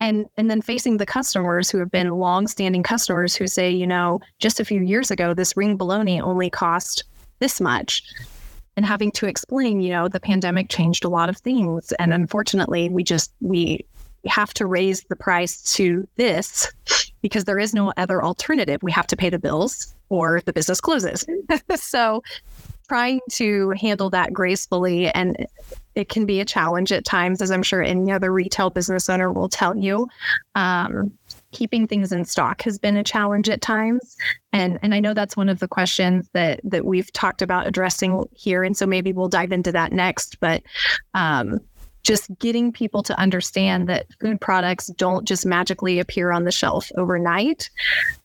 and 0.00 0.26
and 0.38 0.50
then 0.50 0.62
facing 0.62 0.96
the 0.96 1.06
customers 1.06 1.70
who 1.70 1.78
have 1.78 1.90
been 1.90 2.08
long-standing 2.08 2.82
customers 2.82 3.36
who 3.36 3.46
say, 3.46 3.70
you 3.70 3.86
know, 3.86 4.20
just 4.38 4.58
a 4.58 4.64
few 4.64 4.80
years 4.80 5.10
ago, 5.10 5.34
this 5.34 5.56
ring 5.56 5.76
bologna 5.76 6.20
only 6.20 6.48
cost 6.48 7.04
this 7.38 7.60
much 7.60 8.02
and 8.76 8.86
having 8.86 9.10
to 9.12 9.26
explain, 9.26 9.80
you 9.80 9.90
know, 9.90 10.08
the 10.08 10.20
pandemic 10.20 10.68
changed 10.68 11.04
a 11.04 11.08
lot 11.08 11.28
of 11.28 11.36
things. 11.38 11.92
And 11.92 12.12
unfortunately, 12.12 12.88
we 12.88 13.04
just, 13.04 13.32
we, 13.40 13.84
have 14.26 14.54
to 14.54 14.66
raise 14.66 15.02
the 15.04 15.16
price 15.16 15.62
to 15.74 16.06
this 16.16 16.72
because 17.22 17.44
there 17.44 17.58
is 17.58 17.74
no 17.74 17.92
other 17.96 18.22
alternative. 18.22 18.82
We 18.82 18.92
have 18.92 19.06
to 19.08 19.16
pay 19.16 19.30
the 19.30 19.38
bills 19.38 19.94
or 20.08 20.42
the 20.44 20.52
business 20.52 20.80
closes. 20.80 21.24
so 21.74 22.22
trying 22.88 23.20
to 23.30 23.70
handle 23.70 24.10
that 24.10 24.32
gracefully 24.32 25.08
and 25.08 25.46
it 25.94 26.08
can 26.08 26.24
be 26.24 26.40
a 26.40 26.44
challenge 26.44 26.92
at 26.92 27.04
times, 27.04 27.42
as 27.42 27.50
I'm 27.50 27.62
sure 27.62 27.82
any 27.82 28.12
other 28.12 28.32
retail 28.32 28.70
business 28.70 29.08
owner 29.10 29.32
will 29.32 29.48
tell 29.48 29.76
you. 29.76 30.08
Um, 30.54 31.12
keeping 31.52 31.86
things 31.86 32.12
in 32.12 32.24
stock 32.24 32.62
has 32.62 32.78
been 32.78 32.96
a 32.96 33.04
challenge 33.04 33.48
at 33.48 33.60
times. 33.60 34.16
And 34.52 34.78
and 34.82 34.94
I 34.94 35.00
know 35.00 35.14
that's 35.14 35.36
one 35.36 35.48
of 35.48 35.60
the 35.60 35.68
questions 35.68 36.28
that 36.32 36.60
that 36.64 36.84
we've 36.84 37.12
talked 37.12 37.42
about 37.42 37.66
addressing 37.66 38.24
here 38.34 38.64
and 38.64 38.76
so 38.76 38.86
maybe 38.86 39.12
we'll 39.12 39.28
dive 39.28 39.52
into 39.52 39.72
that 39.72 39.92
next 39.92 40.38
but 40.40 40.62
um, 41.14 41.60
just 42.02 42.36
getting 42.38 42.72
people 42.72 43.02
to 43.04 43.18
understand 43.18 43.88
that 43.88 44.06
food 44.20 44.40
products 44.40 44.88
don't 44.88 45.26
just 45.26 45.46
magically 45.46 46.00
appear 46.00 46.32
on 46.32 46.44
the 46.44 46.52
shelf 46.52 46.90
overnight. 46.96 47.70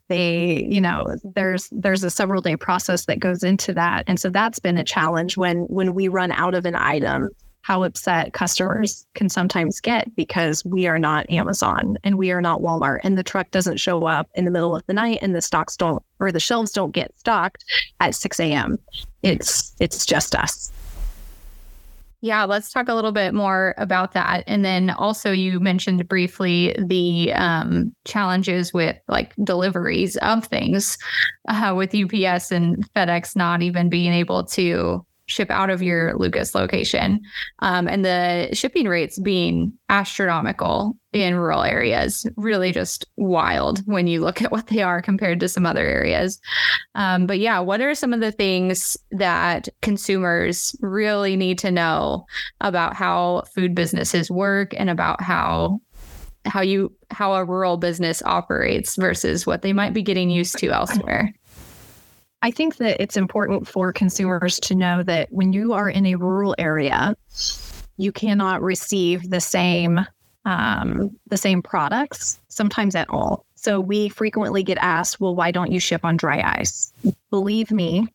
They 0.07 0.63
you 0.69 0.81
know 0.81 1.15
there's 1.35 1.69
there's 1.71 2.03
a 2.03 2.09
several 2.09 2.41
day 2.41 2.55
process 2.55 3.05
that 3.05 3.19
goes 3.19 3.43
into 3.43 3.73
that. 3.73 4.03
And 4.07 4.19
so 4.19 4.29
that's 4.29 4.59
been 4.59 4.77
a 4.77 4.83
challenge 4.83 5.37
when 5.37 5.59
when 5.65 5.93
we 5.93 6.07
run 6.07 6.31
out 6.31 6.55
of 6.55 6.65
an 6.65 6.75
item 6.75 7.29
how 7.67 7.83
upset 7.83 8.31
customers 8.31 9.05
can 9.13 9.27
sometimes 9.27 9.81
get 9.81 10.15
because 10.15 10.63
we 10.63 10.87
are 10.87 10.97
not 10.97 11.29
Amazon 11.29 11.97
and 12.01 12.17
we 12.17 12.31
are 12.31 12.41
not 12.41 12.61
Walmart 12.61 12.99
and 13.03 13.17
the 13.17 13.23
truck 13.23 13.51
doesn't 13.51 13.75
show 13.75 14.05
up 14.05 14.29
in 14.35 14.45
the 14.45 14.51
middle 14.51 14.73
of 14.73 14.85
the 14.87 14.93
night 14.93 15.19
and 15.21 15.35
the 15.35 15.41
stocks 15.41 15.75
don't 15.75 16.01
or 16.21 16.31
the 16.31 16.39
shelves 16.39 16.71
don't 16.71 16.93
get 16.93 17.11
stocked 17.19 17.65
at 17.99 18.15
6 18.15 18.39
a.m. 18.39 18.77
It's 19.21 19.75
it's 19.81 20.05
just 20.05 20.33
us. 20.33 20.71
Yeah, 22.21 22.45
let's 22.45 22.71
talk 22.71 22.87
a 22.87 22.93
little 22.93 23.11
bit 23.11 23.33
more 23.33 23.75
about 23.77 24.13
that. 24.13 24.45
And 24.47 24.63
then 24.63 24.91
also, 24.91 25.33
you 25.33 25.59
mentioned 25.59 26.07
briefly 26.07 26.73
the 26.79 27.33
um, 27.33 27.93
challenges 28.05 28.73
with 28.73 28.95
like 29.09 29.35
deliveries 29.43 30.15
of 30.17 30.45
things 30.45 30.97
uh, 31.49 31.73
with 31.75 31.93
UPS 31.93 32.49
and 32.49 32.89
FedEx 32.93 33.35
not 33.35 33.61
even 33.61 33.89
being 33.89 34.13
able 34.13 34.45
to 34.45 35.05
ship 35.27 35.51
out 35.51 35.69
of 35.69 35.83
your 35.83 36.15
Lucas 36.15 36.55
location. 36.55 37.21
Um, 37.59 37.87
and 37.87 38.03
the 38.03 38.49
shipping 38.53 38.87
rates 38.87 39.19
being 39.19 39.73
astronomical 39.89 40.97
in 41.13 41.35
rural 41.35 41.63
areas, 41.63 42.25
really 42.37 42.71
just 42.71 43.05
wild 43.17 43.79
when 43.85 44.07
you 44.07 44.21
look 44.21 44.41
at 44.41 44.51
what 44.51 44.67
they 44.67 44.81
are 44.81 45.01
compared 45.01 45.39
to 45.41 45.49
some 45.49 45.65
other 45.65 45.85
areas. 45.85 46.39
Um, 46.95 47.27
but 47.27 47.39
yeah, 47.39 47.59
what 47.59 47.81
are 47.81 47.93
some 47.93 48.13
of 48.13 48.21
the 48.21 48.31
things 48.31 48.97
that 49.11 49.69
consumers 49.81 50.75
really 50.81 51.35
need 51.35 51.59
to 51.59 51.71
know 51.71 52.25
about 52.61 52.95
how 52.95 53.43
food 53.53 53.75
businesses 53.75 54.31
work 54.31 54.73
and 54.77 54.89
about 54.89 55.21
how 55.21 55.81
how 56.45 56.61
you 56.61 56.93
how 57.11 57.33
a 57.33 57.43
rural 57.43 57.75
business 57.75 58.23
operates 58.23 58.95
versus 58.95 59.45
what 59.45 59.63
they 59.63 59.73
might 59.73 59.93
be 59.93 60.01
getting 60.01 60.29
used 60.29 60.57
to 60.59 60.69
elsewhere? 60.69 61.33
I 62.41 62.51
think 62.51 62.77
that 62.77 63.01
it's 63.01 63.17
important 63.17 63.67
for 63.67 63.91
consumers 63.91 64.59
to 64.61 64.75
know 64.75 65.03
that 65.03 65.31
when 65.31 65.53
you 65.53 65.73
are 65.73 65.89
in 65.89 66.05
a 66.05 66.15
rural 66.15 66.55
area, 66.57 67.15
you 67.97 68.11
cannot 68.11 68.61
receive 68.61 69.29
the 69.29 69.41
same 69.41 70.05
um, 70.45 71.17
the 71.27 71.35
same 71.35 71.61
products 71.61 72.39
sometimes 72.47 72.95
at 72.95 73.09
all. 73.09 73.45
So 73.55 73.81
we 73.81 74.07
frequently 74.07 74.63
get 74.63 74.77
asked, 74.77 75.19
well, 75.19 75.35
why 75.35 75.51
don't 75.51 75.73
you 75.73 75.79
ship 75.79 76.05
on 76.05 76.15
dry 76.15 76.41
ice? 76.57 76.93
Believe 77.31 77.69
me, 77.69 78.07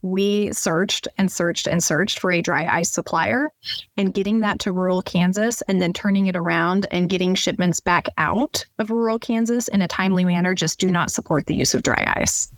we 0.00 0.50
searched 0.52 1.08
and 1.18 1.30
searched 1.30 1.66
and 1.66 1.84
searched 1.84 2.20
for 2.20 2.32
a 2.32 2.40
dry 2.40 2.64
ice 2.64 2.90
supplier 2.90 3.50
and 3.98 4.14
getting 4.14 4.40
that 4.40 4.60
to 4.60 4.72
rural 4.72 5.02
Kansas 5.02 5.62
and 5.62 5.82
then 5.82 5.92
turning 5.92 6.26
it 6.26 6.36
around 6.36 6.86
and 6.90 7.10
getting 7.10 7.34
shipments 7.34 7.80
back 7.80 8.08
out 8.16 8.64
of 8.78 8.90
rural 8.90 9.18
Kansas 9.18 9.68
in 9.68 9.82
a 9.82 9.88
timely 9.88 10.24
manner 10.24 10.54
just 10.54 10.78
do 10.78 10.90
not 10.90 11.10
support 11.10 11.44
the 11.44 11.54
use 11.54 11.74
of 11.74 11.82
dry 11.82 12.14
ice. 12.16 12.50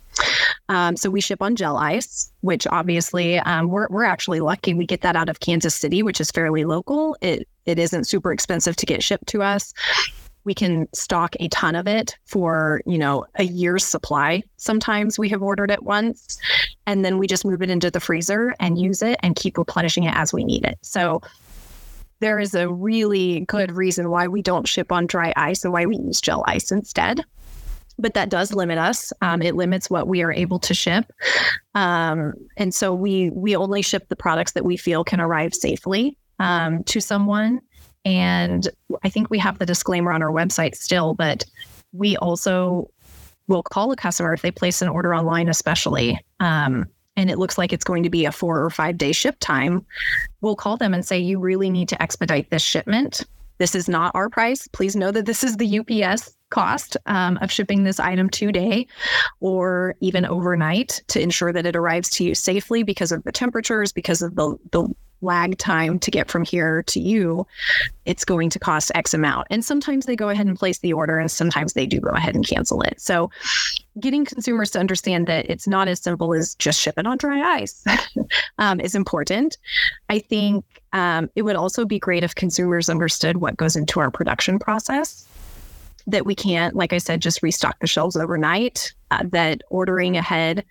Um, 0.69 0.97
so 0.97 1.09
we 1.09 1.21
ship 1.21 1.41
on 1.41 1.55
gel 1.55 1.77
ice, 1.77 2.31
which 2.41 2.67
obviously 2.67 3.39
um, 3.39 3.69
we're 3.69 3.87
we're 3.89 4.03
actually 4.03 4.39
lucky. 4.39 4.73
We 4.73 4.85
get 4.85 5.01
that 5.01 5.15
out 5.15 5.29
of 5.29 5.39
Kansas 5.39 5.75
City, 5.75 6.03
which 6.03 6.21
is 6.21 6.31
fairly 6.31 6.65
local. 6.65 7.17
It 7.21 7.47
it 7.65 7.79
isn't 7.79 8.07
super 8.07 8.31
expensive 8.31 8.75
to 8.77 8.85
get 8.85 9.03
shipped 9.03 9.27
to 9.27 9.41
us. 9.41 9.73
We 10.43 10.53
can 10.53 10.87
stock 10.93 11.35
a 11.41 11.49
ton 11.49 11.75
of 11.75 11.87
it 11.87 12.17
for 12.25 12.81
you 12.85 12.97
know 12.97 13.25
a 13.35 13.43
year's 13.43 13.85
supply. 13.85 14.43
Sometimes 14.57 15.19
we 15.19 15.29
have 15.29 15.41
ordered 15.41 15.71
it 15.71 15.83
once, 15.83 16.37
and 16.85 17.03
then 17.03 17.17
we 17.17 17.27
just 17.27 17.45
move 17.45 17.61
it 17.61 17.69
into 17.69 17.91
the 17.91 17.99
freezer 17.99 18.55
and 18.59 18.77
use 18.77 19.01
it 19.01 19.19
and 19.23 19.35
keep 19.35 19.57
replenishing 19.57 20.03
it 20.03 20.15
as 20.15 20.33
we 20.33 20.43
need 20.43 20.65
it. 20.65 20.77
So 20.81 21.21
there 22.19 22.39
is 22.39 22.55
a 22.55 22.67
really 22.67 23.41
good 23.41 23.71
reason 23.71 24.09
why 24.09 24.27
we 24.27 24.41
don't 24.41 24.67
ship 24.67 24.91
on 24.91 25.05
dry 25.05 25.33
ice 25.35 25.63
and 25.63 25.71
why 25.71 25.85
we 25.85 25.97
use 25.97 26.19
gel 26.19 26.43
ice 26.47 26.71
instead 26.71 27.23
but 27.99 28.13
that 28.13 28.29
does 28.29 28.53
limit 28.53 28.77
us. 28.77 29.11
Um, 29.21 29.41
it 29.41 29.55
limits 29.55 29.89
what 29.89 30.07
we 30.07 30.23
are 30.23 30.31
able 30.31 30.59
to 30.59 30.73
ship, 30.73 31.11
um, 31.75 32.33
and 32.57 32.73
so 32.73 32.93
we 32.93 33.29
we 33.31 33.55
only 33.55 33.81
ship 33.81 34.07
the 34.09 34.15
products 34.15 34.53
that 34.53 34.65
we 34.65 34.77
feel 34.77 35.03
can 35.03 35.19
arrive 35.19 35.53
safely 35.53 36.17
um, 36.39 36.83
to 36.85 36.99
someone. 36.99 37.61
And 38.05 38.69
I 39.03 39.09
think 39.09 39.29
we 39.29 39.39
have 39.39 39.59
the 39.59 39.65
disclaimer 39.65 40.13
on 40.13 40.23
our 40.23 40.31
website 40.31 40.75
still, 40.75 41.13
but 41.13 41.43
we 41.91 42.15
also 42.17 42.89
will 43.47 43.63
call 43.63 43.91
a 43.91 43.95
customer 43.95 44.33
if 44.33 44.41
they 44.41 44.51
place 44.51 44.81
an 44.81 44.87
order 44.87 45.13
online, 45.13 45.49
especially. 45.49 46.19
Um, 46.39 46.85
and 47.15 47.31
it 47.31 47.39
looks 47.39 47.57
like 47.57 47.73
it's 47.73 47.83
going 47.83 48.03
to 48.03 48.09
be 48.09 48.25
a 48.25 48.31
four 48.31 48.63
or 48.63 48.69
five 48.69 48.97
day 48.97 49.11
ship 49.11 49.35
time, 49.39 49.85
we'll 50.41 50.55
call 50.55 50.77
them 50.77 50.93
and 50.93 51.05
say, 51.05 51.17
You 51.17 51.39
really 51.39 51.69
need 51.69 51.89
to 51.89 52.01
expedite 52.01 52.49
this 52.49 52.61
shipment. 52.61 53.25
This 53.57 53.73
is 53.73 53.89
not 53.89 54.11
our 54.13 54.29
price. 54.29 54.67
Please 54.67 54.95
know 54.95 55.11
that 55.11 55.25
this 55.25 55.43
is 55.43 55.57
the 55.57 55.79
UPS 55.79 56.36
cost 56.49 56.97
um, 57.05 57.37
of 57.41 57.51
shipping 57.51 57.83
this 57.83 57.99
item 57.99 58.29
today 58.29 58.87
or 59.39 59.95
even 59.99 60.25
overnight 60.25 61.01
to 61.07 61.21
ensure 61.21 61.51
that 61.53 61.65
it 61.65 61.75
arrives 61.75 62.09
to 62.11 62.23
you 62.23 62.35
safely 62.35 62.83
because 62.83 63.11
of 63.11 63.23
the 63.23 63.31
temperatures, 63.31 63.91
because 63.91 64.21
of 64.21 64.35
the, 64.35 64.57
the 64.71 64.87
lag 65.21 65.57
time 65.57 65.97
to 65.99 66.11
get 66.11 66.29
from 66.29 66.43
here 66.43 66.83
to 66.83 66.99
you, 66.99 67.45
it's 68.05 68.23
going 68.23 68.49
to 68.51 68.59
cost 68.59 68.91
X 68.95 69.13
amount. 69.13 69.47
And 69.49 69.63
sometimes 69.65 70.05
they 70.05 70.15
go 70.15 70.29
ahead 70.29 70.47
and 70.47 70.57
place 70.57 70.79
the 70.79 70.93
order, 70.93 71.17
and 71.17 71.29
sometimes 71.29 71.73
they 71.73 71.85
do 71.85 71.99
go 71.99 72.11
ahead 72.11 72.35
and 72.35 72.47
cancel 72.47 72.81
it. 72.81 72.99
So, 73.01 73.29
getting 73.99 74.25
consumers 74.25 74.71
to 74.71 74.79
understand 74.79 75.27
that 75.27 75.49
it's 75.49 75.67
not 75.67 75.87
as 75.87 76.01
simple 76.01 76.33
as 76.33 76.53
just 76.55 76.79
ship 76.79 76.95
it 76.97 77.07
on 77.07 77.17
dry 77.17 77.41
ice 77.57 77.83
um, 78.59 78.79
is 78.79 78.93
important. 78.93 79.57
I 80.09 80.19
think 80.19 80.65
um, 80.93 81.29
it 81.35 81.41
would 81.41 81.55
also 81.55 81.85
be 81.85 81.97
great 81.97 82.23
if 82.23 82.35
consumers 82.35 82.89
understood 82.89 83.37
what 83.37 83.57
goes 83.57 83.75
into 83.75 83.99
our 83.99 84.11
production 84.11 84.59
process 84.59 85.27
that 86.07 86.25
we 86.25 86.35
can't, 86.35 86.75
like 86.75 86.93
I 86.93 86.97
said, 86.97 87.21
just 87.21 87.43
restock 87.43 87.79
the 87.79 87.87
shelves 87.87 88.15
overnight, 88.15 88.93
uh, 89.11 89.23
that 89.31 89.61
ordering 89.69 90.17
ahead 90.17 90.65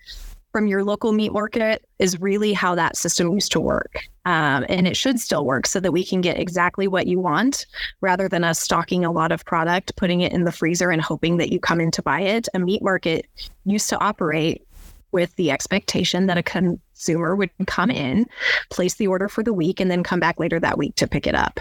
from 0.51 0.67
your 0.67 0.83
local 0.83 1.11
meat 1.11 1.31
market 1.31 1.85
is 1.99 2.19
really 2.19 2.51
how 2.53 2.73
that 2.73 2.97
system 2.97 3.31
used 3.31 3.51
to 3.51 3.59
work. 3.59 3.99
Um, 4.25 4.65
and 4.67 4.87
it 4.87 4.97
should 4.97 5.19
still 5.19 5.45
work 5.45 5.67
so 5.67 5.79
that 5.79 5.91
we 5.91 6.03
can 6.03 6.19
get 6.19 6.39
exactly 6.39 6.87
what 6.87 7.07
you 7.07 7.19
want 7.19 7.65
rather 8.01 8.27
than 8.27 8.43
us 8.43 8.59
stocking 8.59 9.05
a 9.05 9.11
lot 9.11 9.31
of 9.31 9.45
product, 9.45 9.95
putting 9.95 10.21
it 10.21 10.33
in 10.33 10.43
the 10.45 10.51
freezer 10.51 10.89
and 10.89 11.01
hoping 11.01 11.37
that 11.37 11.51
you 11.51 11.59
come 11.59 11.79
in 11.79 11.91
to 11.91 12.01
buy 12.01 12.21
it. 12.21 12.47
A 12.53 12.59
meat 12.59 12.81
market 12.81 13.27
used 13.65 13.87
to 13.89 13.99
operate 13.99 14.66
with 15.11 15.35
the 15.35 15.51
expectation 15.51 16.27
that 16.27 16.37
a 16.37 16.43
consumer 16.43 17.35
would 17.35 17.49
come 17.65 17.89
in, 17.89 18.25
place 18.69 18.95
the 18.95 19.07
order 19.07 19.29
for 19.29 19.43
the 19.43 19.53
week, 19.53 19.79
and 19.79 19.89
then 19.89 20.03
come 20.03 20.19
back 20.19 20.39
later 20.39 20.59
that 20.59 20.77
week 20.77 20.95
to 20.95 21.07
pick 21.07 21.25
it 21.27 21.35
up. 21.35 21.59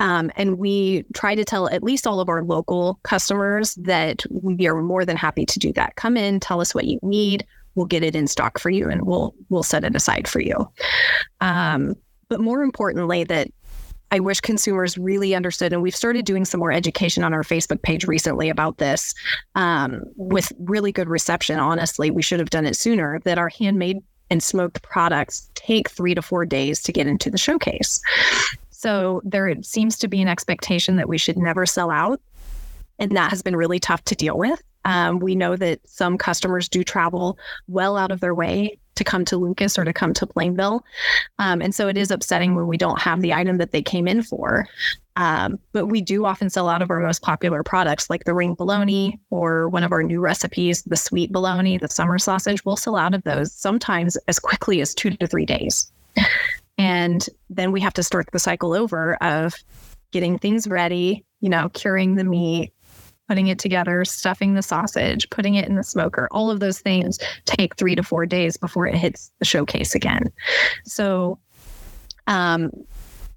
Um, 0.00 0.30
and 0.36 0.58
we 0.58 1.04
try 1.14 1.34
to 1.34 1.44
tell 1.44 1.68
at 1.68 1.82
least 1.82 2.06
all 2.06 2.20
of 2.20 2.28
our 2.28 2.42
local 2.42 2.98
customers 3.02 3.74
that 3.76 4.22
we 4.30 4.66
are 4.66 4.80
more 4.80 5.04
than 5.04 5.16
happy 5.16 5.46
to 5.46 5.58
do 5.58 5.72
that. 5.74 5.96
Come 5.96 6.16
in, 6.16 6.40
tell 6.40 6.60
us 6.60 6.74
what 6.74 6.86
you 6.86 6.98
need. 7.02 7.46
We'll 7.74 7.86
get 7.86 8.04
it 8.04 8.14
in 8.14 8.26
stock 8.26 8.58
for 8.58 8.70
you, 8.70 8.88
and 8.88 9.02
we'll 9.02 9.34
we'll 9.48 9.64
set 9.64 9.82
it 9.84 9.96
aside 9.96 10.28
for 10.28 10.40
you. 10.40 10.68
Um, 11.40 11.96
but 12.28 12.40
more 12.40 12.62
importantly, 12.62 13.24
that 13.24 13.48
I 14.14 14.20
wish 14.20 14.40
consumers 14.40 14.96
really 14.96 15.34
understood, 15.34 15.72
and 15.72 15.82
we've 15.82 15.96
started 15.96 16.24
doing 16.24 16.44
some 16.44 16.60
more 16.60 16.70
education 16.70 17.24
on 17.24 17.34
our 17.34 17.42
Facebook 17.42 17.82
page 17.82 18.06
recently 18.06 18.48
about 18.48 18.78
this 18.78 19.12
um, 19.56 20.04
with 20.14 20.52
really 20.60 20.92
good 20.92 21.08
reception. 21.08 21.58
Honestly, 21.58 22.12
we 22.12 22.22
should 22.22 22.38
have 22.38 22.50
done 22.50 22.64
it 22.64 22.76
sooner. 22.76 23.18
That 23.24 23.38
our 23.38 23.48
handmade 23.48 23.98
and 24.30 24.40
smoked 24.40 24.82
products 24.82 25.50
take 25.56 25.90
three 25.90 26.14
to 26.14 26.22
four 26.22 26.46
days 26.46 26.80
to 26.84 26.92
get 26.92 27.08
into 27.08 27.28
the 27.28 27.38
showcase. 27.38 28.00
So 28.70 29.20
there 29.24 29.52
seems 29.62 29.98
to 29.98 30.06
be 30.06 30.22
an 30.22 30.28
expectation 30.28 30.94
that 30.94 31.08
we 31.08 31.18
should 31.18 31.36
never 31.36 31.66
sell 31.66 31.90
out. 31.90 32.20
And 33.00 33.16
that 33.16 33.30
has 33.30 33.42
been 33.42 33.56
really 33.56 33.80
tough 33.80 34.04
to 34.04 34.14
deal 34.14 34.38
with. 34.38 34.62
Um, 34.84 35.18
we 35.18 35.34
know 35.34 35.56
that 35.56 35.80
some 35.88 36.18
customers 36.18 36.68
do 36.68 36.84
travel 36.84 37.36
well 37.66 37.96
out 37.96 38.12
of 38.12 38.20
their 38.20 38.34
way 38.34 38.78
to 38.96 39.04
come 39.04 39.24
to 39.26 39.36
Lucas 39.36 39.78
or 39.78 39.84
to 39.84 39.92
come 39.92 40.12
to 40.14 40.26
Plainville. 40.26 40.84
Um, 41.38 41.60
and 41.60 41.74
so 41.74 41.88
it 41.88 41.96
is 41.96 42.10
upsetting 42.10 42.54
when 42.54 42.66
we 42.66 42.76
don't 42.76 43.00
have 43.00 43.20
the 43.20 43.34
item 43.34 43.58
that 43.58 43.72
they 43.72 43.82
came 43.82 44.06
in 44.06 44.22
for. 44.22 44.66
Um, 45.16 45.60
but 45.72 45.86
we 45.86 46.00
do 46.00 46.24
often 46.26 46.50
sell 46.50 46.68
out 46.68 46.82
of 46.82 46.90
our 46.90 47.00
most 47.00 47.22
popular 47.22 47.62
products 47.62 48.10
like 48.10 48.24
the 48.24 48.34
ring 48.34 48.54
bologna 48.54 49.20
or 49.30 49.68
one 49.68 49.84
of 49.84 49.92
our 49.92 50.02
new 50.02 50.20
recipes, 50.20 50.82
the 50.82 50.96
sweet 50.96 51.30
bologna, 51.30 51.78
the 51.78 51.88
summer 51.88 52.18
sausage. 52.18 52.64
We'll 52.64 52.76
sell 52.76 52.96
out 52.96 53.14
of 53.14 53.22
those 53.22 53.52
sometimes 53.52 54.16
as 54.28 54.40
quickly 54.40 54.80
as 54.80 54.94
two 54.94 55.10
to 55.10 55.26
three 55.26 55.46
days. 55.46 55.92
And 56.78 57.24
then 57.48 57.70
we 57.70 57.80
have 57.80 57.94
to 57.94 58.02
start 58.02 58.26
the 58.32 58.40
cycle 58.40 58.74
over 58.74 59.14
of 59.22 59.54
getting 60.10 60.38
things 60.38 60.66
ready, 60.66 61.24
you 61.40 61.48
know, 61.48 61.68
curing 61.68 62.16
the 62.16 62.24
meat, 62.24 62.72
putting 63.34 63.48
it 63.48 63.58
together, 63.58 64.04
stuffing 64.04 64.54
the 64.54 64.62
sausage, 64.62 65.28
putting 65.28 65.56
it 65.56 65.66
in 65.66 65.74
the 65.74 65.82
smoker, 65.82 66.28
all 66.30 66.52
of 66.52 66.60
those 66.60 66.78
things 66.78 67.18
take 67.46 67.74
three 67.74 67.96
to 67.96 68.02
four 68.04 68.24
days 68.26 68.56
before 68.56 68.86
it 68.86 68.94
hits 68.94 69.32
the 69.40 69.44
showcase 69.44 69.92
again. 69.92 70.30
So, 70.84 71.40
um, 72.28 72.70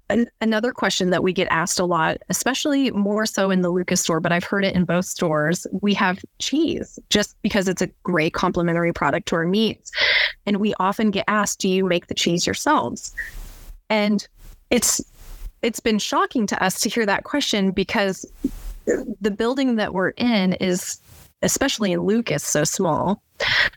an- 0.08 0.30
another 0.40 0.70
question 0.70 1.10
that 1.10 1.24
we 1.24 1.32
get 1.32 1.48
asked 1.50 1.80
a 1.80 1.84
lot, 1.84 2.18
especially 2.28 2.92
more 2.92 3.26
so 3.26 3.50
in 3.50 3.62
the 3.62 3.70
Lucas 3.70 4.00
store, 4.00 4.20
but 4.20 4.30
I've 4.30 4.44
heard 4.44 4.64
it 4.64 4.76
in 4.76 4.84
both 4.84 5.04
stores. 5.04 5.66
We 5.82 5.94
have 5.94 6.24
cheese 6.38 7.00
just 7.10 7.34
because 7.42 7.66
it's 7.66 7.82
a 7.82 7.88
great 8.04 8.34
complementary 8.34 8.92
product 8.92 9.26
to 9.30 9.34
our 9.34 9.46
meats. 9.46 9.90
And 10.46 10.58
we 10.58 10.74
often 10.78 11.10
get 11.10 11.24
asked, 11.26 11.58
do 11.58 11.68
you 11.68 11.84
make 11.84 12.06
the 12.06 12.14
cheese 12.14 12.46
yourselves? 12.46 13.12
And 13.90 14.28
it's 14.70 15.02
it's 15.60 15.80
been 15.80 15.98
shocking 15.98 16.46
to 16.46 16.62
us 16.62 16.78
to 16.82 16.88
hear 16.88 17.04
that 17.04 17.24
question 17.24 17.72
because 17.72 18.24
the 19.20 19.30
building 19.30 19.76
that 19.76 19.94
we're 19.94 20.10
in 20.10 20.54
is 20.54 21.00
especially 21.42 21.92
in 21.92 22.00
Lucas 22.00 22.44
so 22.44 22.64
small, 22.64 23.22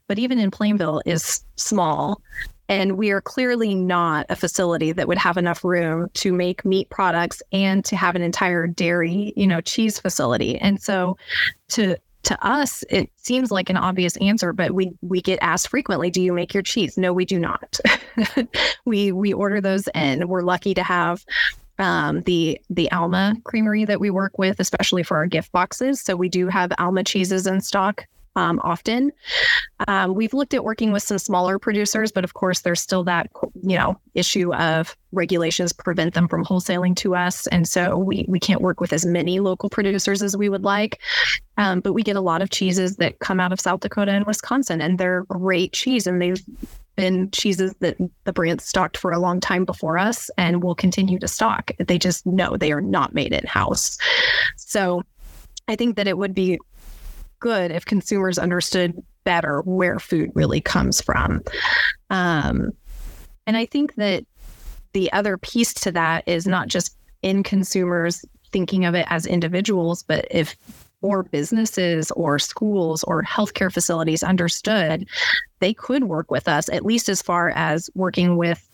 but 0.08 0.18
even 0.18 0.40
in 0.40 0.52
Plainville 0.52 1.02
is 1.06 1.44
small. 1.56 2.22
And 2.70 2.98
we 2.98 3.12
are 3.12 3.22
clearly 3.22 3.76
not 3.76 4.26
a 4.30 4.36
facility 4.36 4.94
that 4.94 5.08
would 5.08 5.18
have 5.18 5.38
enough 5.38 5.64
room 5.64 6.08
to 6.16 6.32
make 6.32 6.64
meat 6.64 6.90
products 6.90 7.44
and 7.52 7.84
to 7.86 7.98
have 7.98 8.16
an 8.16 8.22
entire 8.22 8.66
dairy, 8.66 9.34
you 9.36 9.46
know, 9.46 9.60
cheese 9.60 10.00
facility. 10.00 10.58
And 10.58 10.82
so 10.82 11.18
to 11.70 11.98
to 12.24 12.46
us 12.46 12.84
it 12.90 13.10
seems 13.16 13.50
like 13.50 13.70
an 13.72 13.78
obvious 13.78 14.16
answer 14.18 14.54
but 14.54 14.74
we 14.74 14.92
we 15.02 15.22
get 15.22 15.40
asked 15.42 15.70
frequently 15.70 16.12
do 16.12 16.22
you 16.22 16.32
make 16.32 16.54
your 16.54 16.62
cheese 16.62 16.96
no 16.96 17.12
we 17.12 17.26
do 17.26 17.40
not 17.40 17.80
we 18.86 19.12
we 19.12 19.34
order 19.34 19.60
those 19.60 19.90
in 19.96 20.28
we're 20.28 20.44
lucky 20.44 20.76
to 20.76 20.84
have 20.84 21.26
um, 21.82 22.22
the 22.22 22.62
the 22.70 22.90
Alma 22.92 23.36
creamery 23.44 23.84
that 23.86 24.00
we 24.00 24.10
work 24.10 24.38
with, 24.38 24.60
especially 24.60 25.04
for 25.04 25.18
our 25.18 25.28
gift 25.28 25.52
boxes. 25.52 26.00
So 26.00 26.16
we 26.16 26.30
do 26.30 26.48
have 26.48 26.72
Alma 26.78 27.04
cheeses 27.04 27.48
in 27.48 27.60
stock 27.60 28.06
um, 28.36 28.62
often. 28.64 29.12
Um, 29.88 30.14
we've 30.14 30.34
looked 30.34 30.54
at 30.54 30.64
working 30.64 30.92
with 30.92 31.04
some 31.04 31.18
smaller 31.18 31.60
producers, 31.60 32.12
but 32.12 32.24
of 32.24 32.34
course, 32.34 32.62
there's 32.62 32.80
still 32.80 33.04
that 33.06 33.30
you 33.64 33.78
know 33.78 34.00
issue 34.14 34.54
of 34.54 34.96
regulations 35.12 35.74
prevent 35.74 36.14
them 36.14 36.28
from 36.28 36.46
wholesaling 36.46 36.96
to 36.98 37.16
us, 37.16 37.48
and 37.48 37.68
so 37.68 37.98
we 37.98 38.26
we 38.28 38.40
can't 38.40 38.62
work 38.62 38.80
with 38.80 38.94
as 38.94 39.06
many 39.06 39.40
local 39.40 39.70
producers 39.70 40.22
as 40.22 40.38
we 40.38 40.50
would 40.50 40.64
like. 40.64 41.00
Um, 41.58 41.80
but 41.82 41.94
we 41.94 42.04
get 42.04 42.16
a 42.16 42.22
lot 42.22 42.42
of 42.42 42.52
cheeses 42.52 42.98
that 42.98 43.20
come 43.20 43.40
out 43.40 43.52
of 43.52 43.60
South 43.60 43.82
Dakota 43.82 44.12
and 44.12 44.26
Wisconsin, 44.26 44.82
and 44.82 44.98
they're 44.98 45.24
great 45.24 45.74
cheese, 45.74 46.08
and 46.08 46.22
they've 46.22 46.42
been 46.96 47.32
cheeses 47.32 47.74
that 47.80 47.98
the 48.26 48.34
brand 48.34 48.62
stocked 48.62 48.98
for 48.98 49.12
a 49.12 49.20
long 49.20 49.40
time 49.40 49.66
before 49.66 49.98
us 49.98 50.30
and 50.38 50.64
will 50.64 50.76
continue 50.76 51.20
to 51.20 51.28
stock. 51.28 51.72
They 51.80 51.98
just 51.98 52.26
know 52.26 52.58
they 52.58 52.72
are 52.72 52.82
not 52.82 53.14
made 53.14 53.34
in 53.34 53.46
house. 53.46 53.98
So 54.58 55.04
I 55.68 55.76
think 55.76 55.96
that 55.96 56.08
it 56.08 56.18
would 56.18 56.34
be 56.34 56.60
good 57.40 57.72
if 57.72 57.86
consumers 57.86 58.38
understood 58.38 59.02
better 59.24 59.62
where 59.62 60.00
food 60.00 60.32
really 60.36 60.62
comes 60.62 61.02
from. 61.02 61.42
Um, 62.10 62.72
and 63.48 63.58
I 63.58 63.66
think 63.66 63.96
that 63.96 64.26
the 64.94 65.12
other 65.14 65.38
piece 65.38 65.74
to 65.76 65.92
that 65.94 66.28
is 66.28 66.46
not 66.48 66.68
just 66.68 66.96
in 67.22 67.44
consumers 67.44 68.26
thinking 68.52 68.86
of 68.86 68.96
it 68.96 69.06
as 69.10 69.26
individuals, 69.26 70.04
but 70.04 70.26
if 70.30 70.56
or 71.02 71.24
businesses 71.24 72.12
or 72.12 72.38
schools 72.38 73.04
or 73.06 73.24
healthcare 73.24 73.74
facilities 73.74 74.24
understood, 74.24 75.08
they 75.62 75.74
could 75.74 76.04
work 76.06 76.30
with 76.30 76.50
us, 76.50 76.68
at 76.70 76.84
least 76.84 77.08
as 77.08 77.22
far 77.22 77.52
as 77.52 77.90
working 77.96 78.36
with 78.36 78.68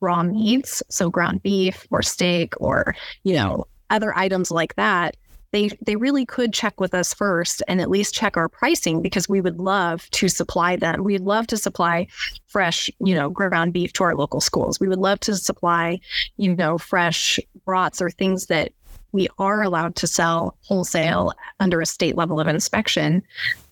raw 0.00 0.22
meats, 0.22 0.82
so 0.88 1.10
ground 1.10 1.42
beef 1.42 1.86
or 1.90 2.02
steak 2.02 2.54
or, 2.58 2.94
you 3.24 3.34
know, 3.34 3.66
other 3.90 4.16
items 4.16 4.50
like 4.50 4.76
that. 4.76 5.16
They, 5.52 5.70
they 5.86 5.94
really 5.94 6.26
could 6.26 6.52
check 6.52 6.80
with 6.80 6.94
us 6.94 7.14
first 7.14 7.62
and 7.68 7.80
at 7.80 7.88
least 7.88 8.12
check 8.12 8.36
our 8.36 8.48
pricing 8.48 9.02
because 9.02 9.28
we 9.28 9.40
would 9.40 9.60
love 9.60 10.10
to 10.10 10.28
supply 10.28 10.74
them. 10.74 11.04
We'd 11.04 11.20
love 11.20 11.46
to 11.48 11.56
supply 11.56 12.08
fresh, 12.46 12.90
you 12.98 13.14
know, 13.14 13.30
ground 13.30 13.72
beef 13.72 13.92
to 13.94 14.04
our 14.04 14.16
local 14.16 14.40
schools. 14.40 14.80
We 14.80 14.88
would 14.88 14.98
love 14.98 15.20
to 15.20 15.36
supply, 15.36 16.00
you 16.36 16.56
know, 16.56 16.76
fresh 16.76 17.38
brats 17.64 18.02
or 18.02 18.10
things 18.10 18.46
that 18.46 18.72
we 19.12 19.28
are 19.38 19.62
allowed 19.62 19.94
to 19.96 20.08
sell 20.08 20.58
wholesale 20.62 21.32
under 21.60 21.80
a 21.80 21.86
state 21.86 22.16
level 22.16 22.40
of 22.40 22.48
inspection 22.48 23.22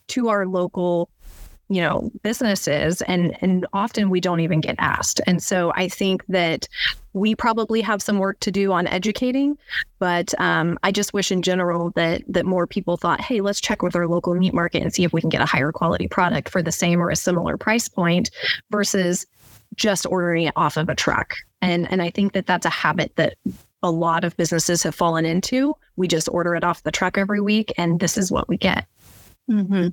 to 0.06 0.28
our 0.28 0.46
local 0.46 1.10
you 1.72 1.80
know 1.80 2.10
businesses 2.22 3.00
and 3.02 3.36
and 3.40 3.66
often 3.72 4.10
we 4.10 4.20
don't 4.20 4.40
even 4.40 4.60
get 4.60 4.74
asked 4.78 5.20
and 5.26 5.42
so 5.42 5.72
i 5.74 5.88
think 5.88 6.24
that 6.26 6.68
we 7.14 7.34
probably 7.34 7.80
have 7.80 8.02
some 8.02 8.18
work 8.18 8.38
to 8.40 8.50
do 8.50 8.72
on 8.72 8.86
educating 8.88 9.56
but 9.98 10.38
um, 10.38 10.78
i 10.82 10.92
just 10.92 11.14
wish 11.14 11.32
in 11.32 11.40
general 11.40 11.90
that 11.90 12.22
that 12.28 12.44
more 12.44 12.66
people 12.66 12.96
thought 12.98 13.20
hey 13.20 13.40
let's 13.40 13.60
check 13.60 13.82
with 13.82 13.96
our 13.96 14.06
local 14.06 14.34
meat 14.34 14.52
market 14.52 14.82
and 14.82 14.92
see 14.92 15.04
if 15.04 15.12
we 15.14 15.20
can 15.20 15.30
get 15.30 15.40
a 15.40 15.46
higher 15.46 15.72
quality 15.72 16.06
product 16.06 16.50
for 16.50 16.62
the 16.62 16.72
same 16.72 17.00
or 17.00 17.08
a 17.08 17.16
similar 17.16 17.56
price 17.56 17.88
point 17.88 18.30
versus 18.70 19.26
just 19.74 20.04
ordering 20.04 20.44
it 20.44 20.52
off 20.56 20.76
of 20.76 20.90
a 20.90 20.94
truck 20.94 21.36
and 21.62 21.90
and 21.90 22.02
i 22.02 22.10
think 22.10 22.34
that 22.34 22.46
that's 22.46 22.66
a 22.66 22.70
habit 22.70 23.12
that 23.16 23.34
a 23.84 23.90
lot 23.90 24.22
of 24.22 24.36
businesses 24.36 24.84
have 24.84 24.94
fallen 24.94 25.24
into. 25.24 25.74
We 25.96 26.06
just 26.06 26.28
order 26.28 26.54
it 26.54 26.62
off 26.62 26.84
the 26.84 26.92
truck 26.92 27.18
every 27.18 27.40
week, 27.40 27.72
and 27.76 27.98
this 27.98 28.16
is 28.16 28.30
what 28.30 28.48
we 28.48 28.56
get. 28.56 28.86
Mm-hmm. 29.50 29.88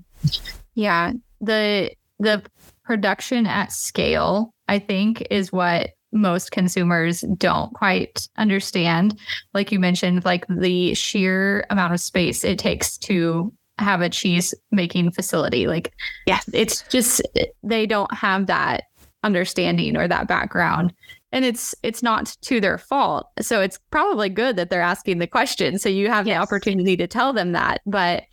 Yeah, 0.75 1.13
the 1.41 1.91
the 2.19 2.43
production 2.83 3.47
at 3.47 3.71
scale, 3.71 4.53
I 4.67 4.79
think, 4.79 5.25
is 5.29 5.51
what 5.51 5.91
most 6.11 6.51
consumers 6.51 7.21
don't 7.37 7.73
quite 7.73 8.27
understand. 8.37 9.17
Like 9.53 9.71
you 9.71 9.79
mentioned, 9.79 10.25
like 10.25 10.45
the 10.47 10.93
sheer 10.95 11.65
amount 11.69 11.93
of 11.93 11.99
space 11.99 12.43
it 12.43 12.57
takes 12.57 12.97
to 12.97 13.53
have 13.77 14.01
a 14.01 14.09
cheese 14.09 14.53
making 14.71 15.11
facility. 15.11 15.67
Like, 15.67 15.93
yes, 16.25 16.49
it's 16.51 16.83
just 16.89 17.21
they 17.63 17.85
don't 17.85 18.13
have 18.13 18.47
that 18.47 18.83
understanding 19.23 19.97
or 19.97 20.07
that 20.07 20.27
background 20.27 20.93
and 21.31 21.45
it's 21.45 21.75
it's 21.83 22.01
not 22.01 22.35
to 22.41 22.59
their 22.61 22.77
fault 22.77 23.27
so 23.41 23.61
it's 23.61 23.79
probably 23.91 24.29
good 24.29 24.55
that 24.55 24.69
they're 24.69 24.81
asking 24.81 25.19
the 25.19 25.27
question 25.27 25.77
so 25.77 25.89
you 25.89 26.09
have 26.09 26.25
yes. 26.25 26.35
the 26.35 26.41
opportunity 26.41 26.95
to 26.95 27.07
tell 27.07 27.33
them 27.33 27.51
that 27.51 27.81
but 27.85 28.23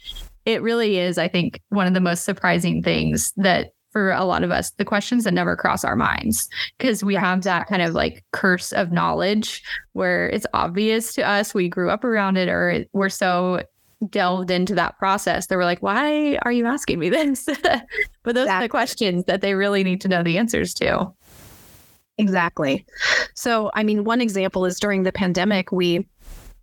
it 0.47 0.63
really 0.63 0.99
is 0.99 1.19
i 1.19 1.29
think 1.29 1.61
one 1.69 1.87
of 1.87 1.93
the 1.93 2.01
most 2.01 2.25
surprising 2.25 2.83
things 2.83 3.33
that 3.37 3.73
for 3.93 4.13
a 4.13 4.25
lot 4.25 4.43
of 4.43 4.51
us 4.51 4.71
the 4.73 4.85
questions 4.85 5.25
that 5.25 5.35
never 5.35 5.57
cross 5.57 5.85
our 5.85 5.97
minds 5.97 6.49
because 6.79 7.05
we 7.05 7.15
have 7.15 7.43
that 7.43 7.67
kind 7.67 7.83
of 7.83 7.95
like 7.95 8.25
curse 8.33 8.73
of 8.73 8.93
knowledge 8.93 9.63
where 9.93 10.29
it's 10.31 10.47
obvious 10.55 11.15
to 11.15 11.29
us 11.29 11.53
we 11.53 11.69
grew 11.69 11.91
up 11.91 12.05
around 12.05 12.37
it 12.37 12.49
or 12.49 12.85
we're 12.93 13.09
so 13.09 13.63
delved 14.11 14.51
into 14.51 14.75
that 14.75 14.97
process 14.99 15.47
they 15.47 15.57
were 15.57 15.65
like 15.65 15.83
why 15.83 16.37
are 16.43 16.53
you 16.53 16.67
asking 16.67 16.99
me 16.99 17.09
this 17.11 17.45
but 17.47 18.35
those 18.35 18.45
exactly. 18.45 18.51
are 18.51 18.61
the 18.63 18.69
questions 18.69 19.25
that 19.25 19.41
they 19.41 19.55
really 19.55 19.83
need 19.83 20.01
to 20.01 20.09
know 20.09 20.23
the 20.23 20.39
answers 20.39 20.73
to 20.75 21.11
Exactly. 22.19 22.87
So, 23.35 23.71
I 23.75 23.83
mean, 23.83 24.05
one 24.05 24.21
example 24.21 24.65
is 24.65 24.81
during 24.81 25.03
the 25.03 25.13
pandemic, 25.13 25.71
we 25.71 26.07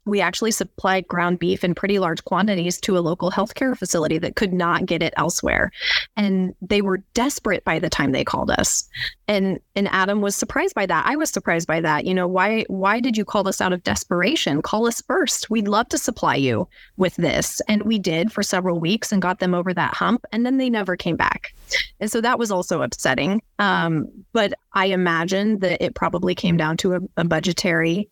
we 0.05 0.19
actually 0.19 0.51
supplied 0.51 1.07
ground 1.07 1.39
beef 1.39 1.63
in 1.63 1.73
pretty 1.73 1.99
large 1.99 2.23
quantities 2.25 2.79
to 2.81 2.97
a 2.97 2.99
local 2.99 3.31
healthcare 3.31 3.77
facility 3.77 4.17
that 4.17 4.35
could 4.35 4.53
not 4.53 4.85
get 4.85 5.01
it 5.01 5.13
elsewhere. 5.15 5.71
And 6.17 6.53
they 6.61 6.81
were 6.81 6.97
desperate 7.13 7.63
by 7.63 7.79
the 7.79 7.89
time 7.89 8.11
they 8.11 8.23
called 8.23 8.51
us. 8.51 8.87
And 9.27 9.59
and 9.75 9.87
Adam 9.91 10.21
was 10.21 10.35
surprised 10.35 10.75
by 10.75 10.85
that. 10.85 11.05
I 11.07 11.15
was 11.15 11.29
surprised 11.29 11.67
by 11.67 11.79
that. 11.81 12.05
You 12.05 12.13
know, 12.13 12.27
why 12.27 12.65
why 12.67 12.99
did 12.99 13.15
you 13.15 13.23
call 13.23 13.47
us 13.47 13.61
out 13.61 13.71
of 13.73 13.83
desperation? 13.83 14.61
Call 14.61 14.87
us 14.87 15.01
first. 15.01 15.49
We'd 15.49 15.67
love 15.67 15.87
to 15.89 15.97
supply 15.97 16.35
you 16.35 16.67
with 16.97 17.15
this. 17.15 17.61
And 17.67 17.83
we 17.83 17.99
did 17.99 18.31
for 18.31 18.43
several 18.43 18.79
weeks 18.79 19.11
and 19.11 19.21
got 19.21 19.39
them 19.39 19.53
over 19.53 19.73
that 19.73 19.93
hump. 19.93 20.25
And 20.31 20.45
then 20.45 20.57
they 20.57 20.69
never 20.69 20.97
came 20.97 21.15
back. 21.15 21.53
And 21.99 22.11
so 22.11 22.19
that 22.21 22.37
was 22.37 22.51
also 22.51 22.81
upsetting. 22.81 23.41
Um, 23.59 24.09
but 24.33 24.53
I 24.73 24.87
imagine 24.87 25.59
that 25.59 25.81
it 25.83 25.95
probably 25.95 26.35
came 26.35 26.57
down 26.57 26.77
to 26.77 26.95
a, 26.95 26.99
a 27.17 27.23
budgetary 27.23 28.09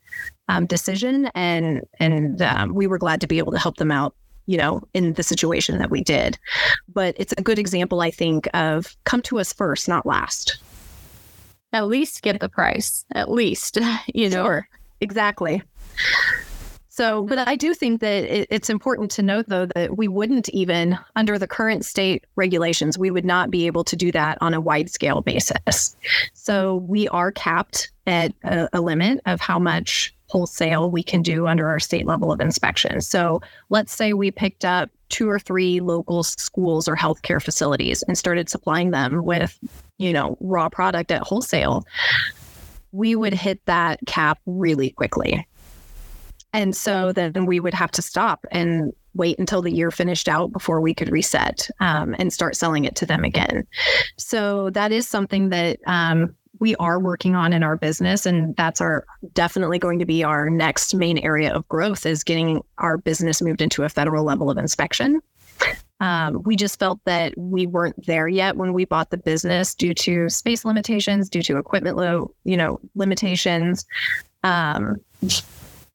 um, 0.51 0.65
decision, 0.65 1.27
and 1.33 1.81
and 1.99 2.41
um, 2.41 2.73
we 2.73 2.87
were 2.87 2.97
glad 2.97 3.21
to 3.21 3.27
be 3.27 3.37
able 3.37 3.51
to 3.51 3.59
help 3.59 3.77
them 3.77 3.91
out. 3.91 4.15
You 4.47 4.57
know, 4.57 4.81
in 4.93 5.13
the 5.13 5.23
situation 5.23 5.77
that 5.77 5.91
we 5.91 6.03
did, 6.03 6.37
but 6.91 7.15
it's 7.17 7.33
a 7.37 7.41
good 7.41 7.59
example, 7.59 8.01
I 8.01 8.11
think, 8.11 8.49
of 8.53 8.97
come 9.05 9.21
to 9.23 9.39
us 9.39 9.53
first, 9.53 9.87
not 9.87 10.05
last. 10.05 10.57
At 11.73 11.87
least 11.87 12.21
get 12.21 12.39
the 12.39 12.49
price. 12.49 13.05
At 13.13 13.31
least, 13.31 13.77
you 14.13 14.29
know. 14.29 14.43
Sure. 14.43 14.67
Exactly. 14.99 15.63
So, 16.89 17.23
but 17.23 17.47
I 17.47 17.55
do 17.55 17.73
think 17.73 18.01
that 18.01 18.25
it, 18.25 18.47
it's 18.51 18.69
important 18.69 19.11
to 19.11 19.23
note, 19.23 19.45
though, 19.47 19.65
that 19.67 19.97
we 19.97 20.09
wouldn't 20.09 20.49
even, 20.49 20.99
under 21.15 21.39
the 21.39 21.47
current 21.47 21.85
state 21.85 22.25
regulations, 22.35 22.97
we 22.97 23.09
would 23.09 23.23
not 23.23 23.49
be 23.49 23.65
able 23.65 23.85
to 23.85 23.95
do 23.95 24.11
that 24.11 24.37
on 24.41 24.53
a 24.53 24.59
wide 24.59 24.89
scale 24.89 25.21
basis. 25.21 25.95
So, 26.33 26.75
we 26.87 27.07
are 27.07 27.31
capped 27.31 27.91
at 28.07 28.33
a, 28.43 28.67
a 28.73 28.81
limit 28.81 29.21
of 29.25 29.39
how 29.39 29.57
much 29.57 30.13
wholesale 30.31 30.89
we 30.89 31.03
can 31.03 31.21
do 31.21 31.45
under 31.45 31.67
our 31.67 31.79
state 31.79 32.05
level 32.05 32.31
of 32.31 32.39
inspection. 32.39 33.01
So 33.01 33.41
let's 33.69 33.93
say 33.93 34.13
we 34.13 34.31
picked 34.31 34.63
up 34.63 34.89
two 35.09 35.29
or 35.29 35.37
three 35.37 35.81
local 35.81 36.23
schools 36.23 36.87
or 36.87 36.95
healthcare 36.95 37.41
facilities 37.41 38.01
and 38.03 38.17
started 38.17 38.49
supplying 38.49 38.91
them 38.91 39.25
with, 39.25 39.59
you 39.97 40.13
know, 40.13 40.37
raw 40.39 40.69
product 40.69 41.11
at 41.11 41.21
wholesale. 41.21 41.85
We 42.93 43.15
would 43.15 43.33
hit 43.33 43.65
that 43.65 43.99
cap 44.07 44.39
really 44.45 44.91
quickly. 44.91 45.45
And 46.53 46.75
so 46.75 47.11
then 47.11 47.45
we 47.45 47.59
would 47.59 47.73
have 47.73 47.91
to 47.91 48.01
stop 48.01 48.45
and 48.51 48.93
wait 49.13 49.37
until 49.39 49.61
the 49.61 49.71
year 49.71 49.91
finished 49.91 50.29
out 50.29 50.53
before 50.53 50.79
we 50.79 50.93
could 50.93 51.09
reset 51.09 51.69
um, 51.81 52.15
and 52.17 52.31
start 52.31 52.55
selling 52.55 52.85
it 52.85 52.95
to 52.95 53.05
them 53.05 53.23
again. 53.25 53.67
So 54.17 54.69
that 54.71 54.91
is 54.93 55.07
something 55.07 55.49
that 55.49 55.79
um, 55.87 56.35
we 56.61 56.75
are 56.75 56.99
working 56.99 57.35
on 57.35 57.53
in 57.53 57.63
our 57.63 57.75
business, 57.75 58.27
and 58.27 58.55
that's 58.55 58.79
our 58.79 59.03
definitely 59.33 59.79
going 59.79 59.97
to 59.97 60.05
be 60.05 60.23
our 60.23 60.49
next 60.49 60.93
main 60.93 61.17
area 61.17 61.51
of 61.51 61.67
growth 61.67 62.05
is 62.05 62.23
getting 62.23 62.61
our 62.77 62.99
business 62.99 63.41
moved 63.41 63.61
into 63.61 63.83
a 63.83 63.89
federal 63.89 64.23
level 64.23 64.49
of 64.49 64.59
inspection. 64.59 65.19
Um, 65.99 66.41
we 66.43 66.55
just 66.55 66.79
felt 66.79 66.99
that 67.05 67.33
we 67.35 67.65
weren't 67.65 68.05
there 68.05 68.27
yet 68.27 68.57
when 68.57 68.73
we 68.73 68.85
bought 68.85 69.09
the 69.09 69.17
business 69.17 69.73
due 69.73 69.95
to 69.95 70.29
space 70.29 70.63
limitations, 70.63 71.29
due 71.29 71.43
to 71.43 71.57
equipment 71.57 71.97
low, 71.97 72.33
you 72.43 72.57
know, 72.57 72.79
limitations. 72.95 73.85
Um, 74.43 75.01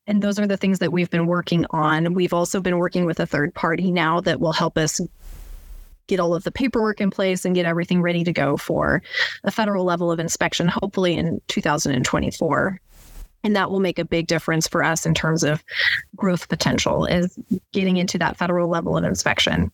and 0.08 0.22
those 0.22 0.38
are 0.38 0.46
the 0.48 0.56
things 0.56 0.80
that 0.80 0.92
we've 0.92 1.10
been 1.10 1.26
working 1.26 1.64
on. 1.70 2.14
We've 2.14 2.34
also 2.34 2.60
been 2.60 2.78
working 2.78 3.04
with 3.04 3.20
a 3.20 3.26
third 3.26 3.54
party 3.54 3.92
now 3.92 4.20
that 4.20 4.40
will 4.40 4.52
help 4.52 4.78
us 4.78 5.00
get 6.06 6.20
all 6.20 6.34
of 6.34 6.44
the 6.44 6.52
paperwork 6.52 7.00
in 7.00 7.10
place 7.10 7.44
and 7.44 7.54
get 7.54 7.66
everything 7.66 8.02
ready 8.02 8.24
to 8.24 8.32
go 8.32 8.56
for 8.56 9.02
a 9.44 9.50
federal 9.50 9.84
level 9.84 10.10
of 10.10 10.20
inspection, 10.20 10.68
hopefully 10.68 11.14
in 11.14 11.40
2024 11.48 12.80
and 13.46 13.54
that 13.54 13.70
will 13.70 13.78
make 13.78 14.00
a 14.00 14.04
big 14.04 14.26
difference 14.26 14.66
for 14.66 14.82
us 14.82 15.06
in 15.06 15.14
terms 15.14 15.44
of 15.44 15.62
growth 16.16 16.48
potential 16.48 17.06
is 17.06 17.38
getting 17.72 17.96
into 17.96 18.18
that 18.18 18.36
federal 18.36 18.68
level 18.68 18.96
of 18.96 19.04
inspection. 19.04 19.70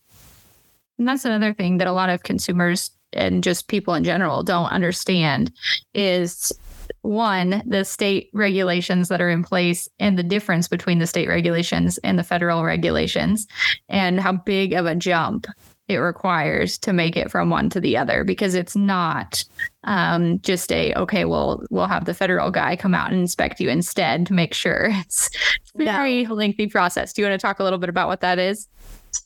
And 0.99 1.09
that's 1.09 1.25
another 1.25 1.55
thing 1.55 1.79
that 1.79 1.87
a 1.87 1.93
lot 1.93 2.11
of 2.11 2.23
consumers 2.23 2.91
and 3.15 3.43
just 3.43 3.69
people 3.69 3.95
in 3.95 4.05
general 4.05 4.43
don't 4.43 4.71
understand 4.71 5.53
is 5.95 6.53
one, 7.01 7.63
the 7.67 7.85
state 7.85 8.29
regulations 8.35 9.09
that 9.09 9.23
are 9.23 9.31
in 9.31 9.43
place 9.43 9.89
and 9.99 10.19
the 10.19 10.23
difference 10.23 10.69
between 10.69 10.99
the 10.99 11.07
state 11.07 11.29
regulations 11.29 11.99
and 11.99 12.19
the 12.19 12.23
federal 12.23 12.65
regulations, 12.65 13.47
and 13.89 14.21
how 14.21 14.33
big 14.33 14.75
of 14.75 14.85
a 14.85 14.95
jump 14.95 15.47
it 15.93 15.99
requires 15.99 16.79
to 16.79 16.93
make 16.93 17.17
it 17.17 17.31
from 17.31 17.51
one 17.51 17.71
to 17.71 17.81
the 17.81 17.97
other 17.97 18.25
because 18.25 18.55
it's 18.55 18.75
not 18.75 19.45
um, 19.85 20.41
just 20.41 20.73
a 20.73 20.93
okay 20.95 21.25
well 21.25 21.63
we'll 21.71 21.87
have 21.87 22.05
the 22.05 22.15
federal 22.15 22.51
guy 22.51 22.77
come 22.77 22.95
out 22.95 23.11
and 23.11 23.21
inspect 23.21 23.61
you 23.61 23.69
instead 23.69 24.27
to 24.27 24.33
make 24.33 24.55
sure 24.55 24.89
it's, 24.91 25.31
very 25.75 26.25
no. 26.25 26.35
lengthy 26.35 26.67
process 26.67 27.13
do 27.13 27.23
you 27.23 27.29
want 27.29 27.39
to 27.39 27.45
talk 27.45 27.59
a 27.59 27.65
little 27.65 27.79
bit 27.79 27.89
about 27.89 28.09
what 28.09 28.21
that 28.21 28.39
is 28.39 28.69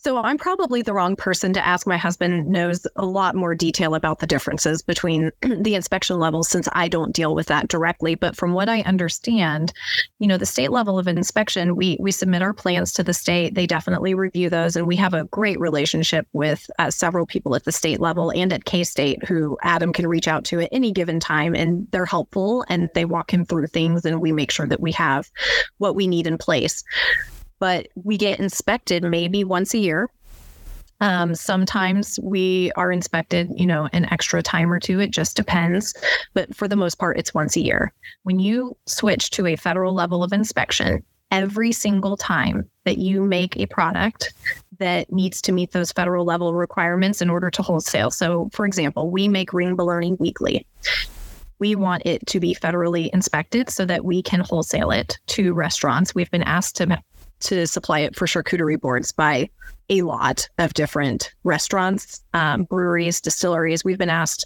so 0.06 0.18
I'm 0.18 0.38
probably 0.38 0.82
the 0.82 0.92
wrong 0.92 1.16
person 1.16 1.52
to 1.54 1.66
ask. 1.66 1.84
My 1.84 1.96
husband 1.96 2.46
knows 2.46 2.86
a 2.94 3.04
lot 3.04 3.34
more 3.34 3.56
detail 3.56 3.96
about 3.96 4.20
the 4.20 4.26
differences 4.28 4.80
between 4.80 5.32
the 5.42 5.74
inspection 5.74 6.20
levels 6.20 6.48
since 6.48 6.68
I 6.74 6.86
don't 6.86 7.10
deal 7.10 7.34
with 7.34 7.48
that 7.48 7.66
directly. 7.66 8.14
But 8.14 8.36
from 8.36 8.52
what 8.52 8.68
I 8.68 8.82
understand, 8.82 9.72
you 10.20 10.28
know, 10.28 10.36
the 10.36 10.46
state 10.46 10.70
level 10.70 11.00
of 11.00 11.08
inspection, 11.08 11.74
we 11.74 11.96
we 11.98 12.12
submit 12.12 12.40
our 12.40 12.52
plans 12.52 12.92
to 12.92 13.02
the 13.02 13.12
state. 13.12 13.56
They 13.56 13.66
definitely 13.66 14.14
review 14.14 14.48
those, 14.48 14.76
and 14.76 14.86
we 14.86 14.94
have 14.94 15.12
a 15.12 15.24
great 15.24 15.58
relationship 15.58 16.28
with 16.32 16.70
uh, 16.78 16.92
several 16.92 17.26
people 17.26 17.56
at 17.56 17.64
the 17.64 17.72
state 17.72 17.98
level 17.98 18.30
and 18.30 18.52
at 18.52 18.64
K 18.64 18.84
State 18.84 19.24
who 19.24 19.58
Adam 19.62 19.92
can 19.92 20.06
reach 20.06 20.28
out 20.28 20.44
to 20.44 20.60
at 20.60 20.68
any 20.70 20.92
given 20.92 21.18
time, 21.18 21.52
and 21.56 21.88
they're 21.90 22.06
helpful 22.06 22.64
and 22.68 22.90
they 22.94 23.06
walk 23.06 23.34
him 23.34 23.44
through 23.44 23.66
things, 23.66 24.04
and 24.04 24.20
we 24.20 24.30
make 24.30 24.52
sure 24.52 24.68
that 24.68 24.78
we 24.78 24.92
have 24.92 25.28
what 25.78 25.96
we 25.96 26.06
need 26.06 26.28
in 26.28 26.38
place 26.38 26.84
but 27.58 27.88
we 27.94 28.16
get 28.16 28.40
inspected 28.40 29.02
maybe 29.02 29.44
once 29.44 29.74
a 29.74 29.78
year. 29.78 30.10
Um, 31.00 31.34
sometimes 31.34 32.18
we 32.22 32.72
are 32.76 32.90
inspected, 32.90 33.50
you 33.54 33.66
know, 33.66 33.88
an 33.92 34.06
extra 34.06 34.42
time 34.42 34.72
or 34.72 34.80
two. 34.80 34.98
It 35.00 35.10
just 35.10 35.36
depends. 35.36 35.94
But 36.32 36.54
for 36.56 36.68
the 36.68 36.76
most 36.76 36.98
part, 36.98 37.18
it's 37.18 37.34
once 37.34 37.56
a 37.56 37.60
year. 37.60 37.92
When 38.22 38.38
you 38.38 38.76
switch 38.86 39.30
to 39.30 39.46
a 39.46 39.56
federal 39.56 39.92
level 39.92 40.22
of 40.22 40.32
inspection, 40.32 41.02
every 41.30 41.72
single 41.72 42.16
time 42.16 42.68
that 42.84 42.98
you 42.98 43.24
make 43.24 43.56
a 43.56 43.66
product 43.66 44.32
that 44.78 45.12
needs 45.12 45.42
to 45.42 45.52
meet 45.52 45.72
those 45.72 45.92
federal 45.92 46.24
level 46.24 46.54
requirements 46.54 47.20
in 47.20 47.30
order 47.30 47.50
to 47.50 47.62
wholesale. 47.62 48.10
So, 48.10 48.48
for 48.52 48.64
example, 48.64 49.10
we 49.10 49.28
make 49.28 49.52
ring 49.52 49.76
bologna 49.76 50.14
weekly. 50.14 50.66
We 51.58 51.74
want 51.74 52.04
it 52.04 52.26
to 52.28 52.40
be 52.40 52.54
federally 52.54 53.08
inspected 53.12 53.70
so 53.70 53.86
that 53.86 54.04
we 54.04 54.22
can 54.22 54.40
wholesale 54.40 54.90
it 54.90 55.18
to 55.28 55.54
restaurants. 55.54 56.14
We've 56.14 56.30
been 56.30 56.42
asked 56.42 56.76
to 56.76 57.02
to 57.40 57.66
supply 57.66 58.00
it 58.00 58.16
for 58.16 58.26
charcuterie 58.26 58.80
boards 58.80 59.12
by 59.12 59.48
a 59.88 60.02
lot 60.02 60.48
of 60.58 60.74
different 60.74 61.32
restaurants, 61.44 62.22
um, 62.34 62.64
breweries, 62.64 63.20
distilleries. 63.20 63.84
We've 63.84 63.98
been 63.98 64.10
asked 64.10 64.44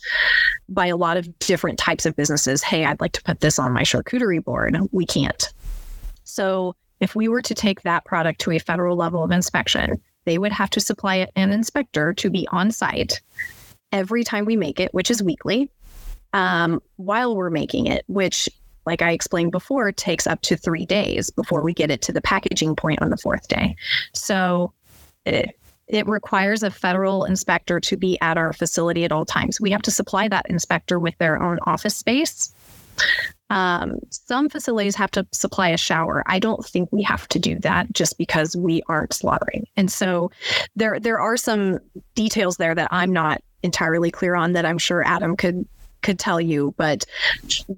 by 0.68 0.86
a 0.86 0.96
lot 0.96 1.16
of 1.16 1.38
different 1.38 1.78
types 1.78 2.04
of 2.04 2.14
businesses, 2.16 2.62
hey, 2.62 2.84
I'd 2.84 3.00
like 3.00 3.12
to 3.12 3.22
put 3.22 3.40
this 3.40 3.58
on 3.58 3.72
my 3.72 3.82
charcuterie 3.82 4.44
board. 4.44 4.76
We 4.92 5.06
can't. 5.06 5.52
So 6.24 6.76
if 7.00 7.16
we 7.16 7.28
were 7.28 7.42
to 7.42 7.54
take 7.54 7.82
that 7.82 8.04
product 8.04 8.40
to 8.42 8.52
a 8.52 8.58
federal 8.58 8.96
level 8.96 9.24
of 9.24 9.30
inspection, 9.30 10.00
they 10.26 10.36
would 10.36 10.52
have 10.52 10.70
to 10.70 10.80
supply 10.80 11.26
an 11.36 11.50
inspector 11.50 12.12
to 12.14 12.30
be 12.30 12.46
on 12.52 12.70
site 12.70 13.20
every 13.92 14.22
time 14.22 14.44
we 14.44 14.56
make 14.56 14.78
it, 14.78 14.92
which 14.92 15.10
is 15.10 15.22
weekly, 15.22 15.70
um, 16.32 16.82
while 16.96 17.34
we're 17.34 17.50
making 17.50 17.86
it, 17.86 18.04
which 18.06 18.48
like 18.86 19.02
I 19.02 19.12
explained 19.12 19.52
before, 19.52 19.92
takes 19.92 20.26
up 20.26 20.40
to 20.42 20.56
three 20.56 20.86
days 20.86 21.30
before 21.30 21.62
we 21.62 21.74
get 21.74 21.90
it 21.90 22.02
to 22.02 22.12
the 22.12 22.20
packaging 22.20 22.76
point 22.76 23.02
on 23.02 23.10
the 23.10 23.16
fourth 23.16 23.48
day. 23.48 23.76
So 24.14 24.72
it, 25.24 25.50
it 25.86 26.06
requires 26.06 26.62
a 26.62 26.70
federal 26.70 27.24
inspector 27.24 27.80
to 27.80 27.96
be 27.96 28.18
at 28.20 28.38
our 28.38 28.52
facility 28.52 29.04
at 29.04 29.12
all 29.12 29.24
times. 29.24 29.60
We 29.60 29.70
have 29.70 29.82
to 29.82 29.90
supply 29.90 30.28
that 30.28 30.46
inspector 30.48 30.98
with 30.98 31.16
their 31.18 31.42
own 31.42 31.58
office 31.64 31.96
space. 31.96 32.54
Um, 33.50 33.98
some 34.10 34.48
facilities 34.48 34.94
have 34.94 35.10
to 35.12 35.26
supply 35.32 35.70
a 35.70 35.76
shower. 35.76 36.22
I 36.26 36.38
don't 36.38 36.64
think 36.64 36.90
we 36.92 37.02
have 37.02 37.26
to 37.28 37.38
do 37.38 37.58
that 37.60 37.92
just 37.92 38.16
because 38.16 38.54
we 38.56 38.82
aren't 38.88 39.12
slaughtering. 39.12 39.66
And 39.76 39.90
so 39.90 40.30
there 40.76 41.00
there 41.00 41.18
are 41.18 41.36
some 41.36 41.80
details 42.14 42.58
there 42.58 42.74
that 42.74 42.88
I'm 42.92 43.12
not 43.12 43.42
entirely 43.62 44.10
clear 44.10 44.36
on 44.36 44.52
that 44.52 44.64
I'm 44.64 44.78
sure 44.78 45.04
Adam 45.04 45.36
could 45.36 45.66
could 46.02 46.18
tell 46.18 46.40
you, 46.40 46.74
but 46.76 47.04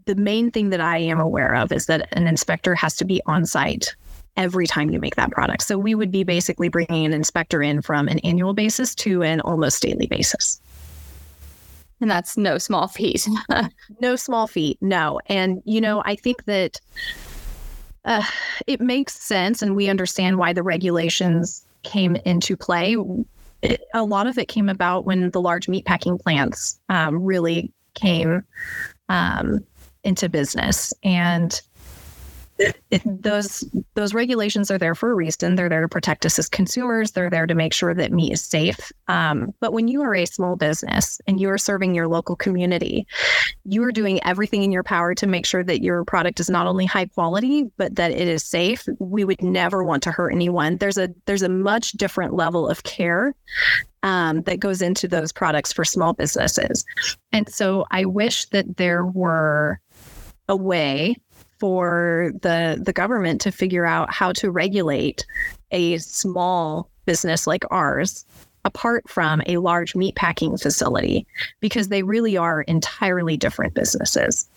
the 0.06 0.14
main 0.14 0.50
thing 0.50 0.70
that 0.70 0.80
I 0.80 0.98
am 0.98 1.20
aware 1.20 1.54
of 1.54 1.72
is 1.72 1.86
that 1.86 2.08
an 2.12 2.26
inspector 2.26 2.74
has 2.74 2.96
to 2.96 3.04
be 3.04 3.20
on 3.26 3.46
site 3.46 3.94
every 4.36 4.66
time 4.66 4.90
you 4.90 4.98
make 4.98 5.16
that 5.16 5.30
product. 5.30 5.62
So 5.62 5.78
we 5.78 5.94
would 5.94 6.10
be 6.10 6.24
basically 6.24 6.68
bringing 6.68 7.06
an 7.06 7.12
inspector 7.12 7.62
in 7.62 7.82
from 7.82 8.08
an 8.08 8.18
annual 8.20 8.54
basis 8.54 8.94
to 8.96 9.22
an 9.22 9.40
almost 9.40 9.82
daily 9.82 10.06
basis. 10.06 10.60
And 12.00 12.10
that's 12.10 12.36
no 12.36 12.58
small 12.58 12.88
feat. 12.88 13.28
no 14.00 14.16
small 14.16 14.46
feat, 14.46 14.78
no. 14.80 15.20
And, 15.26 15.62
you 15.64 15.80
know, 15.80 16.02
I 16.04 16.16
think 16.16 16.44
that 16.46 16.80
uh, 18.04 18.24
it 18.66 18.80
makes 18.80 19.14
sense 19.14 19.62
and 19.62 19.76
we 19.76 19.88
understand 19.88 20.38
why 20.38 20.52
the 20.52 20.62
regulations 20.62 21.64
came 21.84 22.16
into 22.16 22.56
play. 22.56 22.96
It, 23.62 23.82
a 23.94 24.02
lot 24.02 24.26
of 24.26 24.38
it 24.38 24.48
came 24.48 24.68
about 24.68 25.04
when 25.04 25.30
the 25.30 25.40
large 25.40 25.66
meatpacking 25.66 26.20
plants 26.20 26.80
um, 26.88 27.22
really 27.22 27.72
came 27.94 28.42
um, 29.08 29.64
into 30.04 30.28
business. 30.28 30.92
And 31.02 31.60
it, 32.90 33.02
those 33.04 33.64
those 33.94 34.14
regulations 34.14 34.70
are 34.70 34.78
there 34.78 34.94
for 34.94 35.10
a 35.10 35.14
reason. 35.14 35.54
They're 35.54 35.68
there 35.68 35.82
to 35.82 35.88
protect 35.88 36.26
us 36.26 36.38
as 36.38 36.48
consumers. 36.48 37.12
They're 37.12 37.30
there 37.30 37.46
to 37.46 37.54
make 37.54 37.72
sure 37.72 37.94
that 37.94 38.12
meat 38.12 38.32
is 38.32 38.42
safe. 38.42 38.92
Um, 39.08 39.54
but 39.60 39.72
when 39.72 39.88
you 39.88 40.02
are 40.02 40.14
a 40.14 40.26
small 40.26 40.56
business 40.56 41.20
and 41.26 41.40
you 41.40 41.50
are 41.50 41.58
serving 41.58 41.94
your 41.94 42.08
local 42.08 42.36
community, 42.36 43.06
you 43.64 43.82
are 43.84 43.92
doing 43.92 44.22
everything 44.24 44.62
in 44.62 44.72
your 44.72 44.82
power 44.82 45.14
to 45.14 45.26
make 45.26 45.46
sure 45.46 45.64
that 45.64 45.82
your 45.82 46.04
product 46.04 46.40
is 46.40 46.50
not 46.50 46.66
only 46.66 46.86
high 46.86 47.06
quality 47.06 47.70
but 47.76 47.96
that 47.96 48.10
it 48.10 48.28
is 48.28 48.44
safe. 48.44 48.88
We 48.98 49.24
would 49.24 49.42
never 49.42 49.84
want 49.84 50.02
to 50.04 50.12
hurt 50.12 50.30
anyone. 50.30 50.76
There's 50.76 50.98
a 50.98 51.08
there's 51.26 51.42
a 51.42 51.48
much 51.48 51.92
different 51.92 52.34
level 52.34 52.68
of 52.68 52.82
care 52.82 53.34
um, 54.02 54.42
that 54.42 54.60
goes 54.60 54.82
into 54.82 55.08
those 55.08 55.32
products 55.32 55.72
for 55.72 55.84
small 55.84 56.12
businesses. 56.12 56.84
And 57.32 57.48
so 57.48 57.86
I 57.90 58.04
wish 58.04 58.46
that 58.46 58.76
there 58.76 59.06
were 59.06 59.80
a 60.48 60.56
way 60.56 61.16
for 61.62 62.32
the 62.42 62.82
the 62.84 62.92
government 62.92 63.40
to 63.40 63.52
figure 63.52 63.86
out 63.86 64.12
how 64.12 64.32
to 64.32 64.50
regulate 64.50 65.24
a 65.70 65.96
small 65.98 66.90
business 67.06 67.46
like 67.46 67.62
ours 67.70 68.24
apart 68.64 69.08
from 69.08 69.40
a 69.46 69.58
large 69.58 69.94
meat 69.94 70.16
packing 70.16 70.56
facility 70.56 71.24
because 71.60 71.86
they 71.86 72.02
really 72.02 72.36
are 72.36 72.62
entirely 72.62 73.36
different 73.36 73.74
businesses 73.74 74.48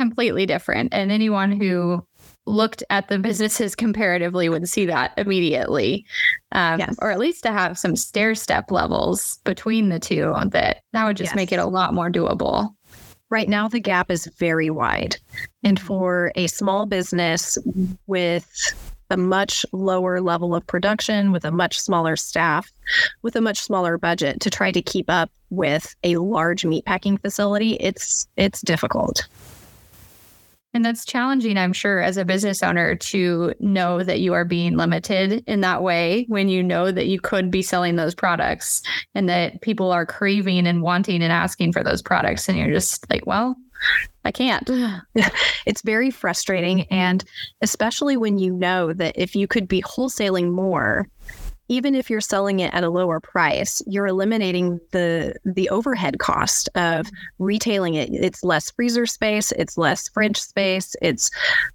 completely 0.00 0.44
different 0.44 0.92
and 0.92 1.12
anyone 1.12 1.52
who 1.52 2.04
looked 2.46 2.82
at 2.90 3.06
the 3.06 3.20
businesses 3.20 3.76
comparatively 3.76 4.48
would 4.48 4.68
see 4.68 4.86
that 4.86 5.12
immediately 5.16 6.04
um, 6.50 6.80
yes. 6.80 6.96
or 7.00 7.12
at 7.12 7.20
least 7.20 7.44
to 7.44 7.52
have 7.52 7.78
some 7.78 7.94
stair 7.94 8.34
step 8.34 8.72
levels 8.72 9.38
between 9.44 9.88
the 9.88 10.00
two 10.00 10.34
that 10.46 10.82
that 10.92 11.04
would 11.04 11.16
just 11.16 11.30
yes. 11.30 11.36
make 11.36 11.52
it 11.52 11.60
a 11.60 11.66
lot 11.66 11.94
more 11.94 12.10
doable 12.10 12.74
Right 13.32 13.48
now, 13.48 13.66
the 13.66 13.80
gap 13.80 14.10
is 14.10 14.26
very 14.38 14.68
wide. 14.68 15.16
And 15.64 15.78
mm-hmm. 15.78 15.86
for 15.86 16.32
a 16.34 16.48
small 16.48 16.84
business 16.84 17.56
with 18.06 18.74
a 19.08 19.16
much 19.16 19.64
lower 19.72 20.20
level 20.20 20.54
of 20.54 20.66
production, 20.66 21.32
with 21.32 21.46
a 21.46 21.50
much 21.50 21.80
smaller 21.80 22.14
staff, 22.14 22.70
with 23.22 23.34
a 23.34 23.40
much 23.40 23.58
smaller 23.58 23.96
budget 23.96 24.40
to 24.40 24.50
try 24.50 24.70
to 24.70 24.82
keep 24.82 25.08
up 25.08 25.30
with 25.48 25.96
a 26.04 26.18
large 26.18 26.64
meatpacking 26.64 27.18
facility, 27.22 27.72
it's 27.80 28.28
it's 28.36 28.60
difficult. 28.60 29.26
And 30.74 30.84
that's 30.84 31.04
challenging, 31.04 31.58
I'm 31.58 31.72
sure, 31.72 32.00
as 32.00 32.16
a 32.16 32.24
business 32.24 32.62
owner 32.62 32.96
to 32.96 33.52
know 33.60 34.02
that 34.02 34.20
you 34.20 34.32
are 34.32 34.44
being 34.44 34.76
limited 34.76 35.44
in 35.46 35.60
that 35.60 35.82
way 35.82 36.24
when 36.28 36.48
you 36.48 36.62
know 36.62 36.90
that 36.90 37.06
you 37.06 37.20
could 37.20 37.50
be 37.50 37.62
selling 37.62 37.96
those 37.96 38.14
products 38.14 38.82
and 39.14 39.28
that 39.28 39.60
people 39.60 39.92
are 39.92 40.06
craving 40.06 40.66
and 40.66 40.82
wanting 40.82 41.22
and 41.22 41.32
asking 41.32 41.72
for 41.72 41.84
those 41.84 42.00
products. 42.00 42.48
And 42.48 42.56
you're 42.56 42.72
just 42.72 43.08
like, 43.10 43.26
well, 43.26 43.54
I 44.24 44.32
can't. 44.32 44.68
it's 45.66 45.82
very 45.82 46.10
frustrating. 46.10 46.82
And 46.82 47.22
especially 47.60 48.16
when 48.16 48.38
you 48.38 48.52
know 48.52 48.92
that 48.92 49.14
if 49.16 49.36
you 49.36 49.46
could 49.46 49.68
be 49.68 49.82
wholesaling 49.82 50.52
more, 50.52 51.06
even 51.72 51.94
if 51.94 52.10
you're 52.10 52.20
selling 52.20 52.60
it 52.60 52.72
at 52.74 52.84
a 52.84 52.90
lower 52.90 53.18
price, 53.18 53.80
you're 53.86 54.06
eliminating 54.06 54.78
the 54.90 55.34
the 55.46 55.70
overhead 55.70 56.18
cost 56.18 56.68
of 56.74 57.06
retailing 57.38 57.94
it. 57.94 58.10
It's 58.12 58.44
less 58.44 58.70
freezer 58.72 59.06
space, 59.06 59.52
it's 59.52 59.78
less 59.78 60.06
fridge 60.10 60.38
space, 60.38 60.94
it's 61.00 61.30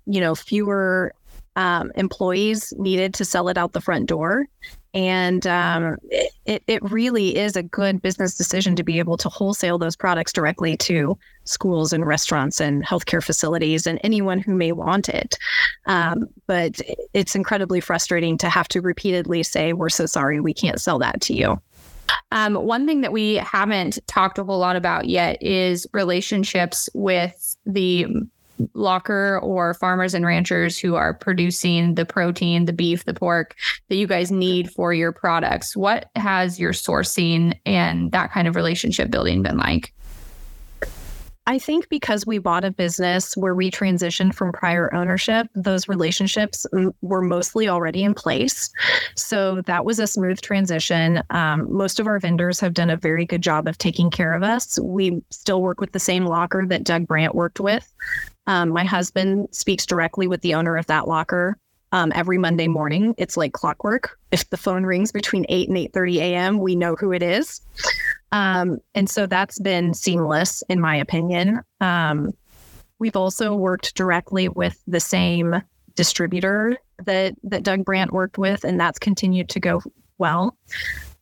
you 0.06 0.22
know 0.22 0.36
fewer 0.36 1.14
um, 1.56 1.92
employees 1.96 2.72
needed 2.78 3.16
to 3.16 3.26
sell 3.26 3.50
it 3.50 3.58
out 3.58 3.74
the 3.74 3.82
front 3.82 4.06
door. 4.08 4.46
And 4.94 5.46
um, 5.48 5.98
it, 6.46 6.62
it 6.68 6.92
really 6.92 7.36
is 7.36 7.56
a 7.56 7.64
good 7.64 8.00
business 8.00 8.38
decision 8.38 8.76
to 8.76 8.84
be 8.84 9.00
able 9.00 9.18
to 9.18 9.30
wholesale 9.30 9.80
those 9.80 9.96
products 9.96 10.32
directly 10.32 10.78
to 10.78 11.18
schools 11.48 11.94
and 11.94 12.06
restaurants 12.06 12.60
and 12.60 12.86
healthcare 12.86 13.24
facilities 13.24 13.88
and 13.88 14.00
anyone 14.04 14.40
who 14.40 14.56
may 14.56 14.72
want 14.72 15.10
it. 15.10 15.38
Um, 15.86 16.28
but 16.48 16.82
it's 17.14 17.36
incredibly 17.36 17.80
frustrating 17.80 18.38
to 18.40 18.50
have 18.50 18.68
to 18.70 18.82
repeatedly 18.82 19.44
say, 19.44 19.74
We're 19.74 19.90
so 19.90 20.06
sorry, 20.06 20.40
we 20.40 20.54
can't 20.54 20.82
sell 20.82 21.00
that 21.00 21.22
to 21.22 21.34
you. 21.34 21.62
Um, 22.32 22.56
one 22.56 22.86
thing 22.86 23.02
that 23.02 23.12
we 23.12 23.36
haven't 23.36 24.00
talked 24.08 24.38
a 24.38 24.44
whole 24.44 24.60
lot 24.60 24.76
about 24.76 25.08
yet 25.08 25.42
is 25.42 25.88
relationships 25.94 26.90
with 26.94 27.58
the 27.66 28.08
locker 28.74 29.40
or 29.44 29.74
farmers 29.74 30.14
and 30.14 30.26
ranchers 30.26 30.80
who 30.80 30.96
are 30.96 31.14
producing 31.14 31.96
the 31.96 32.06
protein, 32.06 32.66
the 32.66 32.74
beef, 32.74 33.06
the 33.06 33.14
pork 33.14 33.56
that 33.90 33.96
you 33.96 34.08
guys 34.08 34.32
need 34.32 34.72
for 34.72 34.94
your 34.94 35.12
products. 35.12 35.76
What 35.76 36.10
has 36.16 36.60
your 36.60 36.74
sourcing 36.74 37.58
and 37.66 38.12
that 38.12 38.32
kind 38.32 38.48
of 38.48 38.56
relationship 38.56 39.12
building 39.12 39.44
been 39.44 39.58
like? 39.58 39.94
I 41.48 41.60
think 41.60 41.88
because 41.88 42.28
we 42.28 42.40
bought 42.40 42.66
a 42.66 42.72
business 42.72 43.38
where 43.38 43.56
we 43.56 43.72
transitioned 43.72 44.36
from 44.36 44.52
prior 44.52 44.94
ownership, 44.94 45.48
those 45.56 45.88
relationships 45.88 46.66
were 47.02 47.22
mostly 47.22 47.70
already 47.70 48.04
in 48.04 48.14
place. 48.14 48.70
So 49.16 49.62
that 49.62 49.86
was 49.86 49.98
a 49.98 50.08
smooth 50.08 50.42
transition. 50.42 51.24
Um, 51.30 51.72
most 51.72 52.02
of 52.02 52.08
our 52.08 52.20
vendors 52.20 52.60
have 52.60 52.74
done 52.74 52.90
a 52.90 52.98
very 52.98 53.26
good 53.26 53.42
job 53.42 53.66
of 53.66 53.78
taking 53.78 54.12
care 54.12 54.34
of 54.34 54.44
us. 54.44 54.78
We 54.78 55.22
still 55.30 55.62
work 55.62 55.80
with 55.80 55.94
the 55.94 56.00
same 56.00 56.26
locker 56.26 56.66
that 56.68 56.84
Doug 56.84 57.08
Brant 57.08 57.34
worked 57.34 57.62
with. 57.62 57.94
Um, 58.46 58.70
my 58.70 58.84
husband 58.84 59.48
speaks 59.52 59.86
directly 59.86 60.28
with 60.28 60.42
the 60.42 60.54
owner 60.54 60.76
of 60.76 60.88
that 60.88 61.08
locker 61.08 61.58
um, 61.94 62.12
every 62.14 62.38
Monday 62.38 62.68
morning. 62.68 63.16
It's 63.18 63.38
like 63.38 63.54
clockwork. 63.54 64.20
If 64.32 64.50
the 64.50 64.58
phone 64.58 64.84
rings 64.84 65.14
between 65.14 65.46
8 65.48 65.70
and 65.70 65.78
8.30 65.78 66.16
a.m., 66.18 66.60
we 66.60 66.76
know 66.76 66.96
who 66.96 67.14
it 67.14 67.24
is. 67.24 67.62
Um, 68.32 68.80
and 68.94 69.10
so 69.10 69.26
that's 69.26 69.60
been 69.60 69.94
seamless, 69.94 70.64
in 70.70 70.80
my 70.80 70.96
opinion. 70.96 71.62
Um, 71.82 72.32
we've 73.00 73.16
also 73.16 73.56
worked 73.56 73.96
directly 73.96 74.50
with 74.50 74.82
the 74.88 75.00
same 75.00 75.62
distributor 75.96 76.78
that 77.04 77.36
that 77.44 77.64
Doug 77.64 77.86
Brant 77.86 78.12
worked 78.12 78.38
with, 78.38 78.64
and 78.64 78.80
that's 78.80 79.00
continued 79.00 79.50
to 79.50 79.60
go 79.60 79.82
well. 80.18 80.58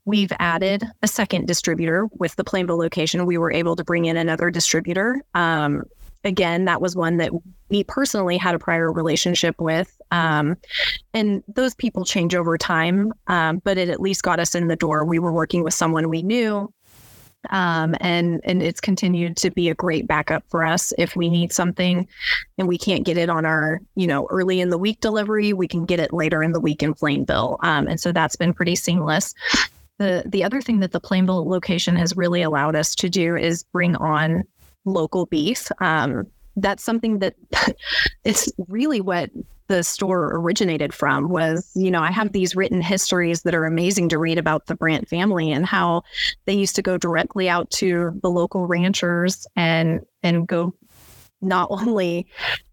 We've 0.06 0.32
added 0.40 0.84
a 1.02 1.08
second 1.08 1.48
distributor 1.48 2.08
with 2.12 2.36
the 2.36 2.44
Plainville 2.44 2.78
location. 2.78 3.26
We 3.26 3.40
were 3.40 3.52
able 3.52 3.76
to 3.76 3.84
bring 3.84 4.06
in 4.06 4.18
another 4.18 4.52
distributor. 4.52 5.22
Um, 5.34 5.84
again, 6.24 6.66
that 6.66 6.82
was 6.82 6.96
one 6.96 7.18
that 7.18 7.32
we 7.70 7.84
personally 7.84 8.38
had 8.38 8.54
a 8.54 8.60
prior 8.60 8.92
relationship 8.92 9.60
with. 9.60 9.96
Um, 10.12 10.58
and 11.14 11.44
those 11.48 11.74
people 11.74 12.06
change 12.06 12.36
over 12.36 12.58
time, 12.58 13.14
um, 13.28 13.62
but 13.64 13.78
it 13.78 13.90
at 13.90 14.00
least 14.00 14.22
got 14.22 14.40
us 14.40 14.54
in 14.54 14.68
the 14.68 14.76
door. 14.76 15.06
We 15.06 15.20
were 15.20 15.32
working 15.32 15.64
with 15.64 15.74
someone 15.74 16.10
we 16.10 16.22
knew 16.22 16.72
um, 17.50 17.96
and 18.00 18.42
and 18.44 18.62
it's 18.62 18.82
continued 18.82 19.38
to 19.38 19.50
be 19.52 19.70
a 19.70 19.76
great 19.76 20.08
backup 20.08 20.44
for 20.50 20.66
us 20.66 20.94
if 20.98 21.16
we 21.16 21.30
need 21.30 21.52
something 21.52 22.08
and 22.58 22.68
we 22.68 22.78
can't 22.78 23.06
get 23.06 23.18
it 23.18 23.30
on 23.30 23.46
our 23.46 23.82
you 23.96 24.08
know 24.08 24.28
early 24.30 24.62
in 24.62 24.70
the 24.70 24.78
week 24.78 25.00
delivery 25.02 25.54
we 25.54 25.68
can 25.68 25.86
get 25.86 26.00
it 26.00 26.14
later 26.14 26.44
in 26.44 26.52
the 26.52 26.60
week 26.60 26.82
in 26.84 26.94
plainville 26.94 27.58
um, 27.62 27.88
and 27.88 28.00
so 28.00 28.12
that's 28.12 28.36
been 28.36 28.54
pretty 28.54 28.76
seamless. 28.76 29.34
The 29.98 30.24
the 30.26 30.44
other 30.44 30.62
thing 30.62 30.80
that 30.80 30.92
the 30.92 31.00
plainville 31.00 31.48
location 31.48 31.96
has 31.96 32.16
really 32.16 32.42
allowed 32.42 32.76
us 32.76 32.96
to 32.96 33.10
do 33.10 33.36
is 33.36 33.64
bring 33.64 33.96
on 33.96 34.44
local 34.86 35.26
beef. 35.26 35.72
Um, 35.80 36.28
that's 36.58 36.84
something 36.84 37.20
that 37.20 37.36
it's 38.24 38.52
really 38.68 39.02
what 39.02 39.30
the 39.68 39.84
store 39.84 40.36
originated 40.36 40.94
from 40.94 41.30
was, 41.30 41.72
you 41.76 41.90
know, 41.90 42.02
I 42.02 42.12
have 42.12 42.32
these 42.32 42.56
written 42.56 42.82
histories 42.82 43.42
that 43.44 43.56
are 43.56 43.66
amazing 43.66 44.10
to 44.10 44.18
read 44.18 44.38
about 44.38 44.68
the 44.68 44.76
Brant 44.76 45.08
family 45.08 45.52
and 45.52 45.66
how 45.66 46.04
they 46.46 46.54
used 46.54 46.76
to 46.76 46.82
go 46.82 46.98
directly 46.98 47.50
out 47.50 47.70
to 47.72 48.18
the 48.22 48.30
local 48.30 48.68
ranchers 48.68 49.48
and 49.56 50.02
and 50.24 50.48
go 50.48 50.74
not 51.42 51.68
only 51.72 52.28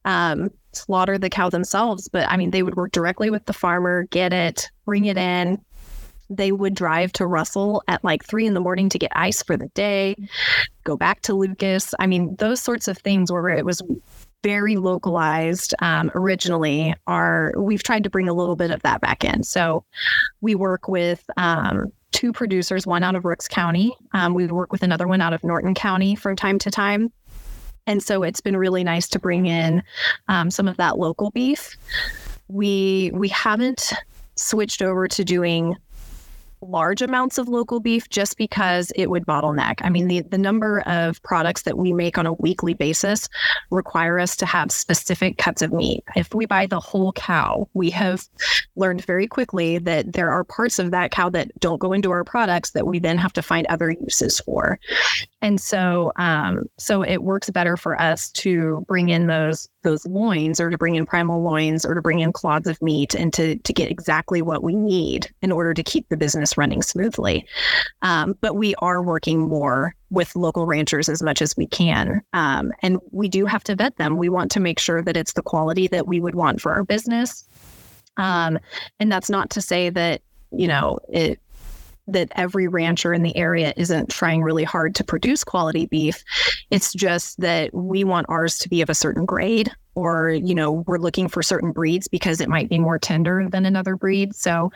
um, 0.05 0.51
slaughter 0.73 1.19
the 1.19 1.31
cow 1.31 1.49
themselves, 1.49 2.09
but 2.09 2.29
I 2.29 2.37
mean, 2.37 2.51
they 2.51 2.63
would 2.63 2.77
work 2.77 2.93
directly 2.93 3.31
with 3.31 3.47
the 3.47 3.53
farmer, 3.53 4.05
get 4.05 4.33
it, 4.33 4.71
bring 4.85 5.05
it 5.07 5.17
in. 5.17 5.59
They 6.31 6.53
would 6.53 6.75
drive 6.75 7.13
to 7.15 7.27
Russell 7.27 7.83
at 7.89 8.03
like 8.05 8.25
three 8.25 8.47
in 8.47 8.55
the 8.55 8.61
morning 8.61 8.89
to 8.91 8.99
get 8.99 9.13
ice 9.15 9.43
for 9.43 9.57
the 9.57 9.69
day, 9.69 10.17
go 10.85 10.97
back 10.97 11.21
to 11.23 11.35
Lucas. 11.35 11.95
I 11.99 12.07
mean, 12.07 12.37
those 12.37 12.61
sorts 12.61 12.89
of 12.89 12.97
things 12.99 13.31
where 13.31 13.51
it 13.51 13.67
was 13.67 13.83
very 14.43 14.77
localized 14.77 15.75
um, 15.81 16.11
originally 16.15 16.95
are 17.07 17.53
we've 17.57 17.83
tried 17.83 18.05
to 18.05 18.11
bring 18.11 18.29
a 18.29 18.35
little 18.35 18.57
bit 18.57 18.71
of 18.71 18.83
that 18.83 19.01
back 19.01 19.25
in. 19.25 19.43
So 19.43 19.85
we 20.41 20.55
work 20.55 20.89
with 20.89 21.25
um, 21.37 21.93
two 22.13 22.33
producers 22.33 22.87
one 22.87 23.03
out 23.03 23.15
of 23.15 23.25
rooks 23.25 23.49
county. 23.49 23.97
Um, 24.13 24.35
we 24.35 24.47
work 24.47 24.73
with 24.73 24.83
another 24.83 25.07
one 25.07 25.21
out 25.21 25.33
of 25.33 25.43
norton 25.45 25.75
county 25.75 26.15
from 26.15 26.37
time 26.37 26.59
to 26.61 26.71
time. 26.71 27.13
And 27.87 28.03
so 28.03 28.23
it's 28.23 28.41
been 28.41 28.57
really 28.57 28.85
nice 28.85 29.09
to 29.09 29.19
bring 29.19 29.47
in 29.47 29.83
um, 30.29 30.51
some 30.51 30.69
of 30.69 30.77
that 30.77 30.99
local 30.99 31.31
beef. 31.31 31.77
We 32.49 33.11
we 33.15 33.29
haven't 33.29 33.93
switched 34.37 34.83
over 34.83 35.09
to 35.09 35.25
doing 35.25 35.77
large 36.63 37.03
amounts 37.03 37.39
of 37.39 37.49
local 37.49 37.81
beef 37.81 38.09
just 38.09 38.37
because 38.37 38.93
it 38.97 39.11
would 39.11 39.27
bottleneck. 39.27 39.81
I 39.83 39.91
mean, 39.91 40.09
the, 40.09 40.21
the 40.21 40.39
number 40.39 40.81
of 40.81 41.23
products 41.23 41.63
that 41.63 41.77
we 41.77 41.93
make 41.93 42.19
on 42.19 42.27
a 42.27 42.33
weekly 42.35 42.75
basis 42.75 43.29
require 43.71 44.19
us 44.19 44.37
to 44.37 44.47
have 44.47 44.71
specific 44.71 45.39
cuts 45.39 45.63
of 45.63 45.73
meat. 45.73 46.05
If 46.17 46.35
we 46.35 46.47
buy 46.47 46.67
the 46.67 46.81
whole 46.81 47.13
cow, 47.13 47.69
we 47.75 47.91
have 47.91 48.29
learned 48.77 49.05
very 49.05 49.27
quickly 49.27 49.79
that 49.79 50.13
there 50.13 50.31
are 50.31 50.45
parts 50.45 50.79
of 50.79 50.91
that 50.93 51.11
cow 51.11 51.29
that 51.31 51.51
don't 51.61 51.79
go 51.79 51.93
into 51.93 52.11
our 52.11 52.25
products 52.25 52.71
that 52.71 52.87
we 52.87 52.99
then 52.99 53.19
have 53.19 53.33
to 53.35 53.43
find 53.43 53.67
other 53.67 53.91
uses 53.91 54.41
for. 54.41 54.79
And 55.41 55.61
so, 55.61 56.13
um, 56.17 56.67
so 56.79 57.03
it 57.03 57.23
works 57.23 57.51
better 57.51 57.77
for 57.77 58.01
us 58.01 58.31
to 58.31 58.85
bring 58.87 59.09
in 59.09 59.27
those 59.27 59.69
those 59.83 60.07
loins, 60.07 60.61
or 60.61 60.71
to 60.71 60.79
bring 60.79 60.95
in 60.95 61.07
primal 61.07 61.43
loins, 61.43 61.85
or 61.85 61.95
to 61.95 62.03
bring 62.03 62.21
in 62.21 62.33
clods 62.33 62.67
of 62.67 62.81
meat, 62.83 63.15
and 63.15 63.33
to 63.35 63.57
to 63.57 63.73
get 63.73 63.91
exactly 63.91 64.43
what 64.43 64.63
we 64.63 64.75
need 64.75 65.31
in 65.43 65.53
order 65.53 65.75
to 65.75 65.83
keep 65.83 66.09
the 66.09 66.17
business 66.17 66.57
running 66.57 66.83
smoothly. 66.83 67.47
Um, 68.03 68.37
but 68.41 68.57
we 68.57 68.75
are 68.77 69.03
working 69.03 69.41
more 69.41 69.95
with 70.11 70.37
local 70.37 70.67
ranchers 70.67 71.09
as 71.09 71.23
much 71.23 71.41
as 71.43 71.57
we 71.57 71.67
can, 71.67 72.23
um, 72.33 72.73
and 72.83 72.99
we 73.11 73.29
do 73.29 73.47
have 73.47 73.65
to 73.65 73.75
vet 73.75 73.97
them. 73.97 74.17
We 74.17 74.29
want 74.29 74.51
to 74.53 74.61
make 74.61 74.79
sure 74.79 75.03
that 75.03 75.17
it's 75.17 75.33
the 75.33 75.43
quality 75.43 75.87
that 75.89 76.07
we 76.07 76.21
would 76.21 76.35
want 76.35 76.61
for 76.61 76.73
our 76.73 76.85
business. 76.85 77.45
Um, 78.19 78.59
and 79.01 79.11
that's 79.11 79.31
not 79.31 79.51
to 79.51 79.61
say 79.63 79.91
that 79.91 80.23
you 80.51 80.69
know 80.69 80.99
it 81.09 81.41
that 82.09 82.33
every 82.35 82.69
rancher 82.69 83.13
in 83.13 83.23
the 83.23 83.37
area 83.37 83.73
isn't 83.77 84.11
trying 84.11 84.43
really 84.43 84.65
hard 84.65 84.95
to 84.97 85.05
produce 85.05 85.45
quality 85.45 85.87
beef. 85.87 86.25
It's 86.71 86.93
just 86.93 87.41
that 87.41 87.73
we 87.73 88.05
want 88.05 88.27
ours 88.29 88.59
to 88.59 88.69
be 88.69 88.83
of 88.83 88.91
a 88.91 88.95
certain 88.95 89.25
grade 89.25 89.71
or 89.95 90.31
you 90.31 90.55
know 90.55 90.85
we're 90.87 90.99
looking 90.99 91.29
for 91.29 91.43
certain 91.43 91.71
breeds 91.71 92.09
because 92.09 92.41
it 92.41 92.49
might 92.49 92.69
be 92.69 92.79
more 92.79 92.99
tender 92.99 93.47
than 93.51 93.67
another 93.67 93.97
breed. 93.97 94.35
So 94.35 94.73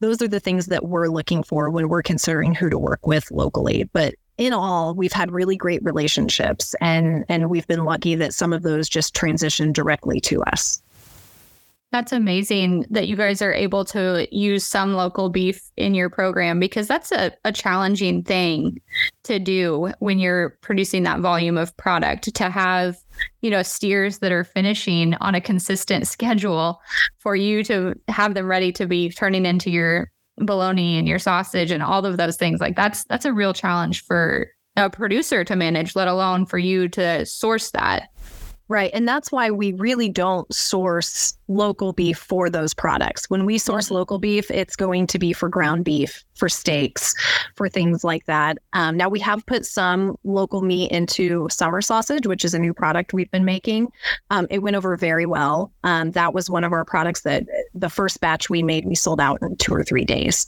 those 0.00 0.22
are 0.22 0.28
the 0.28 0.40
things 0.40 0.66
that 0.66 0.86
we're 0.86 1.08
looking 1.08 1.42
for 1.42 1.70
when 1.70 1.88
we're 1.88 2.02
considering 2.02 2.54
who 2.54 2.70
to 2.70 2.78
work 2.78 3.06
with 3.06 3.30
locally. 3.30 3.84
But 3.92 4.14
in 4.38 4.52
all 4.52 4.94
we've 4.94 5.12
had 5.12 5.30
really 5.30 5.56
great 5.56 5.82
relationships 5.82 6.74
and 6.80 7.24
and 7.28 7.50
we've 7.50 7.66
been 7.66 7.84
lucky 7.84 8.14
that 8.14 8.32
some 8.32 8.52
of 8.52 8.62
those 8.62 8.88
just 8.88 9.14
transitioned 9.14 9.74
directly 9.74 10.18
to 10.20 10.42
us 10.44 10.80
that's 11.92 12.12
amazing 12.12 12.86
that 12.90 13.08
you 13.08 13.16
guys 13.16 13.42
are 13.42 13.52
able 13.52 13.84
to 13.86 14.28
use 14.30 14.64
some 14.64 14.94
local 14.94 15.28
beef 15.28 15.60
in 15.76 15.94
your 15.94 16.08
program 16.08 16.60
because 16.60 16.86
that's 16.86 17.10
a, 17.10 17.32
a 17.44 17.50
challenging 17.50 18.22
thing 18.22 18.80
to 19.24 19.40
do 19.40 19.92
when 19.98 20.18
you're 20.20 20.50
producing 20.60 21.02
that 21.02 21.20
volume 21.20 21.58
of 21.58 21.76
product 21.76 22.32
to 22.34 22.48
have, 22.48 22.96
you 23.42 23.50
know, 23.50 23.62
steers 23.62 24.18
that 24.18 24.30
are 24.30 24.44
finishing 24.44 25.14
on 25.14 25.34
a 25.34 25.40
consistent 25.40 26.06
schedule 26.06 26.80
for 27.18 27.34
you 27.34 27.64
to 27.64 27.94
have 28.08 28.34
them 28.34 28.46
ready 28.46 28.70
to 28.72 28.86
be 28.86 29.10
turning 29.10 29.44
into 29.44 29.70
your 29.70 30.12
bologna 30.36 30.96
and 30.96 31.08
your 31.08 31.18
sausage 31.18 31.72
and 31.72 31.82
all 31.82 32.06
of 32.06 32.16
those 32.16 32.36
things. 32.36 32.60
Like 32.60 32.76
that's 32.76 33.04
that's 33.04 33.24
a 33.24 33.32
real 33.32 33.52
challenge 33.52 34.04
for 34.04 34.48
a 34.76 34.88
producer 34.88 35.42
to 35.44 35.56
manage, 35.56 35.96
let 35.96 36.06
alone 36.06 36.46
for 36.46 36.58
you 36.58 36.88
to 36.90 37.26
source 37.26 37.72
that. 37.72 38.10
Right. 38.70 38.92
And 38.94 39.08
that's 39.08 39.32
why 39.32 39.50
we 39.50 39.72
really 39.72 40.08
don't 40.08 40.54
source 40.54 41.36
local 41.48 41.92
beef 41.92 42.16
for 42.16 42.48
those 42.48 42.72
products. 42.72 43.28
When 43.28 43.44
we 43.44 43.58
source 43.58 43.86
mm-hmm. 43.86 43.96
local 43.96 44.20
beef, 44.20 44.48
it's 44.48 44.76
going 44.76 45.08
to 45.08 45.18
be 45.18 45.32
for 45.32 45.48
ground 45.48 45.84
beef, 45.84 46.24
for 46.36 46.48
steaks, 46.48 47.12
for 47.56 47.68
things 47.68 48.04
like 48.04 48.26
that. 48.26 48.58
Um, 48.72 48.96
now, 48.96 49.08
we 49.08 49.18
have 49.18 49.44
put 49.46 49.66
some 49.66 50.16
local 50.22 50.62
meat 50.62 50.92
into 50.92 51.48
summer 51.50 51.80
sausage, 51.80 52.28
which 52.28 52.44
is 52.44 52.54
a 52.54 52.60
new 52.60 52.72
product 52.72 53.12
we've 53.12 53.30
been 53.32 53.44
making. 53.44 53.88
Um, 54.30 54.46
it 54.50 54.60
went 54.60 54.76
over 54.76 54.96
very 54.96 55.26
well. 55.26 55.72
Um, 55.82 56.12
that 56.12 56.32
was 56.32 56.48
one 56.48 56.62
of 56.62 56.72
our 56.72 56.84
products 56.84 57.22
that 57.22 57.46
the 57.74 57.90
first 57.90 58.20
batch 58.20 58.50
we 58.50 58.62
made, 58.62 58.86
we 58.86 58.94
sold 58.94 59.18
out 59.18 59.42
in 59.42 59.56
two 59.56 59.74
or 59.74 59.82
three 59.82 60.04
days. 60.04 60.46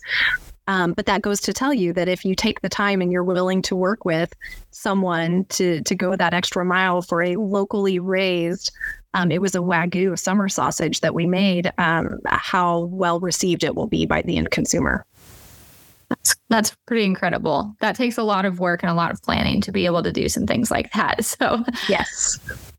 Um, 0.68 0.92
but 0.92 1.06
that 1.06 1.22
goes 1.22 1.40
to 1.42 1.52
tell 1.52 1.74
you 1.74 1.92
that 1.94 2.08
if 2.08 2.24
you 2.24 2.34
take 2.34 2.60
the 2.60 2.68
time 2.68 3.00
and 3.00 3.10
you're 3.10 3.24
willing 3.24 3.62
to 3.62 3.76
work 3.76 4.04
with 4.04 4.32
someone 4.70 5.44
to 5.46 5.80
to 5.82 5.94
go 5.94 6.14
that 6.16 6.34
extra 6.34 6.64
mile 6.64 7.02
for 7.02 7.22
a 7.22 7.36
locally 7.36 7.98
raised, 7.98 8.70
um, 9.14 9.30
it 9.30 9.40
was 9.40 9.54
a 9.54 9.58
wagyu 9.58 10.18
summer 10.18 10.48
sausage 10.48 11.00
that 11.00 11.14
we 11.14 11.26
made. 11.26 11.72
Um, 11.78 12.20
how 12.26 12.84
well 12.84 13.20
received 13.20 13.64
it 13.64 13.74
will 13.74 13.88
be 13.88 14.06
by 14.06 14.22
the 14.22 14.36
end 14.36 14.50
consumer. 14.50 15.04
That's, 16.08 16.36
that's 16.50 16.76
pretty 16.86 17.04
incredible. 17.04 17.74
That 17.80 17.96
takes 17.96 18.18
a 18.18 18.22
lot 18.22 18.44
of 18.44 18.60
work 18.60 18.82
and 18.82 18.90
a 18.90 18.94
lot 18.94 19.12
of 19.12 19.22
planning 19.22 19.62
to 19.62 19.72
be 19.72 19.86
able 19.86 20.02
to 20.02 20.12
do 20.12 20.28
some 20.28 20.46
things 20.46 20.70
like 20.70 20.92
that. 20.92 21.24
So 21.42 21.64
yes, 21.88 22.38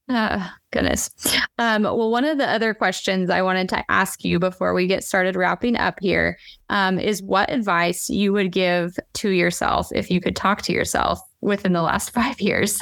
Oh, 0.09 0.51
goodness. 0.71 1.11
Um, 1.57 1.83
well, 1.83 2.11
one 2.11 2.25
of 2.25 2.37
the 2.37 2.49
other 2.49 2.73
questions 2.73 3.29
I 3.29 3.41
wanted 3.41 3.69
to 3.69 3.89
ask 3.89 4.25
you 4.25 4.37
before 4.37 4.73
we 4.73 4.85
get 4.85 5.03
started 5.03 5.37
wrapping 5.37 5.77
up 5.77 5.97
here 6.01 6.37
um, 6.69 6.99
is 6.99 7.23
what 7.23 7.49
advice 7.49 8.09
you 8.09 8.33
would 8.33 8.51
give 8.51 8.97
to 9.13 9.29
yourself 9.29 9.87
if 9.95 10.11
you 10.11 10.19
could 10.19 10.35
talk 10.35 10.61
to 10.63 10.73
yourself 10.73 11.19
within 11.39 11.71
the 11.71 11.81
last 11.81 12.09
five 12.13 12.41
years? 12.41 12.81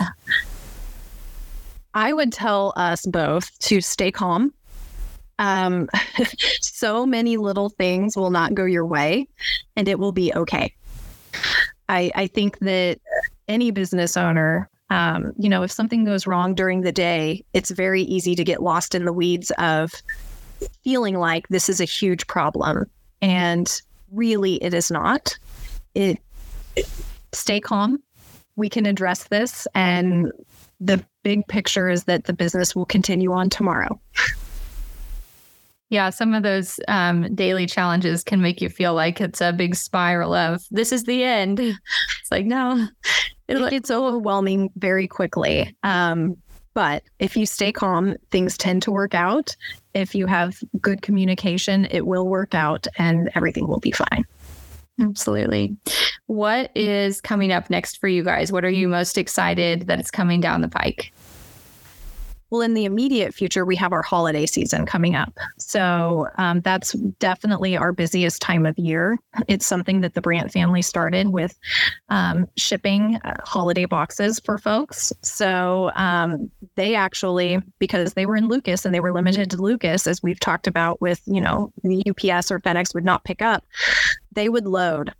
I 1.94 2.12
would 2.12 2.32
tell 2.32 2.74
us 2.76 3.06
both 3.06 3.58
to 3.60 3.82
stay 3.82 4.12
calm. 4.12 4.52
Um, 5.38 5.90
so 6.62 7.06
many 7.06 7.38
little 7.38 7.70
things 7.70 8.18
will 8.18 8.32
not 8.32 8.56
go 8.56 8.66
your 8.66 8.86
way, 8.86 9.28
and 9.76 9.88
it 9.88 10.00
will 10.00 10.12
be 10.12 10.34
okay. 10.34 10.74
I, 11.88 12.12
I 12.16 12.28
think 12.28 12.58
that 12.60 13.00
any 13.48 13.70
business 13.70 14.18
owner 14.18 14.71
um, 14.92 15.32
you 15.40 15.48
know, 15.48 15.64
if 15.64 15.72
something 15.72 16.04
goes 16.04 16.28
wrong 16.28 16.54
during 16.54 16.82
the 16.82 16.92
day, 16.92 17.46
it's 17.54 17.72
very 17.72 18.02
easy 18.04 18.36
to 18.36 18.44
get 18.44 18.62
lost 18.62 18.94
in 18.94 19.06
the 19.06 19.14
weeds 19.14 19.50
of 19.58 19.94
feeling 20.84 21.16
like 21.16 21.48
this 21.48 21.70
is 21.70 21.80
a 21.80 21.86
huge 21.86 22.28
problem. 22.28 22.86
And 23.22 23.82
really, 24.12 24.56
it 24.56 24.74
is 24.74 24.92
not. 24.92 25.38
It, 25.96 26.20
it 26.76 26.90
stay 27.32 27.62
calm. 27.62 28.04
We 28.58 28.68
can 28.68 28.86
address 28.86 29.24
this. 29.30 29.66
And 29.74 30.30
the 30.82 31.02
big 31.24 31.48
picture 31.48 31.90
is 31.90 32.04
that 32.04 32.26
the 32.26 32.34
business 32.34 32.76
will 32.76 32.86
continue 32.86 33.32
on 33.32 33.50
tomorrow. 33.50 33.98
Yeah, 35.90 36.10
some 36.10 36.34
of 36.34 36.44
those 36.44 36.82
um, 36.90 37.34
daily 37.34 37.66
challenges 37.66 38.26
can 38.26 38.42
make 38.42 38.62
you 38.62 38.68
feel 38.68 38.94
like 38.94 39.22
it's 39.22 39.40
a 39.40 39.54
big 39.54 39.76
spiral 39.76 40.34
of 40.34 40.66
this 40.70 40.92
is 40.92 41.06
the 41.06 41.24
end. 41.24 41.60
It's 42.22 42.32
like, 42.32 42.46
no, 42.46 42.88
it 43.58 43.70
gets 43.70 43.92
overwhelming 43.92 44.70
very 44.76 45.08
quickly. 45.08 45.76
Um, 45.84 46.38
but 46.74 47.04
if 47.20 47.36
you 47.36 47.46
stay 47.46 47.72
calm, 47.72 48.16
things 48.32 48.58
tend 48.58 48.82
to 48.84 48.92
work 48.92 49.14
out. 49.14 49.56
If 49.94 50.16
you 50.16 50.26
have 50.28 50.58
good 50.80 51.02
communication, 51.02 51.86
it 51.92 52.06
will 52.06 52.28
work 52.28 52.56
out 52.56 52.88
and 52.98 53.30
everything 53.36 53.68
will 53.68 53.80
be 53.80 53.92
fine. 53.92 54.26
Absolutely. 55.00 55.76
What 56.28 56.72
is 56.76 57.20
coming 57.20 57.52
up 57.52 57.70
next 57.70 58.00
for 58.00 58.08
you 58.08 58.24
guys? 58.24 58.52
What 58.52 58.64
are 58.64 58.70
you 58.70 58.88
most 58.88 59.18
excited 59.18 59.88
that 59.88 60.00
it's 60.00 60.12
coming 60.12 60.40
down 60.40 60.62
the 60.62 60.70
pike? 60.70 61.12
Well, 62.52 62.62
in 62.62 62.74
the 62.74 62.84
immediate 62.84 63.34
future, 63.34 63.64
we 63.64 63.78
have 63.78 63.94
our 63.94 64.02
holiday 64.02 64.46
season 64.46 64.86
coming 64.86 65.16
up. 65.16 65.34
So 65.58 66.28
um, 66.38 66.60
that's 66.60 66.92
definitely 67.20 67.78
our 67.78 67.94
busiest 67.94 68.42
time 68.42 68.66
of 68.66 68.78
year. 68.78 69.18
It's 69.48 69.66
something 69.66 70.02
that 70.02 70.16
the 70.16 70.22
Brant 70.22 70.52
family 70.52 70.82
started 70.82 71.30
with 71.30 71.58
um, 72.10 72.46
shipping 72.58 73.16
uh, 73.24 73.36
holiday 73.46 73.86
boxes 73.86 74.42
for 74.42 74.58
folks. 74.58 75.14
So 75.22 75.92
um, 75.96 76.52
they 76.76 76.94
actually, 76.94 77.60
because 77.80 78.16
they 78.16 78.26
were 78.26 78.36
in 78.36 78.50
Lucas 78.50 78.86
and 78.86 78.94
they 78.94 79.00
were 79.00 79.14
limited 79.14 79.50
to 79.52 79.58
Lucas, 79.58 80.06
as 80.06 80.22
we've 80.22 80.40
talked 80.40 80.68
about 80.68 81.00
with, 81.00 81.22
you 81.26 81.40
know, 81.40 81.72
the 81.84 82.04
UPS 82.10 82.52
or 82.52 82.60
FedEx 82.60 82.94
would 82.94 83.06
not 83.06 83.24
pick 83.24 83.42
up, 83.42 83.66
they 84.34 84.50
would 84.50 84.66
load 84.66 85.14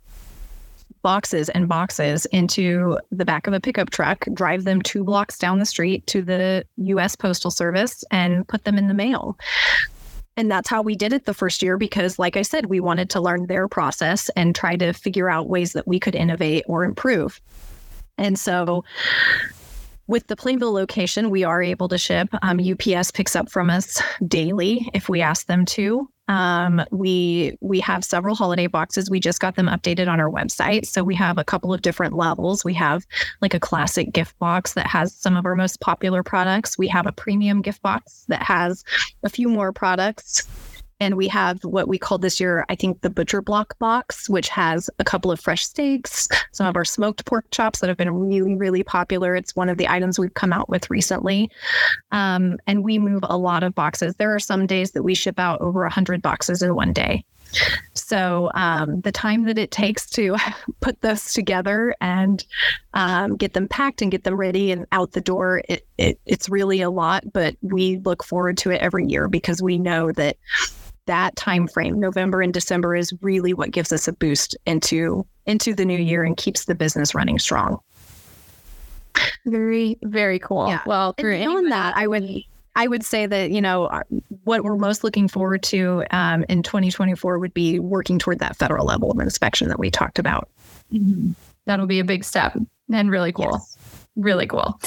boxes 1.02 1.48
and 1.50 1.68
boxes 1.68 2.26
into 2.26 2.98
the 3.10 3.24
back 3.24 3.46
of 3.46 3.52
a 3.52 3.60
pickup 3.60 3.90
truck, 3.90 4.24
drive 4.32 4.64
them 4.64 4.80
two 4.80 5.04
blocks 5.04 5.38
down 5.38 5.58
the 5.58 5.66
street 5.66 6.06
to 6.06 6.22
the 6.22 6.64
US 6.76 7.16
Postal 7.16 7.50
Service, 7.50 8.04
and 8.10 8.46
put 8.48 8.64
them 8.64 8.78
in 8.78 8.88
the 8.88 8.94
mail. 8.94 9.36
And 10.36 10.50
that's 10.50 10.68
how 10.68 10.80
we 10.80 10.96
did 10.96 11.12
it 11.12 11.26
the 11.26 11.34
first 11.34 11.62
year 11.62 11.76
because, 11.76 12.18
like 12.18 12.36
I 12.36 12.42
said, 12.42 12.66
we 12.66 12.80
wanted 12.80 13.10
to 13.10 13.20
learn 13.20 13.46
their 13.46 13.68
process 13.68 14.30
and 14.30 14.54
try 14.54 14.76
to 14.76 14.92
figure 14.92 15.28
out 15.28 15.48
ways 15.48 15.74
that 15.74 15.86
we 15.86 16.00
could 16.00 16.14
innovate 16.14 16.64
or 16.66 16.84
improve. 16.84 17.40
And 18.16 18.38
so, 18.38 18.84
with 20.06 20.26
the 20.26 20.36
Plainville 20.36 20.72
location, 20.72 21.30
we 21.30 21.44
are 21.44 21.62
able 21.62 21.88
to 21.88 21.98
ship. 21.98 22.28
Um, 22.42 22.60
UPS 22.60 23.10
picks 23.10 23.36
up 23.36 23.50
from 23.50 23.70
us 23.70 24.02
daily 24.26 24.88
if 24.94 25.08
we 25.08 25.22
ask 25.22 25.46
them 25.46 25.64
to. 25.66 26.08
Um, 26.28 26.82
we 26.90 27.56
we 27.60 27.80
have 27.80 28.04
several 28.04 28.34
holiday 28.34 28.66
boxes. 28.66 29.10
We 29.10 29.20
just 29.20 29.40
got 29.40 29.56
them 29.56 29.66
updated 29.66 30.08
on 30.08 30.20
our 30.20 30.30
website, 30.30 30.86
so 30.86 31.02
we 31.02 31.14
have 31.16 31.36
a 31.36 31.44
couple 31.44 31.74
of 31.74 31.82
different 31.82 32.14
levels. 32.14 32.64
We 32.64 32.74
have 32.74 33.04
like 33.40 33.54
a 33.54 33.60
classic 33.60 34.12
gift 34.12 34.38
box 34.38 34.74
that 34.74 34.86
has 34.86 35.14
some 35.14 35.36
of 35.36 35.44
our 35.44 35.56
most 35.56 35.80
popular 35.80 36.22
products. 36.22 36.78
We 36.78 36.88
have 36.88 37.06
a 37.06 37.12
premium 37.12 37.60
gift 37.60 37.82
box 37.82 38.24
that 38.28 38.42
has 38.42 38.84
a 39.24 39.28
few 39.28 39.48
more 39.48 39.72
products. 39.72 40.48
And 41.02 41.16
we 41.16 41.26
have 41.26 41.64
what 41.64 41.88
we 41.88 41.98
call 41.98 42.16
this 42.16 42.38
year, 42.38 42.64
I 42.68 42.76
think, 42.76 43.00
the 43.00 43.10
Butcher 43.10 43.42
Block 43.42 43.76
box, 43.80 44.28
which 44.28 44.48
has 44.50 44.88
a 45.00 45.04
couple 45.04 45.32
of 45.32 45.40
fresh 45.40 45.64
steaks, 45.64 46.28
some 46.52 46.68
of 46.68 46.76
our 46.76 46.84
smoked 46.84 47.24
pork 47.24 47.44
chops 47.50 47.80
that 47.80 47.88
have 47.88 47.96
been 47.96 48.14
really, 48.14 48.54
really 48.54 48.84
popular. 48.84 49.34
It's 49.34 49.56
one 49.56 49.68
of 49.68 49.78
the 49.78 49.88
items 49.88 50.16
we've 50.16 50.34
come 50.34 50.52
out 50.52 50.68
with 50.68 50.88
recently. 50.90 51.50
Um, 52.12 52.58
and 52.68 52.84
we 52.84 53.00
move 53.00 53.24
a 53.24 53.36
lot 53.36 53.64
of 53.64 53.74
boxes. 53.74 54.14
There 54.14 54.32
are 54.32 54.38
some 54.38 54.64
days 54.64 54.92
that 54.92 55.02
we 55.02 55.16
ship 55.16 55.40
out 55.40 55.60
over 55.60 55.80
100 55.80 56.22
boxes 56.22 56.62
in 56.62 56.76
one 56.76 56.92
day. 56.92 57.24
So 57.94 58.52
um, 58.54 59.00
the 59.00 59.10
time 59.10 59.44
that 59.46 59.58
it 59.58 59.72
takes 59.72 60.08
to 60.10 60.36
put 60.80 61.00
those 61.00 61.32
together 61.32 61.96
and 62.00 62.44
um, 62.94 63.36
get 63.36 63.54
them 63.54 63.66
packed 63.66 64.02
and 64.02 64.10
get 64.12 64.22
them 64.22 64.36
ready 64.36 64.70
and 64.70 64.86
out 64.92 65.12
the 65.12 65.20
door, 65.20 65.62
it, 65.68 65.84
it, 65.98 66.20
it's 66.26 66.48
really 66.48 66.80
a 66.80 66.90
lot. 66.90 67.24
But 67.32 67.56
we 67.60 67.98
look 67.98 68.22
forward 68.22 68.56
to 68.58 68.70
it 68.70 68.80
every 68.80 69.06
year 69.06 69.28
because 69.28 69.60
we 69.60 69.78
know 69.78 70.12
that 70.12 70.36
that 71.06 71.34
time 71.36 71.66
frame 71.66 71.98
november 71.98 72.40
and 72.40 72.54
december 72.54 72.94
is 72.94 73.12
really 73.20 73.52
what 73.52 73.70
gives 73.70 73.92
us 73.92 74.08
a 74.08 74.12
boost 74.12 74.56
into 74.66 75.26
into 75.46 75.74
the 75.74 75.84
new 75.84 75.98
year 75.98 76.22
and 76.24 76.36
keeps 76.36 76.64
the 76.64 76.74
business 76.74 77.14
running 77.14 77.38
strong 77.38 77.78
very 79.46 79.98
very 80.02 80.38
cool 80.38 80.68
yeah. 80.68 80.80
well 80.86 81.14
beyond 81.14 81.70
that 81.70 81.96
i 81.96 82.06
would 82.06 82.42
I 82.74 82.86
would 82.86 83.04
say 83.04 83.26
that 83.26 83.50
you 83.50 83.60
know 83.60 83.84
uh, 83.84 84.02
what 84.44 84.64
we're 84.64 84.78
most 84.78 85.04
looking 85.04 85.28
forward 85.28 85.62
to 85.64 86.04
um, 86.10 86.42
in 86.48 86.62
2024 86.62 87.38
would 87.38 87.52
be 87.52 87.78
working 87.78 88.18
toward 88.18 88.38
that 88.38 88.56
federal 88.56 88.86
level 88.86 89.10
of 89.10 89.18
inspection 89.20 89.68
that 89.68 89.78
we 89.78 89.90
talked 89.90 90.18
about. 90.18 90.48
Mm-hmm. 90.90 91.32
That'll 91.66 91.84
be 91.84 92.00
a 92.00 92.04
big 92.04 92.24
step 92.24 92.56
and 92.90 93.10
really 93.10 93.30
cool. 93.30 93.50
Yes 93.52 93.71
really 94.16 94.46
cool. 94.46 94.78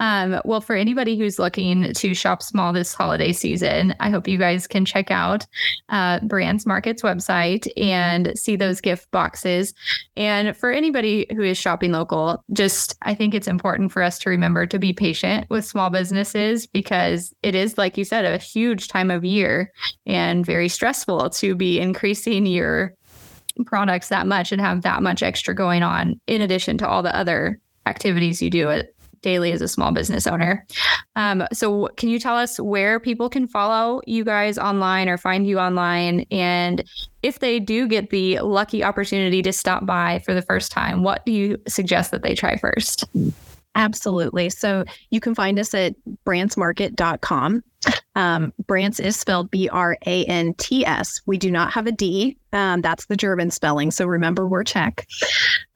Um, 0.00 0.40
well, 0.44 0.60
for 0.60 0.76
anybody 0.76 1.18
who's 1.18 1.38
looking 1.38 1.92
to 1.92 2.14
shop 2.14 2.42
small 2.42 2.72
this 2.72 2.94
holiday 2.94 3.32
season, 3.32 3.94
I 3.98 4.10
hope 4.10 4.28
you 4.28 4.38
guys 4.38 4.66
can 4.66 4.84
check 4.84 5.10
out 5.10 5.46
uh, 5.88 6.20
Brant's 6.20 6.66
Market's 6.66 7.02
website 7.02 7.66
and 7.76 8.32
see 8.38 8.54
those 8.54 8.80
gift 8.80 9.10
boxes. 9.10 9.74
And 10.16 10.56
for 10.56 10.70
anybody 10.70 11.26
who 11.34 11.42
is 11.42 11.58
shopping 11.58 11.92
local, 11.92 12.44
just 12.52 12.96
I 13.02 13.14
think 13.14 13.34
it's 13.34 13.48
important 13.48 13.90
for 13.90 14.02
us 14.02 14.18
to 14.20 14.30
remember 14.30 14.66
to 14.66 14.78
be 14.78 14.92
patient 14.92 15.46
with 15.50 15.64
small 15.64 15.90
businesses 15.90 16.66
because 16.66 17.34
it 17.42 17.54
is, 17.54 17.76
like 17.76 17.98
you 17.98 18.04
said, 18.04 18.24
a 18.24 18.38
huge 18.38 18.88
time 18.88 19.10
of 19.10 19.24
year 19.24 19.72
and 20.06 20.46
very 20.46 20.68
stressful 20.68 21.30
to 21.30 21.56
be 21.56 21.80
increasing 21.80 22.46
your 22.46 22.94
products 23.66 24.08
that 24.08 24.26
much 24.26 24.52
and 24.52 24.60
have 24.60 24.82
that 24.82 25.02
much 25.02 25.22
extra 25.22 25.52
going 25.52 25.82
on 25.82 26.20
in 26.28 26.40
addition 26.40 26.78
to 26.78 26.86
all 26.86 27.02
the 27.02 27.14
other 27.16 27.58
activities 27.88 28.40
you 28.42 28.50
do 28.50 28.82
daily 29.20 29.52
as 29.52 29.60
a 29.60 29.68
small 29.68 29.90
business 29.92 30.26
owner. 30.26 30.64
Um, 31.16 31.44
so, 31.52 31.88
can 31.96 32.08
you 32.08 32.18
tell 32.18 32.36
us 32.36 32.60
where 32.60 33.00
people 33.00 33.28
can 33.28 33.48
follow 33.48 34.00
you 34.06 34.24
guys 34.24 34.58
online 34.58 35.08
or 35.08 35.16
find 35.16 35.46
you 35.46 35.58
online? 35.58 36.24
And 36.30 36.84
if 37.22 37.40
they 37.40 37.58
do 37.58 37.88
get 37.88 38.10
the 38.10 38.40
lucky 38.40 38.84
opportunity 38.84 39.42
to 39.42 39.52
stop 39.52 39.86
by 39.86 40.20
for 40.24 40.34
the 40.34 40.42
first 40.42 40.70
time, 40.70 41.02
what 41.02 41.24
do 41.26 41.32
you 41.32 41.58
suggest 41.66 42.10
that 42.12 42.22
they 42.22 42.34
try 42.34 42.56
first? 42.56 43.04
Absolutely. 43.74 44.50
So 44.50 44.84
you 45.10 45.20
can 45.20 45.34
find 45.34 45.58
us 45.58 45.72
at 45.74 45.94
brantsmarket.com 46.26 47.62
Um, 48.14 48.52
Brant's 48.66 48.98
is 48.98 49.16
spelled 49.16 49.50
B 49.50 49.68
R 49.68 49.96
A 50.04 50.24
N 50.24 50.54
T 50.54 50.84
S. 50.84 51.20
We 51.26 51.38
do 51.38 51.50
not 51.50 51.72
have 51.72 51.86
a 51.86 51.92
D. 51.92 52.36
Um, 52.52 52.80
that's 52.80 53.06
the 53.06 53.16
German 53.16 53.50
spelling. 53.50 53.90
So 53.90 54.06
remember, 54.06 54.46
we're 54.48 54.64
Czech. 54.64 55.06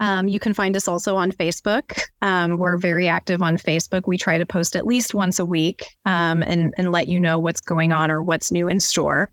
Um, 0.01 0.27
you 0.27 0.41
can 0.41 0.55
find 0.55 0.75
us 0.75 0.89
also 0.89 1.17
on 1.17 1.31
Facebook. 1.31 2.01
Um, 2.23 2.57
we're 2.57 2.79
very 2.79 3.09
active 3.09 3.43
on 3.43 3.59
Facebook. 3.59 4.07
We 4.07 4.17
try 4.17 4.39
to 4.39 4.47
post 4.47 4.75
at 4.75 4.87
least 4.87 5.13
once 5.13 5.39
a 5.39 5.45
week 5.45 5.85
um, 6.07 6.43
and, 6.43 6.73
and 6.79 6.91
let 6.91 7.09
you 7.09 7.21
know 7.21 7.39
what's 7.39 7.61
going 7.61 7.93
on 7.93 8.11
or 8.11 8.23
what's 8.23 8.51
new 8.51 8.69
in 8.69 8.81
store. 8.81 9.31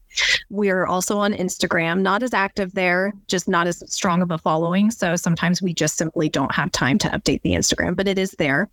We're 0.50 0.86
also 0.86 1.18
on 1.18 1.34
Instagram, 1.34 2.02
not 2.02 2.24
as 2.24 2.34
active 2.34 2.74
there, 2.74 3.14
just 3.28 3.48
not 3.48 3.68
as 3.68 3.82
strong 3.92 4.22
of 4.22 4.32
a 4.32 4.38
following. 4.38 4.92
So 4.92 5.16
sometimes 5.16 5.62
we 5.62 5.74
just 5.74 5.96
simply 5.98 6.28
don't 6.28 6.54
have 6.54 6.72
time 6.74 6.98
to 7.00 7.08
update 7.08 7.42
the 7.42 7.52
Instagram, 7.52 7.96
but 7.96 8.08
it 8.08 8.20
is 8.20 8.32
there. 8.32 8.70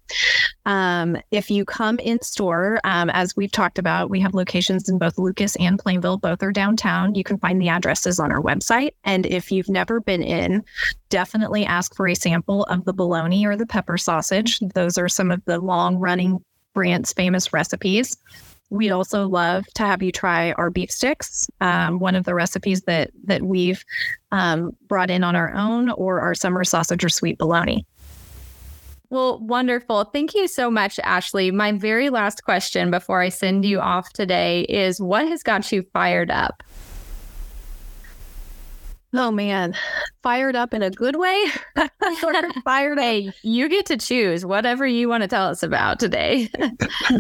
Um, 0.64 1.16
if 1.30 1.53
you 1.53 1.64
come 1.64 2.01
in 2.01 2.20
store, 2.20 2.80
as 2.84 3.36
we've 3.36 3.53
talked 3.53 3.78
about, 3.78 3.86
we 4.09 4.20
have 4.20 4.34
locations 4.34 4.89
in 4.89 4.99
both 4.99 5.18
Lucas 5.18 5.57
and 5.57 5.78
Plainville. 5.78 6.18
Both 6.18 6.43
are 6.43 6.53
downtown. 6.53 7.14
You 7.14 7.24
can 7.24 7.39
find 7.39 7.61
the 7.61 7.68
addresses 7.68 8.18
on 8.20 8.32
our 8.32 8.43
website. 8.43 8.93
And 9.05 9.26
if 9.26 9.51
you've 9.51 9.68
never 9.68 10.01
been 10.01 10.22
in, 10.22 10.64
definitely 11.09 11.64
ask 11.64 11.95
for 11.95 12.09
a 12.09 12.14
sample 12.14 12.64
of 12.64 12.84
the 12.84 12.93
bologna 12.93 13.47
or 13.47 13.57
the 13.57 13.66
pepper 13.66 13.99
sausage. 13.99 14.59
Those 14.74 14.99
are 14.99 15.09
some 15.09 15.30
of 15.30 15.45
the 15.45 15.59
long 15.59 15.97
running 15.97 16.45
Brant's 16.74 17.12
famous 17.12 17.53
recipes. 17.53 18.16
We'd 18.68 18.91
also 18.91 19.28
love 19.28 19.64
to 19.74 19.84
have 19.84 20.03
you 20.03 20.11
try 20.11 20.53
our 20.53 20.70
beef 20.70 20.91
sticks, 20.91 21.49
um, 21.61 22.01
one 22.01 22.16
of 22.16 22.24
the 22.24 22.34
recipes 22.34 22.82
that 22.82 23.12
that 23.24 23.43
we've 23.43 23.84
um, 24.32 24.76
brought 24.89 25.09
in 25.09 25.22
on 25.22 25.37
our 25.37 25.55
own, 25.55 25.91
or 25.91 26.20
our 26.20 26.34
summer 26.34 26.64
sausage 26.64 27.05
or 27.05 27.09
sweet 27.09 27.39
bologna. 27.39 27.87
Well, 29.09 29.38
wonderful. 29.40 30.04
Thank 30.04 30.34
you 30.34 30.48
so 30.48 30.70
much, 30.70 30.98
Ashley. 31.00 31.50
My 31.50 31.72
very 31.72 32.11
last 32.11 32.42
question 32.44 32.90
before 32.90 33.20
I 33.20 33.28
send 33.28 33.64
you 33.64 33.80
off 33.80 34.12
today 34.12 34.62
is 34.62 35.00
what 35.00 35.28
has 35.28 35.42
got 35.42 35.70
you 35.70 35.82
fired 35.92 36.30
up? 36.30 36.62
Oh 39.14 39.30
man, 39.30 39.74
fired 40.22 40.57
up 40.57 40.74
in 40.74 40.82
a 40.82 40.90
good 40.90 41.16
way 41.16 41.46
fired 42.64 42.98
Hey, 42.98 43.32
you 43.42 43.68
get 43.68 43.86
to 43.86 43.96
choose 43.96 44.44
whatever 44.44 44.86
you 44.86 45.09
want 45.09 45.22
to 45.22 45.28
tell 45.28 45.48
us 45.48 45.62
about 45.62 45.98
today. 46.00 46.50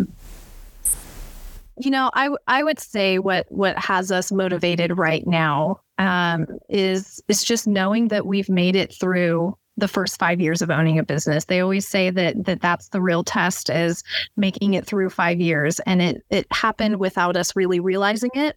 you 1.78 1.90
know, 1.90 2.10
I 2.14 2.30
I 2.46 2.62
would 2.62 2.80
say 2.80 3.18
what 3.18 3.46
what 3.48 3.78
has 3.78 4.10
us 4.10 4.32
motivated 4.32 4.98
right 4.98 5.26
now 5.26 5.80
um, 5.98 6.46
is 6.68 7.22
is 7.28 7.44
just 7.44 7.66
knowing 7.66 8.08
that 8.08 8.26
we've 8.26 8.48
made 8.48 8.76
it 8.76 8.92
through 8.92 9.56
the 9.76 9.88
first 9.88 10.18
five 10.18 10.40
years 10.40 10.62
of 10.62 10.70
owning 10.70 10.98
a 10.98 11.02
business. 11.02 11.44
They 11.44 11.60
always 11.60 11.86
say 11.86 12.10
that 12.10 12.44
that 12.44 12.60
that's 12.60 12.88
the 12.88 13.00
real 13.00 13.24
test 13.24 13.70
is 13.70 14.02
making 14.36 14.74
it 14.74 14.86
through 14.86 15.10
five 15.10 15.40
years, 15.40 15.80
and 15.80 16.00
it 16.02 16.24
it 16.30 16.46
happened 16.50 16.98
without 16.98 17.36
us 17.36 17.54
really 17.56 17.80
realizing 17.80 18.30
it. 18.34 18.56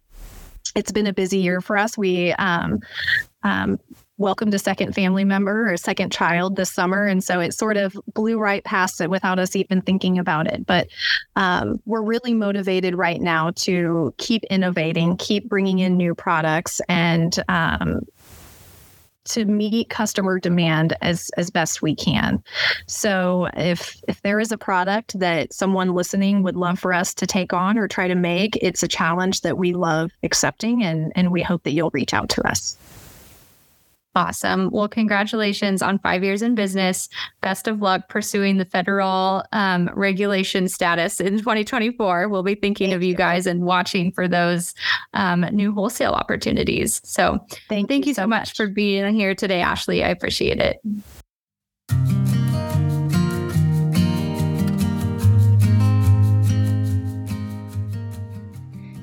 It's 0.76 0.92
been 0.92 1.06
a 1.06 1.12
busy 1.12 1.38
year 1.38 1.60
for 1.60 1.76
us. 1.76 1.98
We 1.98 2.32
um, 2.34 2.80
um, 3.42 3.80
welcomed 4.18 4.52
a 4.54 4.58
second 4.58 4.94
family 4.94 5.24
member 5.24 5.68
or 5.68 5.72
a 5.72 5.78
second 5.78 6.12
child 6.12 6.54
this 6.54 6.70
summer, 6.70 7.06
and 7.06 7.24
so 7.24 7.40
it 7.40 7.54
sort 7.54 7.76
of 7.76 7.96
blew 8.14 8.38
right 8.38 8.62
past 8.64 9.00
it 9.00 9.10
without 9.10 9.38
us 9.38 9.56
even 9.56 9.80
thinking 9.80 10.18
about 10.18 10.46
it. 10.46 10.64
But 10.66 10.88
um, 11.36 11.80
we're 11.86 12.02
really 12.02 12.34
motivated 12.34 12.94
right 12.94 13.20
now 13.20 13.50
to 13.56 14.14
keep 14.18 14.44
innovating, 14.44 15.16
keep 15.16 15.48
bringing 15.48 15.80
in 15.80 15.96
new 15.96 16.14
products, 16.14 16.80
and 16.88 17.42
um, 17.48 18.02
to 19.26 19.44
meet 19.44 19.90
customer 19.90 20.38
demand 20.38 20.96
as 21.02 21.30
as 21.36 21.50
best 21.50 21.82
we 21.82 21.94
can. 21.94 22.42
So 22.86 23.48
if 23.54 24.00
if 24.08 24.22
there 24.22 24.40
is 24.40 24.52
a 24.52 24.58
product 24.58 25.18
that 25.18 25.52
someone 25.52 25.94
listening 25.94 26.42
would 26.42 26.56
love 26.56 26.78
for 26.78 26.92
us 26.92 27.14
to 27.14 27.26
take 27.26 27.52
on 27.52 27.78
or 27.78 27.88
try 27.88 28.08
to 28.08 28.14
make, 28.14 28.56
it's 28.62 28.82
a 28.82 28.88
challenge 28.88 29.42
that 29.42 29.58
we 29.58 29.72
love 29.72 30.10
accepting 30.22 30.82
and 30.82 31.12
and 31.14 31.32
we 31.32 31.42
hope 31.42 31.62
that 31.64 31.72
you'll 31.72 31.90
reach 31.90 32.14
out 32.14 32.28
to 32.30 32.48
us. 32.48 32.76
Awesome. 34.16 34.70
Well, 34.72 34.88
congratulations 34.88 35.82
on 35.82 36.00
five 36.00 36.24
years 36.24 36.42
in 36.42 36.56
business. 36.56 37.08
Best 37.42 37.68
of 37.68 37.80
luck 37.80 38.08
pursuing 38.08 38.56
the 38.56 38.64
federal 38.64 39.44
um, 39.52 39.88
regulation 39.94 40.68
status 40.68 41.20
in 41.20 41.38
2024. 41.38 42.28
We'll 42.28 42.42
be 42.42 42.56
thinking 42.56 42.88
thank 42.88 42.96
of 42.96 43.02
you, 43.02 43.10
you 43.10 43.14
guys 43.14 43.46
and 43.46 43.62
watching 43.62 44.10
for 44.10 44.26
those 44.26 44.74
um, 45.14 45.42
new 45.52 45.72
wholesale 45.72 46.12
opportunities. 46.12 47.00
So, 47.04 47.38
thank, 47.68 47.88
thank 47.88 48.04
you, 48.04 48.10
you 48.10 48.14
so 48.14 48.26
much. 48.26 48.48
much 48.48 48.56
for 48.56 48.66
being 48.66 49.14
here 49.14 49.34
today, 49.34 49.60
Ashley. 49.60 50.02
I 50.02 50.08
appreciate 50.08 50.58
it. 50.58 50.80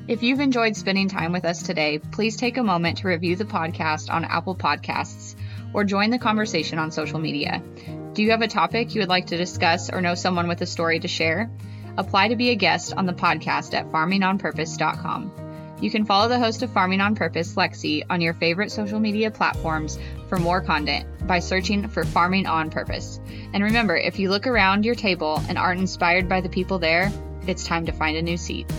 If 0.08 0.22
you've 0.22 0.40
enjoyed 0.40 0.74
spending 0.74 1.10
time 1.10 1.32
with 1.32 1.44
us 1.44 1.62
today, 1.62 1.98
please 1.98 2.38
take 2.38 2.56
a 2.56 2.62
moment 2.62 2.96
to 2.98 3.08
review 3.08 3.36
the 3.36 3.44
podcast 3.44 4.10
on 4.10 4.24
Apple 4.24 4.56
Podcasts 4.56 5.36
or 5.74 5.84
join 5.84 6.08
the 6.08 6.18
conversation 6.18 6.78
on 6.78 6.90
social 6.90 7.18
media. 7.18 7.62
Do 8.14 8.22
you 8.22 8.30
have 8.30 8.40
a 8.40 8.48
topic 8.48 8.94
you 8.94 9.02
would 9.02 9.10
like 9.10 9.26
to 9.26 9.36
discuss 9.36 9.90
or 9.90 10.00
know 10.00 10.14
someone 10.14 10.48
with 10.48 10.62
a 10.62 10.66
story 10.66 10.98
to 11.00 11.08
share? 11.08 11.50
Apply 11.98 12.28
to 12.28 12.36
be 12.36 12.48
a 12.48 12.54
guest 12.54 12.94
on 12.94 13.04
the 13.04 13.12
podcast 13.12 13.74
at 13.74 13.90
farmingonpurpose.com. 13.90 15.76
You 15.82 15.90
can 15.90 16.06
follow 16.06 16.28
the 16.28 16.38
host 16.38 16.62
of 16.62 16.72
Farming 16.72 17.02
on 17.02 17.14
Purpose, 17.14 17.54
Lexi, 17.54 18.02
on 18.08 18.22
your 18.22 18.32
favorite 18.32 18.72
social 18.72 19.00
media 19.00 19.30
platforms 19.30 19.98
for 20.30 20.38
more 20.38 20.62
content 20.62 21.06
by 21.26 21.40
searching 21.40 21.86
for 21.86 22.02
Farming 22.02 22.46
on 22.46 22.70
Purpose. 22.70 23.20
And 23.52 23.62
remember, 23.62 23.94
if 23.94 24.18
you 24.18 24.30
look 24.30 24.46
around 24.46 24.86
your 24.86 24.94
table 24.94 25.42
and 25.50 25.58
aren't 25.58 25.80
inspired 25.80 26.30
by 26.30 26.40
the 26.40 26.48
people 26.48 26.78
there, 26.78 27.12
it's 27.46 27.64
time 27.64 27.84
to 27.84 27.92
find 27.92 28.16
a 28.16 28.22
new 28.22 28.38
seat. 28.38 28.72